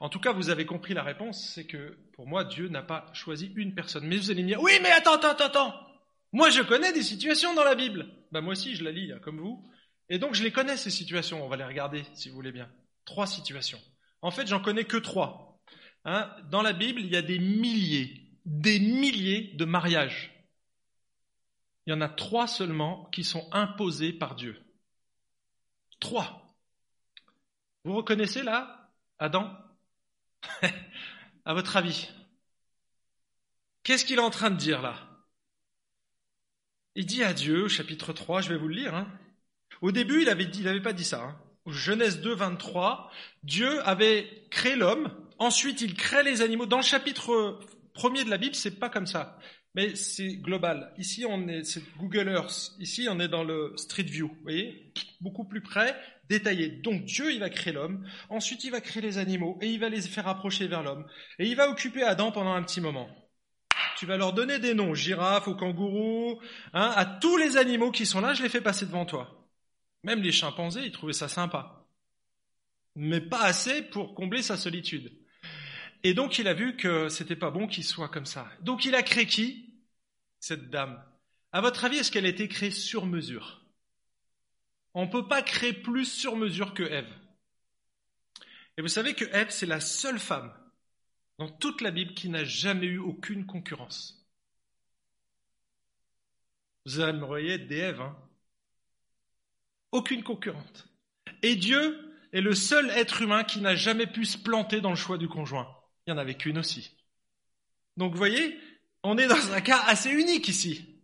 En 0.00 0.08
tout 0.08 0.18
cas, 0.18 0.32
vous 0.32 0.50
avez 0.50 0.66
compris 0.66 0.94
la 0.94 1.04
réponse, 1.04 1.52
c'est 1.54 1.68
que 1.68 1.96
pour 2.14 2.26
moi, 2.26 2.42
Dieu 2.42 2.66
n'a 2.66 2.82
pas 2.82 3.06
choisi 3.12 3.52
une 3.54 3.76
personne. 3.76 4.08
Mais 4.08 4.16
vous 4.16 4.32
allez 4.32 4.42
me 4.42 4.48
dire, 4.48 4.60
oui, 4.60 4.72
mais 4.82 4.90
attends, 4.90 5.20
attends, 5.20 5.44
attends, 5.44 5.86
moi 6.32 6.50
je 6.50 6.62
connais 6.62 6.92
des 6.92 7.04
situations 7.04 7.54
dans 7.54 7.62
la 7.62 7.76
Bible. 7.76 8.08
Ben, 8.32 8.40
moi 8.40 8.54
aussi, 8.54 8.74
je 8.74 8.82
la 8.82 8.90
lis, 8.90 9.12
hein, 9.12 9.20
comme 9.22 9.38
vous. 9.38 9.64
Et 10.12 10.18
donc, 10.18 10.34
je 10.34 10.42
les 10.42 10.52
connais, 10.52 10.76
ces 10.76 10.90
situations. 10.90 11.42
On 11.42 11.48
va 11.48 11.56
les 11.56 11.64
regarder, 11.64 12.04
si 12.12 12.28
vous 12.28 12.34
voulez 12.34 12.52
bien. 12.52 12.70
Trois 13.06 13.26
situations. 13.26 13.80
En 14.20 14.30
fait, 14.30 14.46
j'en 14.46 14.60
connais 14.60 14.84
que 14.84 14.98
trois. 14.98 15.58
Hein, 16.04 16.30
dans 16.50 16.60
la 16.60 16.74
Bible, 16.74 17.00
il 17.00 17.06
y 17.06 17.16
a 17.16 17.22
des 17.22 17.38
milliers, 17.38 18.20
des 18.44 18.78
milliers 18.78 19.54
de 19.54 19.64
mariages. 19.64 20.46
Il 21.86 21.90
y 21.90 21.94
en 21.94 22.02
a 22.02 22.10
trois 22.10 22.46
seulement 22.46 23.06
qui 23.06 23.24
sont 23.24 23.48
imposés 23.52 24.12
par 24.12 24.34
Dieu. 24.34 24.62
Trois. 25.98 26.54
Vous 27.84 27.96
reconnaissez 27.96 28.42
là 28.42 28.92
Adam 29.18 29.50
À 31.46 31.54
votre 31.54 31.74
avis 31.78 32.10
Qu'est-ce 33.82 34.04
qu'il 34.04 34.18
est 34.18 34.20
en 34.20 34.28
train 34.28 34.50
de 34.50 34.56
dire 34.56 34.82
là? 34.82 34.94
Il 36.96 37.06
dit 37.06 37.24
à 37.24 37.32
Dieu, 37.32 37.66
chapitre 37.68 38.12
3, 38.12 38.42
je 38.42 38.50
vais 38.50 38.58
vous 38.58 38.68
le 38.68 38.74
lire. 38.74 38.94
Hein. 38.94 39.08
Au 39.82 39.92
début, 39.92 40.22
il 40.22 40.28
avait 40.28 40.46
dit, 40.46 40.60
il 40.60 40.64
n'avait 40.64 40.80
pas 40.80 40.92
dit 40.92 41.04
ça. 41.04 41.22
Hein. 41.22 41.36
Genèse 41.66 42.20
2, 42.20 42.34
23, 42.34 43.10
Dieu 43.42 43.86
avait 43.86 44.46
créé 44.50 44.74
l'homme, 44.74 45.12
ensuite 45.38 45.80
il 45.80 45.94
crée 45.94 46.22
les 46.22 46.40
animaux. 46.40 46.66
Dans 46.66 46.78
le 46.78 46.82
chapitre 46.82 47.60
premier 47.94 48.24
de 48.24 48.30
la 48.30 48.38
Bible, 48.38 48.54
c'est 48.54 48.78
pas 48.78 48.88
comme 48.88 49.06
ça, 49.06 49.38
mais 49.74 49.94
c'est 49.94 50.36
global. 50.36 50.92
Ici, 50.98 51.24
on 51.28 51.46
est, 51.48 51.64
c'est 51.64 51.82
Google 51.98 52.28
Earth. 52.28 52.72
Ici, 52.80 53.06
on 53.10 53.20
est 53.20 53.28
dans 53.28 53.44
le 53.44 53.72
Street 53.76 54.02
View. 54.02 54.28
Vous 54.28 54.42
voyez, 54.42 54.92
beaucoup 55.20 55.44
plus 55.44 55.60
près, 55.60 55.96
détaillé. 56.28 56.68
Donc 56.68 57.04
Dieu, 57.04 57.32
il 57.32 57.40
va 57.40 57.50
créer 57.50 57.72
l'homme. 57.72 58.04
Ensuite, 58.28 58.64
il 58.64 58.70
va 58.70 58.80
créer 58.80 59.02
les 59.02 59.18
animaux 59.18 59.58
et 59.60 59.68
il 59.68 59.78
va 59.78 59.88
les 59.88 60.00
faire 60.00 60.26
approcher 60.26 60.66
vers 60.66 60.82
l'homme. 60.82 61.06
Et 61.38 61.46
il 61.46 61.56
va 61.56 61.68
occuper 61.68 62.02
Adam 62.02 62.32
pendant 62.32 62.54
un 62.54 62.62
petit 62.62 62.80
moment. 62.80 63.08
Tu 63.98 64.06
vas 64.06 64.16
leur 64.16 64.32
donner 64.32 64.58
des 64.58 64.74
noms, 64.74 64.94
girafe 64.94 65.46
ou 65.46 65.54
kangourou, 65.54 66.40
hein, 66.72 66.92
à 66.96 67.04
tous 67.04 67.36
les 67.36 67.56
animaux 67.56 67.92
qui 67.92 68.04
sont 68.04 68.20
là, 68.20 68.34
je 68.34 68.42
les 68.42 68.48
fais 68.48 68.60
passer 68.60 68.84
devant 68.84 69.06
toi. 69.06 69.41
Même 70.02 70.22
les 70.22 70.32
chimpanzés, 70.32 70.84
ils 70.84 70.92
trouvaient 70.92 71.12
ça 71.12 71.28
sympa. 71.28 71.86
Mais 72.94 73.20
pas 73.20 73.42
assez 73.42 73.82
pour 73.82 74.14
combler 74.14 74.42
sa 74.42 74.56
solitude. 74.56 75.12
Et 76.02 76.14
donc 76.14 76.38
il 76.38 76.48
a 76.48 76.54
vu 76.54 76.76
que 76.76 77.08
c'était 77.08 77.36
pas 77.36 77.50
bon 77.50 77.66
qu'il 77.66 77.84
soit 77.84 78.08
comme 78.08 78.26
ça. 78.26 78.50
Donc 78.60 78.84
il 78.84 78.94
a 78.94 79.02
créé 79.02 79.26
qui 79.26 79.74
Cette 80.40 80.70
dame? 80.70 81.02
À 81.52 81.60
votre 81.60 81.84
avis, 81.84 81.98
est-ce 81.98 82.10
qu'elle 82.10 82.26
a 82.26 82.30
été 82.30 82.48
créée 82.48 82.70
sur 82.70 83.06
mesure? 83.06 83.64
On 84.94 85.06
ne 85.06 85.10
peut 85.10 85.28
pas 85.28 85.42
créer 85.42 85.72
plus 85.72 86.06
sur 86.06 86.36
mesure 86.36 86.74
que 86.74 86.82
Ève. 86.82 87.12
Et 88.76 88.82
vous 88.82 88.88
savez 88.88 89.14
que 89.14 89.24
Ève, 89.26 89.50
c'est 89.50 89.66
la 89.66 89.80
seule 89.80 90.18
femme 90.18 90.52
dans 91.38 91.48
toute 91.48 91.80
la 91.80 91.90
Bible 91.90 92.14
qui 92.14 92.28
n'a 92.28 92.44
jamais 92.44 92.86
eu 92.86 92.98
aucune 92.98 93.46
concurrence. 93.46 94.26
Vous 96.84 97.00
aimeriez 97.00 97.58
des 97.58 97.78
Ève, 97.78 98.00
hein 98.00 98.16
aucune 99.92 100.22
concurrente. 100.22 100.88
Et 101.42 101.54
Dieu 101.56 101.98
est 102.32 102.40
le 102.40 102.54
seul 102.54 102.90
être 102.90 103.22
humain 103.22 103.44
qui 103.44 103.60
n'a 103.60 103.74
jamais 103.74 104.06
pu 104.06 104.24
se 104.24 104.38
planter 104.38 104.80
dans 104.80 104.90
le 104.90 104.96
choix 104.96 105.18
du 105.18 105.28
conjoint. 105.28 105.68
Il 106.06 106.12
n'y 106.12 106.18
en 106.18 106.20
avait 106.20 106.34
qu'une 106.34 106.58
aussi. 106.58 106.96
Donc 107.96 108.12
vous 108.12 108.18
voyez, 108.18 108.58
on 109.02 109.18
est 109.18 109.26
dans 109.26 109.52
un 109.52 109.60
cas 109.60 109.82
assez 109.86 110.10
unique 110.10 110.48
ici. 110.48 111.00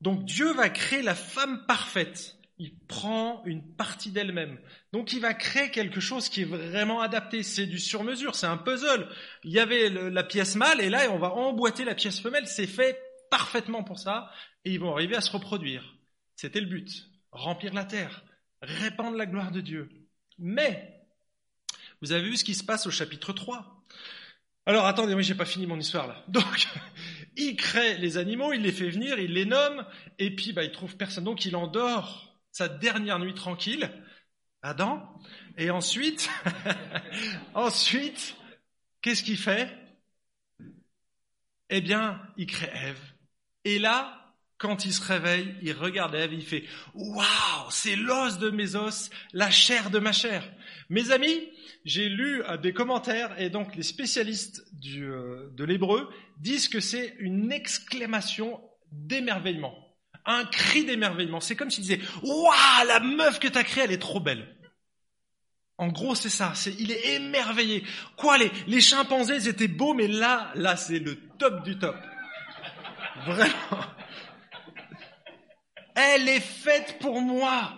Donc 0.00 0.24
Dieu 0.24 0.52
va 0.52 0.68
créer 0.68 1.02
la 1.02 1.14
femme 1.14 1.64
parfaite. 1.66 2.36
Il 2.58 2.76
prend 2.86 3.42
une 3.44 3.74
partie 3.76 4.10
d'elle-même. 4.10 4.58
Donc 4.92 5.12
il 5.12 5.20
va 5.20 5.32
créer 5.32 5.70
quelque 5.70 6.00
chose 6.00 6.28
qui 6.28 6.42
est 6.42 6.44
vraiment 6.44 7.00
adapté. 7.00 7.42
C'est 7.42 7.66
du 7.66 7.78
sur-mesure, 7.78 8.34
c'est 8.34 8.46
un 8.46 8.56
puzzle. 8.56 9.08
Il 9.44 9.52
y 9.52 9.60
avait 9.60 9.88
la 9.88 10.24
pièce 10.24 10.56
mâle 10.56 10.80
et 10.80 10.90
là 10.90 11.10
on 11.10 11.18
va 11.18 11.32
emboîter 11.32 11.84
la 11.84 11.94
pièce 11.94 12.20
femelle. 12.20 12.46
C'est 12.46 12.66
fait 12.66 13.00
parfaitement 13.30 13.84
pour 13.84 13.98
ça 13.98 14.30
et 14.64 14.72
ils 14.72 14.80
vont 14.80 14.92
arriver 14.92 15.16
à 15.16 15.20
se 15.20 15.30
reproduire. 15.30 15.96
C'était 16.36 16.60
le 16.60 16.66
but 16.66 17.08
remplir 17.32 17.74
la 17.74 17.84
terre, 17.84 18.24
répandre 18.62 19.16
la 19.16 19.26
gloire 19.26 19.50
de 19.50 19.60
Dieu. 19.60 19.88
Mais, 20.38 21.06
vous 22.00 22.12
avez 22.12 22.28
vu 22.28 22.36
ce 22.36 22.44
qui 22.44 22.54
se 22.54 22.64
passe 22.64 22.86
au 22.86 22.90
chapitre 22.90 23.32
3. 23.32 23.84
Alors 24.66 24.86
attendez, 24.86 25.14
moi 25.14 25.22
j'ai 25.22 25.34
pas 25.34 25.46
fini 25.46 25.66
mon 25.66 25.78
histoire 25.78 26.06
là. 26.06 26.24
Donc, 26.28 26.68
il 27.36 27.56
crée 27.56 27.96
les 27.98 28.18
animaux, 28.18 28.52
il 28.52 28.62
les 28.62 28.72
fait 28.72 28.90
venir, 28.90 29.18
il 29.18 29.32
les 29.32 29.46
nomme, 29.46 29.86
et 30.18 30.34
puis 30.34 30.52
bah, 30.52 30.64
il 30.64 30.72
trouve 30.72 30.96
personne. 30.96 31.24
Donc 31.24 31.44
il 31.44 31.56
endort 31.56 32.38
sa 32.52 32.68
dernière 32.68 33.18
nuit 33.18 33.34
tranquille, 33.34 33.90
Adam, 34.62 35.18
et 35.56 35.70
ensuite, 35.70 36.28
ensuite, 37.54 38.36
qu'est-ce 39.00 39.22
qu'il 39.22 39.38
fait? 39.38 39.74
Eh 41.70 41.80
bien, 41.80 42.20
il 42.36 42.46
crée 42.46 42.70
Ève. 42.72 43.00
Et 43.64 43.78
là, 43.78 44.17
quand 44.58 44.84
il 44.84 44.92
se 44.92 45.00
réveille, 45.00 45.54
il 45.62 45.72
regarde 45.72 46.14
Ève, 46.14 46.32
il 46.32 46.44
fait 46.44 46.64
Waouh, 46.94 47.70
c'est 47.70 47.96
l'os 47.96 48.38
de 48.38 48.50
mes 48.50 48.74
os, 48.74 49.08
la 49.32 49.50
chair 49.50 49.90
de 49.90 50.00
ma 50.00 50.12
chair. 50.12 50.42
Mes 50.90 51.12
amis, 51.12 51.48
j'ai 51.84 52.08
lu 52.08 52.42
euh, 52.42 52.56
des 52.56 52.72
commentaires 52.72 53.40
et 53.40 53.50
donc 53.50 53.76
les 53.76 53.84
spécialistes 53.84 54.64
euh, 54.96 55.48
de 55.52 55.64
l'hébreu 55.64 56.10
disent 56.38 56.68
que 56.68 56.80
c'est 56.80 57.14
une 57.20 57.52
exclamation 57.52 58.60
d'émerveillement, 58.90 59.74
un 60.26 60.44
cri 60.44 60.84
d'émerveillement. 60.84 61.40
C'est 61.40 61.56
comme 61.56 61.70
s'il 61.70 61.84
disait 61.84 62.00
Waouh, 62.22 62.86
la 62.86 62.98
meuf 62.98 63.38
que 63.38 63.48
t'as 63.48 63.64
créée, 63.64 63.84
elle 63.84 63.92
est 63.92 63.98
trop 63.98 64.20
belle. 64.20 64.56
En 65.80 65.88
gros, 65.88 66.16
c'est 66.16 66.30
ça. 66.30 66.52
C'est, 66.56 66.74
il 66.80 66.90
est 66.90 67.14
émerveillé. 67.14 67.84
Quoi, 68.16 68.36
les, 68.38 68.50
les 68.66 68.80
chimpanzés 68.80 69.46
étaient 69.46 69.68
beaux, 69.68 69.94
mais 69.94 70.08
là, 70.08 70.50
là, 70.56 70.76
c'est 70.76 70.98
le 70.98 71.14
top 71.38 71.62
du 71.62 71.78
top. 71.78 71.94
Vraiment. 73.24 73.84
Elle 76.00 76.28
est 76.28 76.38
faite 76.38 76.98
pour 77.00 77.20
moi. 77.20 77.74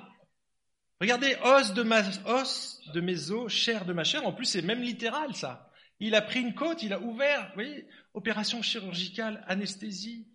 Regardez, 1.01 1.39
os 1.43 1.73
de, 1.73 1.83
ma, 1.83 2.03
os 2.27 2.79
de 2.93 3.01
mes 3.01 3.31
os, 3.31 3.51
chair 3.51 3.87
de 3.87 3.95
ma 3.95 4.05
chair. 4.05 4.27
En 4.27 4.35
plus, 4.35 4.45
c'est 4.45 4.61
même 4.61 4.83
littéral, 4.83 5.35
ça. 5.35 5.71
Il 6.01 6.14
a 6.14 6.21
pris 6.21 6.41
une 6.41 6.55
côte, 6.55 6.83
il 6.83 6.93
a 6.93 7.01
ouvert, 7.01 7.49
vous 7.49 7.55
voyez, 7.55 7.89
opération 8.12 8.61
chirurgicale, 8.61 9.43
anesthésie. 9.49 10.29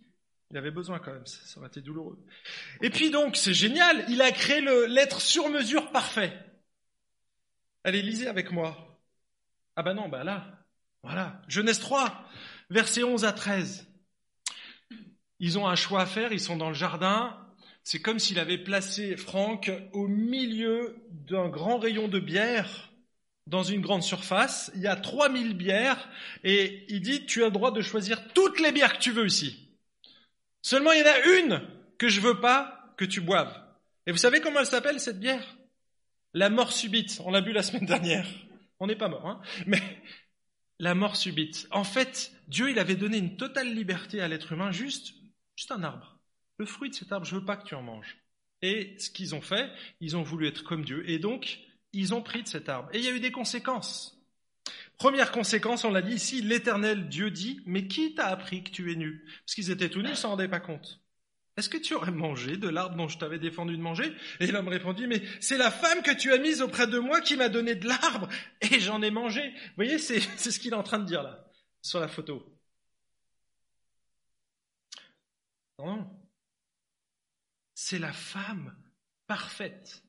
Il 0.49 0.57
avait 0.57 0.71
besoin 0.71 0.97
quand 0.97 1.13
même, 1.13 1.27
ça 1.27 1.59
aurait 1.59 1.67
été 1.67 1.81
douloureux. 1.81 2.17
Et 2.81 2.89
puis 2.89 3.11
donc, 3.11 3.35
c'est 3.35 3.53
génial, 3.53 4.03
il 4.09 4.21
a 4.23 4.31
créé 4.31 4.61
l'être 4.87 5.21
sur 5.21 5.49
mesure 5.49 5.91
parfait. 5.91 6.33
Allez, 7.83 8.01
lisez 8.01 8.27
avec 8.27 8.51
moi. 8.51 8.99
Ah 9.75 9.83
ben 9.83 9.93
non, 9.93 10.09
ben 10.09 10.23
là, 10.23 10.65
voilà. 11.03 11.39
Genèse 11.47 11.79
3, 11.79 12.27
versets 12.71 13.03
11 13.03 13.25
à 13.25 13.33
13. 13.33 13.87
Ils 15.39 15.59
ont 15.59 15.67
un 15.67 15.75
choix 15.75 16.01
à 16.01 16.05
faire, 16.07 16.31
ils 16.31 16.39
sont 16.39 16.57
dans 16.57 16.69
le 16.69 16.75
jardin, 16.75 17.44
c'est 17.85 17.99
comme 17.99 18.17
s'il 18.17 18.39
avait 18.39 18.57
placé 18.57 19.15
Franck 19.15 19.71
au 19.93 20.07
milieu 20.07 20.97
d'un 21.11 21.49
grand 21.49 21.77
rayon 21.77 22.07
de 22.07 22.19
bière 22.19 22.91
dans 23.45 23.61
une 23.61 23.81
grande 23.81 24.01
surface. 24.01 24.71
Il 24.73 24.81
y 24.81 24.87
a 24.87 24.95
3000 24.95 25.55
bières 25.55 26.09
et 26.43 26.83
il 26.89 27.01
dit 27.01 27.27
tu 27.27 27.43
as 27.43 27.45
le 27.45 27.51
droit 27.51 27.71
de 27.71 27.81
choisir 27.81 28.33
toutes 28.33 28.59
les 28.59 28.71
bières 28.71 28.93
que 28.93 29.03
tu 29.03 29.11
veux 29.11 29.27
ici. 29.27 29.69
Seulement 30.63 30.93
il 30.93 30.99
y 30.99 31.03
en 31.03 31.05
a 31.05 31.39
une 31.39 31.61
que 31.99 32.09
je 32.09 32.21
veux 32.21 32.41
pas 32.41 32.91
que 32.97 33.05
tu 33.05 33.21
boives. 33.21 33.55
Et 34.07 34.11
vous 34.11 34.17
savez 34.17 34.41
comment 34.41 34.61
elle 34.61 34.65
s'appelle 34.65 34.99
cette 34.99 35.19
bière? 35.19 35.55
La 36.33 36.49
mort 36.49 36.71
subite. 36.71 37.21
On 37.23 37.29
l'a 37.29 37.41
bu 37.41 37.51
la 37.51 37.61
semaine 37.61 37.85
dernière. 37.85 38.27
On 38.79 38.87
n'est 38.87 38.95
pas 38.95 39.09
mort, 39.09 39.27
hein 39.27 39.41
Mais 39.67 39.81
la 40.79 40.95
mort 40.95 41.15
subite. 41.15 41.67
En 41.69 41.83
fait, 41.83 42.31
Dieu, 42.47 42.71
il 42.71 42.79
avait 42.79 42.95
donné 42.95 43.19
une 43.19 43.37
totale 43.37 43.71
liberté 43.71 44.21
à 44.21 44.27
l'être 44.27 44.51
humain, 44.53 44.71
juste, 44.71 45.13
juste 45.55 45.71
un 45.71 45.83
arbre 45.83 46.14
le 46.57 46.65
fruit 46.65 46.89
de 46.89 46.95
cet 46.95 47.11
arbre, 47.11 47.25
je 47.25 47.35
veux 47.35 47.45
pas 47.45 47.57
que 47.57 47.65
tu 47.65 47.75
en 47.75 47.81
manges. 47.81 48.17
Et 48.61 48.95
ce 48.97 49.09
qu'ils 49.09 49.35
ont 49.35 49.41
fait, 49.41 49.69
ils 49.99 50.15
ont 50.17 50.23
voulu 50.23 50.47
être 50.47 50.63
comme 50.63 50.85
Dieu. 50.85 51.07
Et 51.09 51.19
donc, 51.19 51.59
ils 51.93 52.13
ont 52.13 52.21
pris 52.21 52.43
de 52.43 52.47
cet 52.47 52.69
arbre. 52.69 52.89
Et 52.93 52.99
il 52.99 53.03
y 53.03 53.07
a 53.07 53.11
eu 53.11 53.19
des 53.19 53.31
conséquences. 53.31 54.15
Première 54.97 55.31
conséquence, 55.31 55.83
on 55.83 55.91
l'a 55.91 56.01
dit 56.01 56.15
ici, 56.15 56.41
l'éternel 56.41 57.09
Dieu 57.09 57.29
dit, 57.29 57.61
mais 57.65 57.87
qui 57.87 58.15
t'a 58.15 58.27
appris 58.27 58.63
que 58.63 58.71
tu 58.71 58.91
es 58.91 58.95
nu? 58.95 59.25
Parce 59.45 59.55
qu'ils 59.55 59.71
étaient 59.71 59.89
tout 59.89 60.01
nus, 60.01 60.09
ils 60.09 60.17
s'en 60.17 60.31
rendaient 60.31 60.47
pas 60.47 60.61
compte. 60.61 61.01
Est-ce 61.57 61.69
que 61.69 61.77
tu 61.77 61.93
aurais 61.93 62.11
mangé 62.11 62.57
de 62.57 62.67
l'arbre 62.67 62.97
dont 62.97 63.07
je 63.07 63.17
t'avais 63.17 63.39
défendu 63.39 63.77
de 63.77 63.81
manger? 63.81 64.13
Et 64.39 64.47
l'homme 64.47 64.67
répondit, 64.67 65.07
mais 65.07 65.21
c'est 65.39 65.57
la 65.57 65.71
femme 65.71 66.01
que 66.01 66.11
tu 66.11 66.33
as 66.33 66.37
mise 66.37 66.61
auprès 66.61 66.87
de 66.87 66.99
moi 66.99 67.21
qui 67.21 67.37
m'a 67.37 67.47
donné 67.47 67.75
de 67.75 67.87
l'arbre 67.87 68.27
et 68.61 68.79
j'en 68.79 69.01
ai 69.01 69.11
mangé. 69.11 69.49
Vous 69.49 69.75
voyez, 69.77 69.97
c'est 69.99 70.19
ce 70.19 70.59
qu'il 70.59 70.73
est 70.73 70.77
en 70.77 70.83
train 70.83 70.99
de 70.99 71.05
dire 71.05 71.23
là, 71.23 71.45
sur 71.81 71.99
la 71.99 72.07
photo. 72.07 72.45
Non, 75.79 76.09
c'est 77.75 77.99
la 77.99 78.13
femme 78.13 78.75
parfaite 79.27 80.03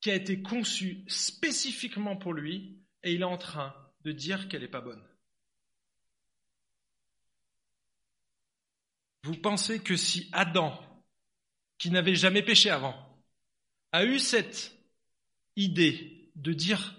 qui 0.00 0.10
a 0.10 0.14
été 0.14 0.42
conçue 0.42 1.04
spécifiquement 1.06 2.16
pour 2.16 2.34
lui 2.34 2.84
et 3.02 3.14
il 3.14 3.22
est 3.22 3.24
en 3.24 3.38
train 3.38 3.74
de 4.02 4.12
dire 4.12 4.48
qu'elle 4.48 4.60
n'est 4.60 4.68
pas 4.68 4.82
bonne. 4.82 5.02
Vous 9.22 9.36
pensez 9.36 9.82
que 9.82 9.96
si 9.96 10.28
Adam, 10.32 10.78
qui 11.78 11.90
n'avait 11.90 12.16
jamais 12.16 12.42
péché 12.42 12.68
avant, 12.68 12.94
a 13.92 14.04
eu 14.04 14.18
cette 14.18 14.76
idée 15.56 16.30
de 16.34 16.52
dire 16.52 16.96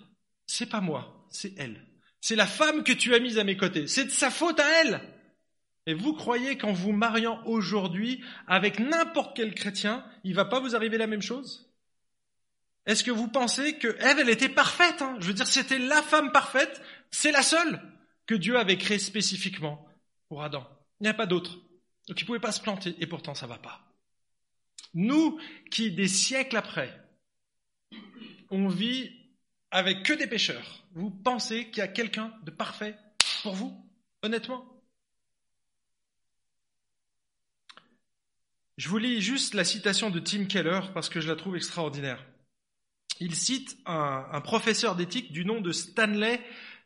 c'est 0.47 0.69
pas 0.69 0.81
moi, 0.81 1.27
c'est 1.29 1.53
elle. 1.57 1.85
C'est 2.21 2.35
la 2.35 2.47
femme 2.47 2.83
que 2.83 2.93
tu 2.93 3.13
as 3.13 3.19
mise 3.19 3.37
à 3.37 3.43
mes 3.43 3.57
côtés. 3.57 3.87
C'est 3.87 4.05
de 4.05 4.09
sa 4.09 4.31
faute 4.31 4.59
à 4.59 4.81
elle. 4.81 5.14
Et 5.87 5.93
vous 5.93 6.13
croyez 6.13 6.57
qu'en 6.57 6.73
vous 6.73 6.91
mariant 6.91 7.43
aujourd'hui 7.45 8.23
avec 8.47 8.79
n'importe 8.79 9.35
quel 9.35 9.53
chrétien, 9.53 10.03
il 10.23 10.33
va 10.33 10.45
pas 10.45 10.59
vous 10.59 10.75
arriver 10.75 10.97
la 10.97 11.07
même 11.07 11.21
chose? 11.21 11.71
Est-ce 12.85 13.03
que 13.03 13.11
vous 13.11 13.27
pensez 13.27 13.77
que 13.77 13.87
Ève, 13.99 14.19
elle 14.19 14.29
était 14.29 14.49
parfaite 14.49 15.01
hein? 15.01 15.17
Je 15.19 15.27
veux 15.27 15.33
dire, 15.33 15.47
c'était 15.47 15.79
la 15.79 16.01
femme 16.01 16.31
parfaite, 16.31 16.81
c'est 17.11 17.31
la 17.31 17.41
seule 17.41 17.81
que 18.25 18.35
Dieu 18.35 18.57
avait 18.57 18.77
créée 18.77 18.99
spécifiquement 18.99 19.87
pour 20.27 20.43
Adam. 20.43 20.67
Il 20.99 21.03
n'y 21.03 21.09
a 21.09 21.13
pas 21.13 21.25
d'autre. 21.25 21.59
Donc 22.07 22.19
il 22.21 22.25
pouvait 22.25 22.39
pas 22.39 22.51
se 22.51 22.61
planter, 22.61 22.95
et 22.99 23.07
pourtant 23.07 23.33
ça 23.33 23.47
va 23.47 23.57
pas. 23.57 23.81
Nous, 24.93 25.39
qui 25.71 25.91
des 25.91 26.07
siècles 26.07 26.57
après, 26.57 26.95
on 28.49 28.67
vit 28.67 29.11
avec 29.71 30.03
que 30.03 30.13
des 30.13 30.27
pécheurs, 30.27 30.85
vous 30.93 31.09
pensez 31.09 31.69
qu'il 31.69 31.79
y 31.79 31.81
a 31.81 31.87
quelqu'un 31.87 32.33
de 32.43 32.51
parfait 32.51 32.95
pour 33.43 33.55
vous, 33.55 33.89
honnêtement? 34.21 34.74
Je 38.77 38.89
vous 38.89 38.97
lis 38.97 39.21
juste 39.21 39.53
la 39.53 39.63
citation 39.63 40.09
de 40.09 40.19
Tim 40.19 40.45
Keller 40.45 40.81
parce 40.93 41.07
que 41.07 41.21
je 41.21 41.29
la 41.29 41.37
trouve 41.37 41.55
extraordinaire. 41.55 42.21
Il 43.21 43.33
cite 43.33 43.77
un, 43.85 44.41
professeur 44.41 44.97
d'éthique 44.97 45.31
du 45.31 45.45
nom 45.45 45.61
de 45.61 45.71
Stanley 45.71 46.41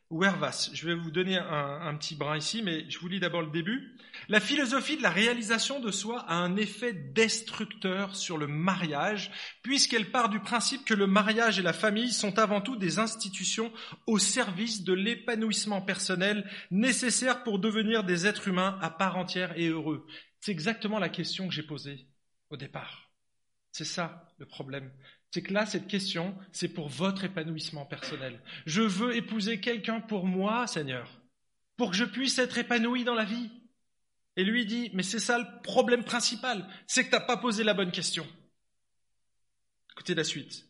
Wervas. 0.08 0.70
Je 0.72 0.86
vais 0.86 0.94
vous 0.94 1.10
donner 1.10 1.36
un, 1.36 1.92
petit 1.96 2.14
brin 2.14 2.36
ici, 2.36 2.62
mais 2.62 2.88
je 2.88 3.00
vous 3.00 3.08
lis 3.08 3.18
d'abord 3.18 3.42
le 3.42 3.50
début. 3.50 3.96
La 4.28 4.38
philosophie 4.38 4.96
de 4.96 5.02
la 5.02 5.10
réalisation 5.10 5.80
de 5.80 5.90
soi 5.90 6.20
a 6.28 6.36
un 6.36 6.54
effet 6.54 6.92
destructeur 6.92 8.14
sur 8.14 8.38
le 8.38 8.46
mariage, 8.46 9.32
puisqu'elle 9.64 10.12
part 10.12 10.28
du 10.28 10.38
principe 10.38 10.84
que 10.84 10.94
le 10.94 11.08
mariage 11.08 11.58
et 11.58 11.62
la 11.62 11.72
famille 11.72 12.12
sont 12.12 12.38
avant 12.38 12.60
tout 12.60 12.76
des 12.76 13.00
institutions 13.00 13.72
au 14.06 14.20
service 14.20 14.84
de 14.84 14.92
l'épanouissement 14.92 15.82
personnel 15.82 16.48
nécessaire 16.70 17.42
pour 17.42 17.58
devenir 17.58 18.04
des 18.04 18.28
êtres 18.28 18.46
humains 18.46 18.78
à 18.80 18.90
part 18.90 19.16
entière 19.16 19.52
et 19.56 19.66
heureux. 19.66 20.06
C'est 20.40 20.52
exactement 20.52 20.98
la 20.98 21.08
question 21.08 21.48
que 21.48 21.54
j'ai 21.54 21.62
posée 21.62 22.06
au 22.48 22.56
départ. 22.56 23.10
C'est 23.72 23.84
ça 23.84 24.28
le 24.38 24.46
problème. 24.46 24.90
C'est 25.30 25.42
que 25.42 25.52
là, 25.52 25.64
cette 25.64 25.86
question, 25.86 26.36
c'est 26.50 26.68
pour 26.68 26.88
votre 26.88 27.24
épanouissement 27.24 27.86
personnel. 27.86 28.42
Je 28.66 28.82
veux 28.82 29.14
épouser 29.14 29.60
quelqu'un 29.60 30.00
pour 30.00 30.26
moi, 30.26 30.66
Seigneur, 30.66 31.20
pour 31.76 31.90
que 31.90 31.96
je 31.96 32.04
puisse 32.04 32.38
être 32.38 32.58
épanoui 32.58 33.04
dans 33.04 33.14
la 33.14 33.24
vie. 33.24 33.50
Et 34.36 34.44
lui 34.44 34.64
dit, 34.64 34.90
mais 34.94 35.02
c'est 35.02 35.18
ça 35.18 35.38
le 35.38 35.62
problème 35.62 36.04
principal, 36.04 36.66
c'est 36.86 37.04
que 37.04 37.10
tu 37.10 37.16
n'as 37.16 37.20
pas 37.20 37.36
posé 37.36 37.62
la 37.62 37.74
bonne 37.74 37.92
question. 37.92 38.26
Écoutez 39.92 40.14
la 40.14 40.24
suite. 40.24 40.66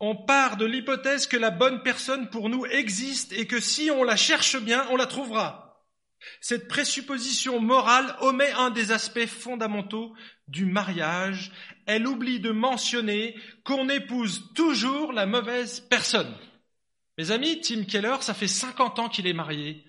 On 0.00 0.16
part 0.16 0.56
de 0.56 0.64
l'hypothèse 0.64 1.26
que 1.26 1.36
la 1.36 1.50
bonne 1.50 1.82
personne 1.82 2.30
pour 2.30 2.48
nous 2.48 2.66
existe 2.66 3.32
et 3.32 3.46
que 3.46 3.60
si 3.60 3.90
on 3.90 4.02
la 4.02 4.16
cherche 4.16 4.60
bien, 4.60 4.86
on 4.90 4.96
la 4.96 5.06
trouvera. 5.06 5.67
Cette 6.40 6.68
présupposition 6.68 7.60
morale 7.60 8.16
omet 8.20 8.50
un 8.52 8.70
des 8.70 8.92
aspects 8.92 9.26
fondamentaux 9.26 10.14
du 10.46 10.64
mariage. 10.66 11.52
Elle 11.86 12.06
oublie 12.06 12.40
de 12.40 12.50
mentionner 12.50 13.36
qu'on 13.64 13.88
épouse 13.88 14.52
toujours 14.54 15.12
la 15.12 15.26
mauvaise 15.26 15.80
personne. 15.80 16.34
Mes 17.16 17.30
amis, 17.30 17.60
Tim 17.60 17.84
Keller, 17.84 18.16
ça 18.20 18.34
fait 18.34 18.46
50 18.48 18.98
ans 18.98 19.08
qu'il 19.08 19.26
est 19.26 19.32
marié, 19.32 19.84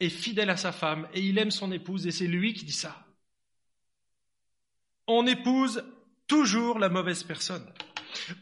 est 0.00 0.08
fidèle 0.08 0.50
à 0.50 0.56
sa 0.56 0.72
femme 0.72 1.08
et 1.14 1.20
il 1.20 1.38
aime 1.38 1.50
son 1.50 1.70
épouse 1.70 2.06
et 2.06 2.10
c'est 2.10 2.26
lui 2.26 2.54
qui 2.54 2.64
dit 2.64 2.72
ça. 2.72 3.06
On 5.06 5.26
épouse 5.26 5.84
toujours 6.26 6.78
la 6.78 6.88
mauvaise 6.88 7.22
personne. 7.22 7.66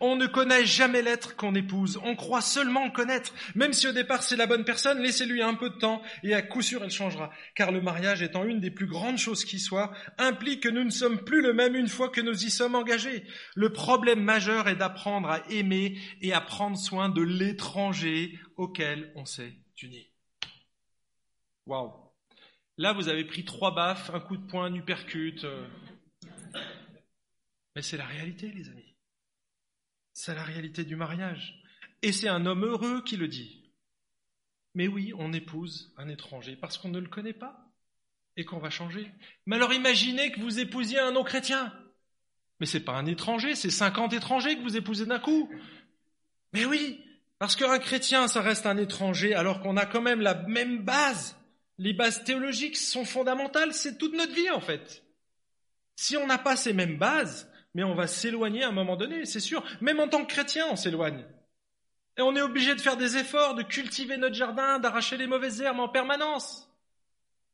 On 0.01 0.17
ne 0.17 0.27
connaît 0.27 0.65
jamais 0.65 1.03
l'être 1.03 1.37
qu'on 1.37 1.55
épouse, 1.55 1.99
on 2.05 2.17
croit 2.17 2.41
seulement 2.41 2.91
connaître. 2.91 3.35
Même 3.55 3.73
si 3.73 3.89
au 3.89 3.93
départ 3.93 4.23
c'est 4.23 4.37
la 4.37 4.47
bonne 4.47 4.65
personne, 4.65 5.01
laissez-lui 5.01 5.43
un 5.43 5.55
peu 5.55 5.71
de 5.71 5.79
temps 5.79 6.03
et 6.23 6.35
à 6.35 6.43
coup 6.43 6.63
sûr 6.63 6.83
elle 6.83 6.91
changera. 6.91 7.31
Car 7.55 7.73
le 7.73 7.81
mariage 7.81 8.23
étant 8.23 8.45
une 8.45 8.61
des 8.61 8.71
plus 8.71 8.87
grandes 8.87 9.19
choses 9.19 9.45
qui 9.45 9.59
soient, 9.59 9.93
implique 10.19 10.63
que 10.63 10.69
nous 10.69 10.85
ne 10.85 10.91
sommes 10.91 11.25
plus 11.25 11.43
le 11.43 11.53
même 11.53 11.75
une 11.75 11.89
fois 11.89 12.09
que 12.09 12.21
nous 12.21 12.45
y 12.45 12.51
sommes 12.51 12.75
engagés. 12.75 13.25
Le 13.55 13.73
problème 13.73 14.23
majeur 14.23 14.69
est 14.69 14.77
d'apprendre 14.77 15.31
à 15.31 15.43
aimer 15.51 15.99
et 16.21 16.33
à 16.33 16.41
prendre 16.41 16.77
soin 16.77 17.09
de 17.09 17.23
l'étranger 17.23 18.39
auquel 18.57 19.13
on 19.17 19.25
s'est 19.25 19.55
uni. 19.83 20.11
Waouh. 21.67 21.93
Là, 22.79 22.93
vous 22.93 23.09
avez 23.09 23.25
pris 23.25 23.45
trois 23.45 23.75
baffes, 23.75 24.11
un 24.15 24.21
coup 24.21 24.37
de 24.37 24.47
poing, 24.47 24.65
un 24.65 24.75
uppercut. 24.75 25.45
Euh. 25.45 25.69
Mais 27.77 27.83
c'est 27.83 27.97
la 27.97 28.07
réalité, 28.07 28.51
les 28.51 28.69
amis. 28.69 28.90
C'est 30.13 30.35
la 30.35 30.43
réalité 30.43 30.85
du 30.85 30.97
mariage. 30.97 31.63
Et 32.03 32.13
c'est 32.13 32.29
un 32.29 32.47
homme 32.47 32.65
heureux 32.65 33.03
qui 33.03 33.17
le 33.17 33.29
dit. 33.29 33.71
Mais 34.75 34.89
oui, 34.89 35.13
on 35.19 35.33
épouse 35.33 35.93
un 35.97 36.09
étranger 36.09 36.57
parce 36.57 36.79
qu'on 36.79 36.89
ne 36.89 37.01
le 37.01 37.09
connaît 37.09 37.33
pas 37.33 37.71
et 38.37 38.45
qu'on 38.45 38.59
va 38.59 38.71
changer. 38.71 39.11
Mais 39.47 39.57
alors 39.57 39.73
imaginez 39.73 40.31
que 40.33 40.41
vous 40.41 40.61
épousiez 40.61 40.99
un 40.99 41.13
non-chrétien. 41.13 41.73
Mais 42.61 42.67
c'est 42.67 42.81
pas 42.81 42.93
un 42.93 43.07
étranger, 43.07 43.55
c'est 43.55 43.71
50 43.71 44.13
étrangers 44.13 44.57
que 44.57 44.63
vous 44.63 44.77
épousez 44.77 45.07
d'un 45.07 45.19
coup. 45.19 45.51
Mais 46.53 46.65
oui, 46.65 47.05
parce 47.39 47.57
qu'un 47.57 47.79
chrétien, 47.79 48.29
ça 48.29 48.43
reste 48.43 48.67
un 48.67 48.77
étranger 48.77 49.35
alors 49.35 49.61
qu'on 49.61 49.77
a 49.77 49.87
quand 49.87 50.03
même 50.03 50.21
la 50.21 50.35
même 50.35 50.85
base. 50.85 51.37
Les 51.79 51.95
bases 51.95 52.23
théologiques 52.25 52.77
sont 52.77 53.07
fondamentales, 53.07 53.73
c'est 53.73 53.97
toute 53.97 54.15
notre 54.15 54.35
vie 54.35 54.51
en 54.51 54.61
fait. 54.61 55.03
Si 55.97 56.17
on 56.17 56.27
n'a 56.27 56.39
pas 56.39 56.57
ces 56.57 56.73
mêmes 56.73 56.99
bases, 56.99 57.50
mais 57.75 57.85
on 57.85 57.95
va 57.95 58.07
s'éloigner 58.07 58.65
à 58.65 58.69
un 58.69 58.73
moment 58.73 58.97
donné, 58.97 59.25
c'est 59.25 59.41
sûr. 59.41 59.65
Même 59.81 60.01
en 60.01 60.09
tant 60.09 60.25
que 60.25 60.33
chrétien, 60.33 60.67
on 60.71 60.77
s'éloigne. 60.77 61.25
Et 62.19 62.23
on 62.23 62.35
est 62.35 62.43
obligé 62.43 62.75
de 62.75 62.81
faire 62.81 62.97
des 62.97 63.17
efforts, 63.17 63.55
de 63.55 63.63
cultiver 63.63 64.17
notre 64.17 64.35
jardin, 64.35 64.79
d'arracher 64.79 65.17
les 65.17 65.27
mauvaises 65.27 65.61
herbes 65.61 65.81
en 65.81 65.89
permanence, 65.89 66.69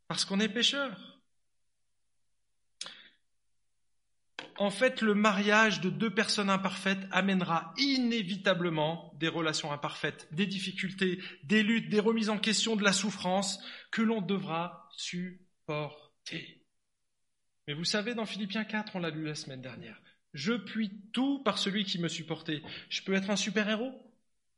parce 0.09 0.25
qu'on 0.25 0.41
est 0.41 0.49
pécheur. 0.49 1.17
En 4.59 4.71
fait, 4.71 5.03
le 5.03 5.15
mariage 5.15 5.83
de 5.83 5.91
deux 5.91 6.09
personnes 6.09 6.49
imparfaites 6.49 7.07
amènera 7.11 7.75
inévitablement 7.77 9.13
des 9.19 9.29
relations 9.29 9.71
imparfaites, 9.71 10.29
des 10.33 10.47
difficultés, 10.47 11.21
des 11.45 11.63
luttes, 11.63 11.91
des 11.91 12.01
remises 12.01 12.31
en 12.31 12.39
question, 12.39 12.75
de 12.75 12.83
la 12.83 12.95
souffrance 12.95 13.63
que 13.91 14.01
l'on 14.01 14.23
devra 14.23 14.89
supporter. 14.97 16.65
Mais 17.69 17.75
vous 17.75 17.85
savez, 17.85 18.15
dans 18.15 18.25
Philippiens 18.25 18.65
4, 18.65 18.97
on 18.97 19.01
l'a 19.01 19.11
lu 19.11 19.27
la 19.27 19.35
semaine 19.35 19.61
dernière, 19.61 20.01
je 20.37 20.53
puis 20.53 20.91
tout 21.13 21.43
par 21.43 21.57
celui 21.57 21.85
qui 21.85 21.99
me 21.99 22.09
supportait. 22.09 22.63
Je 22.91 23.03
peux 23.03 23.15
être 23.15 23.31
un 23.31 23.37
super-héros? 23.37 23.93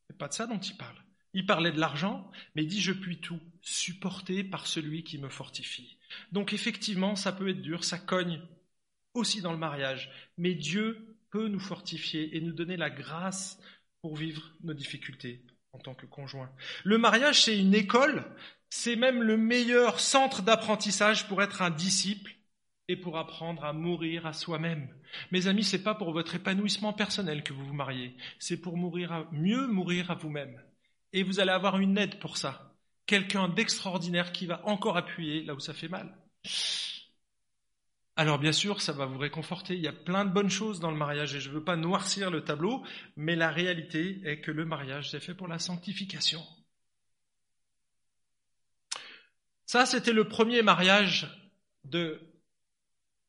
C'est 0.09 0.19
pas 0.19 0.29
de 0.29 0.35
ça 0.35 0.47
dont 0.47 0.59
il 0.59 0.77
parle. 0.77 0.97
Il 1.35 1.47
parlait 1.47 1.71
de 1.71 1.79
l'argent, 1.79 2.29
mais 2.55 2.65
il 2.65 2.69
dit 2.69 2.81
je 2.81 2.93
puis 2.93 3.19
tout, 3.21 3.41
supporter 3.63 4.43
par 4.43 4.67
celui 4.67 5.05
qui 5.05 5.19
me 5.19 5.29
fortifie. 5.29 5.97
Donc 6.33 6.53
effectivement, 6.53 7.15
ça 7.15 7.33
peut 7.33 7.49
être 7.49 7.63
dur, 7.63 7.85
ça 7.85 7.99
cogne 7.99 8.43
aussi 9.15 9.41
dans 9.41 9.53
le 9.53 9.59
mariage, 9.59 10.11
mais 10.37 10.55
Dieu 10.55 11.17
peut 11.31 11.47
nous 11.47 11.61
fortifier 11.61 12.37
et 12.37 12.41
nous 12.41 12.53
donner 12.53 12.77
la 12.77 12.91
grâce 12.91 13.61
pour 14.01 14.17
vivre 14.17 14.51
nos 14.63 14.75
difficultés 14.75 15.45
en 15.73 15.79
tant 15.79 15.95
que 15.95 16.07
conjoint. 16.07 16.51
Le 16.83 16.99
mariage, 16.99 17.45
c'est 17.45 17.59
une 17.59 17.75
école, 17.75 18.25
c'est 18.69 18.97
même 18.97 19.23
le 19.23 19.37
meilleur 19.37 20.01
centre 20.01 20.43
d'apprentissage 20.43 21.29
pour 21.29 21.41
être 21.41 21.63
un 21.63 21.71
disciple 21.71 22.33
et 22.89 22.97
pour 22.97 23.19
apprendre 23.19 23.65
à 23.65 23.75
mourir 23.75 24.27
à 24.27 24.33
soi-même. 24.33 24.89
Mes 25.31 25.47
amis, 25.47 25.63
c'est 25.63 25.83
pas 25.83 25.95
pour 25.95 26.13
votre 26.13 26.35
épanouissement 26.35 26.95
personnel 26.95 27.43
que 27.43 27.53
vous 27.53 27.65
vous 27.65 27.75
mariez, 27.75 28.17
c'est 28.39 28.61
pour 28.61 28.77
mourir 28.77 29.13
à, 29.13 29.29
mieux 29.31 29.67
mourir 29.67 30.11
à 30.11 30.15
vous-même. 30.15 30.63
Et 31.13 31.23
vous 31.23 31.39
allez 31.39 31.53
avoir 31.53 31.79
une 31.79 31.99
aide 31.99 32.19
pour 32.19 32.39
ça. 32.39 32.75
Quelqu'un 33.07 33.49
d'extraordinaire 33.49 34.33
qui 34.33 34.47
va 34.47 34.67
encore 34.67 34.97
appuyer 34.97 35.43
là 35.45 35.55
où 35.55 35.61
ça 35.61 35.75
fait 35.75 35.89
mal. 35.89 36.15
Alors 38.17 38.39
bien 38.39 38.53
sûr, 38.53 38.81
ça 38.81 38.93
va 38.93 39.07
vous 39.07 39.19
réconforter. 39.19 39.75
Il 39.75 39.83
y 39.83 39.89
a 39.89 39.93
plein 39.93 40.25
de 40.25 40.33
bonnes 40.33 40.51
choses 40.51 40.81
dans 40.81 40.91
le 40.91 40.97
mariage 40.97 41.35
et 41.35 41.41
je 41.41 41.51
ne 41.51 41.55
veux 41.55 41.65
pas 41.65 41.77
noircir 41.77 42.31
le 42.31 42.43
tableau, 42.43 42.83
mais 43.17 43.37
la 43.37 43.51
réalité 43.51 44.21
est 44.25 44.41
que 44.41 44.51
le 44.51 44.65
mariage, 44.65 45.11
c'est 45.11 45.21
fait 45.21 45.35
pour 45.35 45.47
la 45.47 45.59
sanctification. 45.59 46.43
Ça, 49.67 49.87
c'était 49.87 50.13
le 50.13 50.27
premier 50.27 50.63
mariage 50.63 51.29
de 51.85 52.21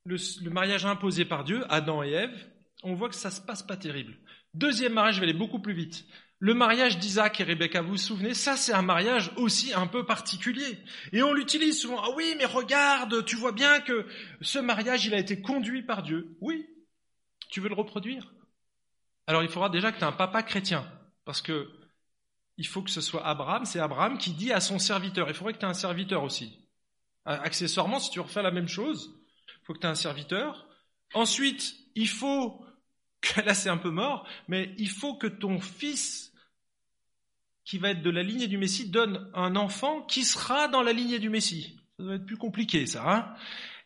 le, 0.06 0.50
mariage 0.50 0.86
imposé 0.86 1.26
par 1.26 1.44
Dieu, 1.44 1.64
Adam 1.70 2.04
et 2.04 2.12
Ève, 2.12 2.50
on 2.84 2.96
voit 2.96 3.10
que 3.10 3.16
ça 3.16 3.32
se 3.32 3.42
passe 3.42 3.64
pas 3.64 3.78
terrible. 3.78 4.18
Deuxième 4.54 4.94
mariage, 4.94 5.16
je 5.16 5.20
vais 5.20 5.28
aller 5.28 5.38
beaucoup 5.38 5.60
plus 5.60 5.74
vite. 5.74 6.06
Le 6.40 6.54
mariage 6.54 6.98
d'Isaac 6.98 7.42
et 7.42 7.44
Rebecca, 7.44 7.82
vous 7.82 7.90
vous 7.90 7.98
souvenez, 7.98 8.34
ça 8.34 8.56
c'est 8.56 8.74
un 8.74 8.82
mariage 8.82 9.32
aussi 9.36 9.74
un 9.74 9.88
peu 9.88 10.06
particulier. 10.06 10.80
Et 11.12 11.22
on 11.22 11.34
l'utilise 11.34 11.82
souvent. 11.82 12.02
Ah 12.02 12.12
oui, 12.16 12.34
mais 12.38 12.46
regarde, 12.46 13.26
tu 13.26 13.36
vois 13.36 13.52
bien 13.52 13.82
que 13.82 14.08
ce 14.42 14.58
mariage, 14.58 15.06
il 15.06 15.14
a 15.14 15.20
été 15.20 15.42
conduit 15.42 15.84
par 15.84 16.02
Dieu. 16.02 16.38
Oui. 16.40 16.66
Tu 17.50 17.60
veux 17.60 17.68
le 17.68 17.76
reproduire? 17.76 18.32
Alors 19.28 19.44
il 19.44 19.50
faudra 19.50 19.70
déjà 19.70 19.92
que 19.92 19.98
tu 19.98 20.04
aies 20.04 20.08
un 20.08 20.14
papa 20.14 20.42
chrétien. 20.42 20.90
Parce 21.26 21.42
que 21.42 21.70
il 22.58 22.68
faut 22.68 22.82
que 22.82 22.90
ce 22.90 23.02
soit 23.02 23.26
Abraham, 23.26 23.66
c'est 23.66 23.80
Abraham 23.80 24.18
qui 24.18 24.32
dit 24.32 24.54
à 24.54 24.62
son 24.62 24.80
serviteur. 24.80 25.28
Il 25.28 25.36
faudrait 25.36 25.54
que 25.54 25.60
tu 25.60 25.66
aies 25.66 25.70
un 25.70 25.74
serviteur 25.74 26.24
aussi. 26.24 26.58
Accessoirement, 27.26 28.00
si 28.00 28.12
tu 28.12 28.22
refais 28.22 28.42
la 28.42 28.52
même 28.52 28.68
chose, 28.68 29.19
faut 29.70 29.76
que 29.76 29.82
tu 29.82 29.86
aies 29.86 29.92
un 29.92 29.96
serviteur. 29.96 30.68
Ensuite, 31.14 31.76
il 31.94 32.08
faut 32.08 32.66
que, 33.22 33.42
là 33.46 33.54
c'est 33.54 33.70
un 33.70 33.78
peu 33.78 33.92
mort, 33.92 34.28
mais 34.48 34.74
il 34.80 34.90
faut 34.90 35.16
que 35.16 35.28
ton 35.28 35.60
fils 35.60 36.34
qui 37.66 37.78
va 37.78 37.92
être 37.92 38.02
de 38.02 38.10
la 38.10 38.24
lignée 38.24 38.48
du 38.48 38.58
Messie 38.58 38.90
donne 38.90 39.30
un 39.36 39.56
enfant 39.56 40.02
qui 40.02 40.26
sera 40.26 40.70
dans 40.70 40.82
la 40.82 40.92
lignée 40.92 41.20
du 41.20 41.30
Messie. 41.30 41.78
Ça 41.98 42.04
doit 42.04 42.16
être 42.16 42.26
plus 42.26 42.38
compliqué, 42.38 42.88
ça. 42.88 43.04
Hein 43.08 43.36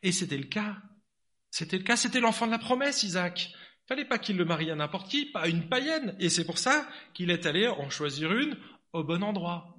Et 0.04 0.14
c'était 0.14 0.38
le 0.38 0.46
cas. 0.46 0.78
C'était 1.52 1.78
le 1.78 1.84
cas, 1.84 1.98
c'était 1.98 2.22
l'enfant 2.22 2.46
de 2.46 2.52
la 2.52 2.60
promesse, 2.60 3.04
Isaac. 3.04 3.50
Il 3.52 3.88
fallait 3.90 4.06
pas 4.06 4.20
qu'il 4.20 4.38
le 4.38 4.46
marie 4.46 4.72
à 4.72 4.76
n'importe 4.76 5.10
qui, 5.10 5.26
pas 5.26 5.42
à 5.42 5.48
une 5.50 5.68
païenne. 5.68 6.16
Et 6.18 6.30
c'est 6.30 6.46
pour 6.46 6.60
ça 6.60 6.88
qu'il 7.14 7.30
est 7.30 7.46
allé 7.46 7.68
en 7.68 7.90
choisir 7.90 8.32
une 8.32 8.58
au 8.94 9.04
bon 9.04 9.22
endroit. 9.22 9.78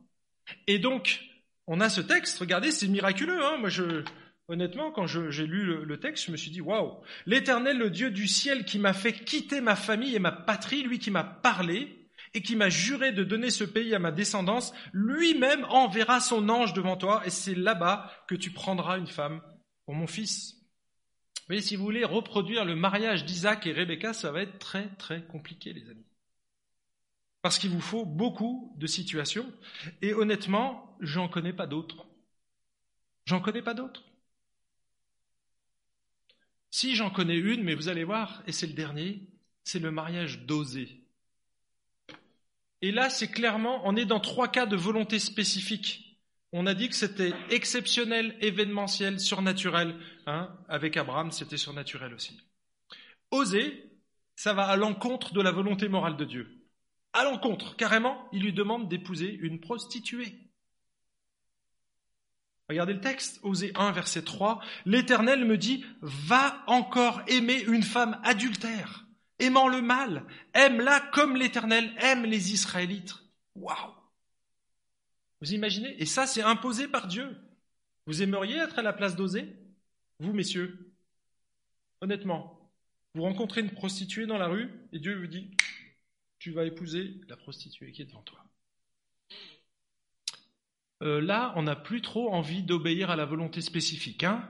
Et 0.66 0.78
donc, 0.78 1.22
on 1.66 1.80
a 1.80 1.88
ce 1.88 2.02
texte, 2.02 2.38
regardez, 2.40 2.72
c'est 2.72 2.88
miraculeux. 2.88 3.42
Hein 3.42 3.56
Moi, 3.56 3.70
je, 3.70 4.04
honnêtement, 4.48 4.90
quand 4.90 5.06
j'ai 5.06 5.46
lu 5.46 5.84
le, 5.84 6.00
texte, 6.00 6.26
je 6.26 6.32
me 6.32 6.36
suis 6.36 6.50
dit, 6.50 6.60
waouh, 6.60 7.02
l'Éternel, 7.26 7.78
le 7.78 7.90
Dieu 7.90 8.10
du 8.10 8.28
ciel 8.28 8.64
qui 8.64 8.78
m'a 8.78 8.92
fait 8.92 9.12
quitter 9.12 9.60
ma 9.60 9.76
famille 9.76 10.14
et 10.14 10.20
ma 10.20 10.32
patrie, 10.32 10.82
lui 10.82 10.98
qui 10.98 11.10
m'a 11.10 11.24
parlé 11.24 12.08
et 12.34 12.42
qui 12.42 12.56
m'a 12.56 12.68
juré 12.68 13.12
de 13.12 13.24
donner 13.24 13.50
ce 13.50 13.64
pays 13.64 13.94
à 13.94 13.98
ma 13.98 14.10
descendance, 14.10 14.74
lui-même 14.92 15.64
enverra 15.70 16.20
son 16.20 16.48
ange 16.48 16.74
devant 16.74 16.96
toi 16.96 17.22
et 17.24 17.30
c'est 17.30 17.54
là-bas 17.54 18.10
que 18.26 18.34
tu 18.34 18.50
prendras 18.50 18.98
une 18.98 19.06
femme 19.06 19.40
pour 19.86 19.94
mon 19.94 20.06
fils. 20.06 20.56
Mais 21.48 21.60
si 21.60 21.76
vous 21.76 21.84
voulez 21.84 22.04
reproduire 22.04 22.64
le 22.64 22.74
mariage 22.74 23.24
d'Isaac 23.24 23.66
et 23.66 23.72
Rebecca, 23.72 24.12
ça 24.12 24.32
va 24.32 24.42
être 24.42 24.58
très 24.58 24.88
très 24.96 25.22
compliqué, 25.24 25.72
les 25.72 25.88
amis. 25.90 26.06
Parce 27.42 27.58
qu'il 27.58 27.70
vous 27.70 27.80
faut 27.80 28.06
beaucoup 28.06 28.74
de 28.78 28.86
situations. 28.86 29.52
Et 30.00 30.14
honnêtement, 30.14 30.96
j'en 31.00 31.28
connais 31.28 31.52
pas 31.52 31.66
d'autres. 31.66 32.06
J'en 33.26 33.40
connais 33.40 33.60
pas 33.60 33.74
d'autres. 33.74 34.02
Si 36.74 36.96
j'en 36.96 37.08
connais 37.08 37.36
une, 37.36 37.62
mais 37.62 37.76
vous 37.76 37.88
allez 37.88 38.02
voir, 38.02 38.42
et 38.48 38.52
c'est 38.52 38.66
le 38.66 38.72
dernier, 38.72 39.20
c'est 39.62 39.78
le 39.78 39.92
mariage 39.92 40.40
d'Osée. 40.40 41.04
Et 42.82 42.90
là, 42.90 43.10
c'est 43.10 43.30
clairement, 43.30 43.82
on 43.84 43.94
est 43.94 44.06
dans 44.06 44.18
trois 44.18 44.48
cas 44.48 44.66
de 44.66 44.74
volonté 44.74 45.20
spécifique. 45.20 46.18
On 46.50 46.66
a 46.66 46.74
dit 46.74 46.88
que 46.88 46.96
c'était 46.96 47.32
exceptionnel, 47.50 48.36
événementiel, 48.40 49.20
surnaturel. 49.20 49.94
Hein 50.26 50.52
Avec 50.68 50.96
Abraham, 50.96 51.30
c'était 51.30 51.58
surnaturel 51.58 52.12
aussi. 52.12 52.40
Oser, 53.30 53.88
ça 54.34 54.52
va 54.52 54.64
à 54.64 54.74
l'encontre 54.74 55.32
de 55.32 55.40
la 55.40 55.52
volonté 55.52 55.86
morale 55.86 56.16
de 56.16 56.24
Dieu 56.24 56.60
à 57.12 57.22
l'encontre. 57.22 57.76
Carrément, 57.76 58.28
il 58.32 58.42
lui 58.42 58.52
demande 58.52 58.88
d'épouser 58.88 59.32
une 59.32 59.60
prostituée. 59.60 60.34
Regardez 62.68 62.94
le 62.94 63.00
texte, 63.00 63.40
Osée 63.42 63.72
1, 63.74 63.92
verset 63.92 64.22
3. 64.22 64.60
L'Éternel 64.86 65.44
me 65.44 65.58
dit, 65.58 65.84
va 66.00 66.64
encore 66.66 67.22
aimer 67.26 67.60
une 67.62 67.82
femme 67.82 68.18
adultère, 68.24 69.06
aimant 69.38 69.68
le 69.68 69.82
mal, 69.82 70.24
aime-la 70.54 71.00
comme 71.00 71.36
l'Éternel 71.36 71.92
aime 71.98 72.24
les 72.24 72.52
Israélites. 72.52 73.14
Waouh 73.54 73.92
Vous 75.40 75.52
imaginez? 75.52 75.94
Et 76.00 76.06
ça, 76.06 76.26
c'est 76.26 76.42
imposé 76.42 76.88
par 76.88 77.06
Dieu. 77.06 77.36
Vous 78.06 78.22
aimeriez 78.22 78.56
être 78.56 78.78
à 78.78 78.82
la 78.82 78.92
place 78.92 79.16
d'Osée? 79.16 79.54
Vous, 80.18 80.32
messieurs? 80.32 80.94
Honnêtement, 82.00 82.70
vous 83.14 83.22
rencontrez 83.22 83.60
une 83.60 83.70
prostituée 83.70 84.26
dans 84.26 84.38
la 84.38 84.48
rue 84.48 84.70
et 84.92 84.98
Dieu 84.98 85.18
vous 85.18 85.26
dit, 85.26 85.50
tu 86.38 86.50
vas 86.50 86.64
épouser 86.64 87.20
la 87.28 87.36
prostituée 87.36 87.92
qui 87.92 88.02
est 88.02 88.06
devant 88.06 88.22
toi. 88.22 88.44
Euh, 91.04 91.20
là, 91.20 91.52
on 91.56 91.62
n'a 91.62 91.76
plus 91.76 92.00
trop 92.00 92.32
envie 92.32 92.62
d'obéir 92.62 93.10
à 93.10 93.16
la 93.16 93.26
volonté 93.26 93.60
spécifique. 93.60 94.24
Hein 94.24 94.48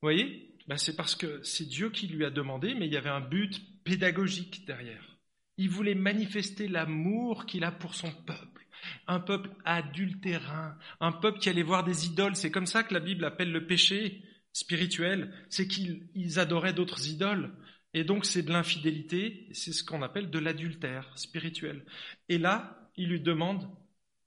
Vous 0.00 0.06
voyez? 0.06 0.54
Ben, 0.66 0.76
C'est 0.76 0.96
parce 0.96 1.14
que 1.14 1.42
c'est 1.42 1.68
Dieu 1.68 1.90
qui 1.90 2.08
lui 2.08 2.24
a 2.24 2.30
demandé, 2.30 2.74
mais 2.74 2.86
il 2.86 2.92
y 2.92 2.96
avait 2.96 3.10
un 3.10 3.20
but 3.20 3.62
pédagogique 3.84 4.64
derrière. 4.66 5.18
Il 5.58 5.68
voulait 5.68 5.94
manifester 5.94 6.66
l'amour 6.66 7.46
qu'il 7.46 7.64
a 7.64 7.70
pour 7.70 7.94
son 7.94 8.10
peuple. 8.10 8.66
Un 9.06 9.20
peuple 9.20 9.50
adultérin, 9.64 10.76
un 11.00 11.12
peuple 11.12 11.38
qui 11.38 11.48
allait 11.48 11.62
voir 11.62 11.84
des 11.84 12.06
idoles. 12.06 12.34
C'est 12.34 12.50
comme 12.50 12.66
ça 12.66 12.82
que 12.82 12.94
la 12.94 13.00
Bible 13.00 13.24
appelle 13.24 13.52
le 13.52 13.66
péché 13.66 14.22
spirituel. 14.52 15.32
C'est 15.48 15.68
qu'ils 15.68 16.38
adoraient 16.40 16.72
d'autres 16.72 17.06
idoles. 17.08 17.52
Et 17.94 18.04
donc 18.04 18.24
c'est 18.24 18.42
de 18.42 18.50
l'infidélité, 18.50 19.46
c'est 19.52 19.72
ce 19.72 19.84
qu'on 19.84 20.02
appelle 20.02 20.30
de 20.30 20.38
l'adultère 20.38 21.12
spirituel. 21.16 21.84
Et 22.28 22.38
là, 22.38 22.88
il 22.96 23.10
lui 23.10 23.20
demande, 23.20 23.68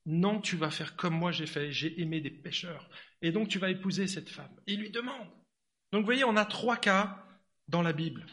non, 0.06 0.40
tu 0.40 0.56
vas 0.56 0.70
faire 0.70 0.96
comme 0.96 1.16
moi 1.16 1.32
j'ai 1.32 1.48
fait, 1.48 1.72
j'ai 1.72 2.00
aimé 2.02 2.22
des 2.22 2.30
pécheurs. 2.30 2.90
Et 3.22 3.32
donc 3.32 3.48
tu 3.48 3.60
vas 3.60 3.70
épouser 3.70 4.08
cette 4.08 4.30
femme. 4.30 4.56
il 4.68 4.80
lui 4.80 4.92
demande. 4.92 5.28
Donc 5.92 6.02
vous 6.02 6.06
voyez, 6.06 6.24
on 6.24 6.38
a 6.38 6.46
trois 6.46 6.78
cas 6.78 7.26
dans 7.68 7.82
la 7.82 7.94
Bible. 7.94 8.26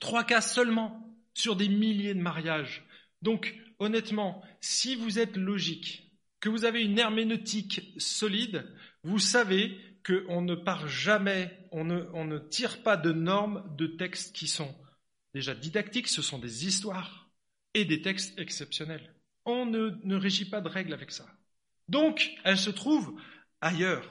Trois 0.00 0.24
cas 0.24 0.40
seulement 0.40 1.14
sur 1.34 1.56
des 1.56 1.68
milliers 1.68 2.14
de 2.14 2.20
mariages. 2.20 2.84
Donc 3.22 3.54
honnêtement, 3.78 4.42
si 4.60 4.96
vous 4.96 5.18
êtes 5.18 5.36
logique, 5.36 6.10
que 6.40 6.48
vous 6.48 6.64
avez 6.64 6.82
une 6.82 6.98
herméneutique 6.98 7.94
solide, 7.98 8.66
vous 9.04 9.18
savez 9.18 9.78
qu'on 10.04 10.40
ne 10.42 10.54
part 10.54 10.88
jamais, 10.88 11.68
on 11.70 11.84
ne, 11.84 12.38
tire 12.38 12.82
pas 12.82 12.96
de 12.96 13.12
normes 13.12 13.64
de 13.76 13.86
textes 13.86 14.34
qui 14.34 14.48
sont 14.48 14.74
déjà 15.34 15.54
didactiques, 15.54 16.08
ce 16.08 16.22
sont 16.22 16.38
des 16.38 16.66
histoires 16.66 17.30
et 17.74 17.84
des 17.84 18.00
textes 18.00 18.38
exceptionnels. 18.38 19.14
On 19.44 19.66
ne, 19.66 20.14
régit 20.16 20.48
pas 20.48 20.60
de 20.60 20.68
règles 20.68 20.92
avec 20.92 21.10
ça. 21.10 21.26
Donc, 21.88 22.30
elle 22.44 22.58
se 22.58 22.70
trouve 22.70 23.14
ailleurs. 23.60 24.08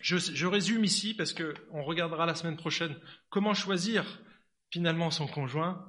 Je, 0.00 0.16
je 0.16 0.46
résume 0.46 0.84
ici 0.84 1.14
parce 1.14 1.32
qu'on 1.32 1.82
regardera 1.82 2.26
la 2.26 2.34
semaine 2.34 2.56
prochaine 2.56 2.96
comment 3.28 3.54
choisir 3.54 4.20
finalement 4.70 5.10
son 5.10 5.26
conjoint. 5.26 5.86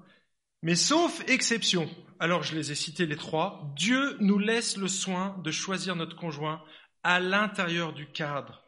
Mais 0.62 0.76
sauf 0.76 1.24
exception, 1.28 1.90
alors 2.20 2.44
je 2.44 2.56
les 2.56 2.72
ai 2.72 2.76
cités 2.76 3.06
les 3.06 3.18
trois, 3.18 3.74
Dieu 3.76 4.18
nous 4.20 4.40
laisse 4.40 4.78
le 4.78 4.88
soin 4.88 5.38
de 5.44 5.52
choisir 5.52 5.96
notre 5.96 6.16
conjoint 6.16 6.64
à 7.04 7.20
l'intérieur 7.20 7.94
du 7.94 8.08
cadre 8.08 8.64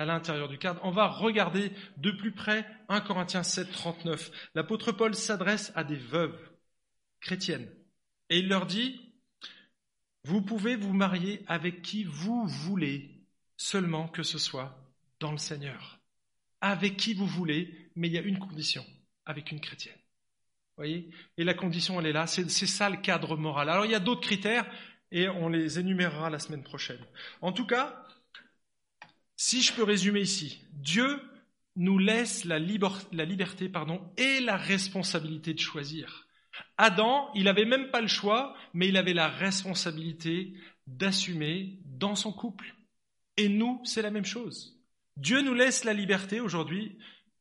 à 0.00 0.06
l'intérieur 0.06 0.48
du 0.48 0.56
cadre. 0.56 0.80
On 0.82 0.90
va 0.90 1.08
regarder 1.08 1.72
de 1.98 2.10
plus 2.10 2.32
près 2.32 2.66
1 2.88 3.02
Corinthiens 3.02 3.42
7, 3.42 3.70
39. 3.70 4.30
L'apôtre 4.54 4.92
Paul 4.92 5.14
s'adresse 5.14 5.72
à 5.74 5.84
des 5.84 5.96
veuves 5.96 6.38
chrétiennes 7.20 7.68
et 8.30 8.38
il 8.38 8.48
leur 8.48 8.64
dit, 8.64 9.09
vous 10.24 10.42
pouvez 10.42 10.76
vous 10.76 10.92
marier 10.92 11.42
avec 11.46 11.82
qui 11.82 12.04
vous 12.04 12.46
voulez, 12.46 13.24
seulement 13.56 14.08
que 14.08 14.22
ce 14.22 14.38
soit 14.38 14.76
dans 15.18 15.32
le 15.32 15.38
Seigneur. 15.38 16.00
Avec 16.60 16.96
qui 16.96 17.14
vous 17.14 17.26
voulez, 17.26 17.90
mais 17.96 18.08
il 18.08 18.14
y 18.14 18.18
a 18.18 18.22
une 18.22 18.38
condition, 18.38 18.84
avec 19.24 19.50
une 19.50 19.60
chrétienne. 19.60 19.96
Voyez? 20.76 21.10
Et 21.36 21.44
la 21.44 21.54
condition, 21.54 22.00
elle 22.00 22.06
est 22.06 22.12
là. 22.12 22.26
C'est 22.26 22.48
ça 22.48 22.90
le 22.90 22.96
cadre 22.96 23.36
moral. 23.36 23.68
Alors 23.68 23.84
il 23.84 23.92
y 23.92 23.94
a 23.94 24.00
d'autres 24.00 24.22
critères 24.22 24.70
et 25.10 25.28
on 25.28 25.48
les 25.48 25.78
énumérera 25.78 26.30
la 26.30 26.38
semaine 26.38 26.62
prochaine. 26.62 27.04
En 27.40 27.52
tout 27.52 27.66
cas, 27.66 28.06
si 29.36 29.62
je 29.62 29.72
peux 29.72 29.82
résumer 29.82 30.20
ici, 30.20 30.62
Dieu 30.72 31.20
nous 31.76 31.98
laisse 31.98 32.44
la, 32.44 32.58
liberté 32.58 33.68
pardon, 33.68 34.12
et 34.16 34.40
la 34.40 34.56
responsabilité 34.56 35.54
de 35.54 35.60
choisir. 35.60 36.26
Adam, 36.78 37.30
il 37.34 37.44
n'avait 37.44 37.64
même 37.64 37.90
pas 37.90 38.00
le 38.00 38.08
choix, 38.08 38.54
mais 38.72 38.88
il 38.88 38.96
avait 38.96 39.14
la 39.14 39.28
responsabilité 39.28 40.54
d'assumer 40.86 41.78
dans 41.84 42.14
son 42.14 42.32
couple. 42.32 42.74
Et 43.36 43.48
nous, 43.48 43.80
c'est 43.84 44.02
la 44.02 44.10
même 44.10 44.24
chose. 44.24 44.78
Dieu 45.16 45.42
nous 45.42 45.54
laisse 45.54 45.84
la 45.84 45.92
liberté 45.92 46.40
aujourd'hui 46.40 46.98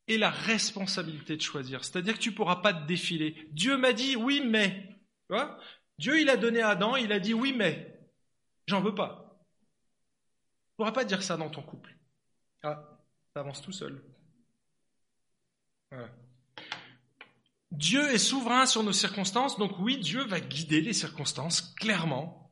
et 0.07 0.17
la 0.17 0.29
responsabilité 0.29 1.37
de 1.37 1.41
choisir. 1.41 1.83
C'est-à-dire 1.83 2.15
que 2.15 2.19
tu 2.19 2.31
ne 2.31 2.35
pourras 2.35 2.57
pas 2.57 2.73
te 2.73 2.87
défiler. 2.87 3.47
Dieu 3.51 3.77
m'a 3.77 3.93
dit 3.93 4.15
oui, 4.15 4.41
mais. 4.45 4.97
Dieu, 5.97 6.19
il 6.19 6.29
a 6.29 6.37
donné 6.37 6.61
à 6.61 6.69
Adam, 6.69 6.95
il 6.95 7.11
a 7.11 7.19
dit 7.19 7.33
oui, 7.33 7.53
mais. 7.55 7.99
J'en 8.67 8.81
veux 8.81 8.95
pas 8.95 9.29
ne 10.79 10.85
pourras 10.85 10.93
pas 10.93 11.03
dire 11.03 11.21
ça 11.21 11.35
dans 11.35 11.49
ton 11.49 11.61
couple. 11.61 11.93
Ah, 12.63 12.97
ça 13.33 13.41
avance 13.41 13.61
tout 13.61 13.73
seul. 13.73 14.01
Dieu 17.71 18.11
est 18.11 18.17
souverain 18.17 18.65
sur 18.65 18.83
nos 18.83 18.93
circonstances, 18.93 19.57
donc 19.57 19.77
oui, 19.79 19.99
Dieu 19.99 20.25
va 20.25 20.39
guider 20.39 20.81
les 20.81 20.93
circonstances, 20.93 21.61
clairement, 21.75 22.51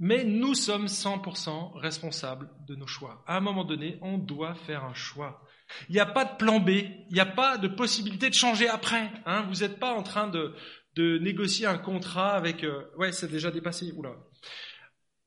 mais 0.00 0.24
nous 0.24 0.54
sommes 0.54 0.86
100% 0.86 1.78
responsables 1.78 2.50
de 2.66 2.74
nos 2.74 2.86
choix. 2.86 3.22
À 3.26 3.36
un 3.36 3.40
moment 3.40 3.64
donné, 3.64 3.98
on 4.00 4.18
doit 4.18 4.54
faire 4.54 4.84
un 4.84 4.94
choix. 4.94 5.42
Il 5.88 5.94
n'y 5.94 6.00
a 6.00 6.06
pas 6.06 6.24
de 6.24 6.36
plan 6.36 6.60
B, 6.60 6.70
il 6.70 7.12
n'y 7.12 7.20
a 7.20 7.26
pas 7.26 7.58
de 7.58 7.68
possibilité 7.68 8.28
de 8.28 8.34
changer 8.34 8.68
après. 8.68 9.10
Hein. 9.26 9.42
Vous 9.48 9.60
n'êtes 9.60 9.78
pas 9.78 9.94
en 9.94 10.02
train 10.02 10.28
de, 10.28 10.54
négocier 10.96 11.66
un 11.66 11.78
contrat 11.78 12.34
avec... 12.34 12.64
Euh, 12.64 12.84
ouais, 12.96 13.12
c'est 13.12 13.30
déjà 13.30 13.50
dépassé. 13.50 13.92
Oula. 13.92 14.14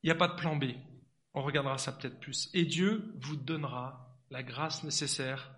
Il 0.03 0.07
n'y 0.07 0.11
a 0.11 0.15
pas 0.15 0.27
de 0.27 0.35
plan 0.35 0.55
B. 0.55 0.65
On 1.33 1.43
regardera 1.43 1.77
ça 1.77 1.91
peut-être 1.91 2.19
plus. 2.19 2.49
Et 2.53 2.65
Dieu 2.65 3.13
vous 3.19 3.35
donnera 3.35 4.17
la 4.31 4.43
grâce 4.43 4.83
nécessaire 4.83 5.51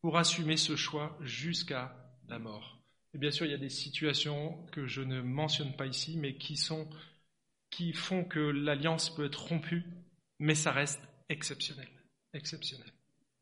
pour 0.00 0.18
assumer 0.18 0.56
ce 0.56 0.76
choix 0.76 1.16
jusqu'à 1.20 1.96
la 2.28 2.38
mort. 2.38 2.81
Et 3.14 3.18
bien 3.18 3.30
sûr, 3.30 3.46
il 3.46 3.52
y 3.52 3.54
a 3.54 3.58
des 3.58 3.68
situations 3.68 4.56
que 4.72 4.86
je 4.86 5.02
ne 5.02 5.20
mentionne 5.20 5.76
pas 5.76 5.86
ici, 5.86 6.16
mais 6.16 6.34
qui 6.36 6.56
sont, 6.56 6.88
qui 7.70 7.92
font 7.92 8.24
que 8.24 8.40
l'alliance 8.40 9.14
peut 9.14 9.26
être 9.26 9.42
rompue, 9.46 9.84
mais 10.38 10.54
ça 10.54 10.72
reste 10.72 11.00
exceptionnel. 11.28 11.88
Exceptionnel. 12.32 12.90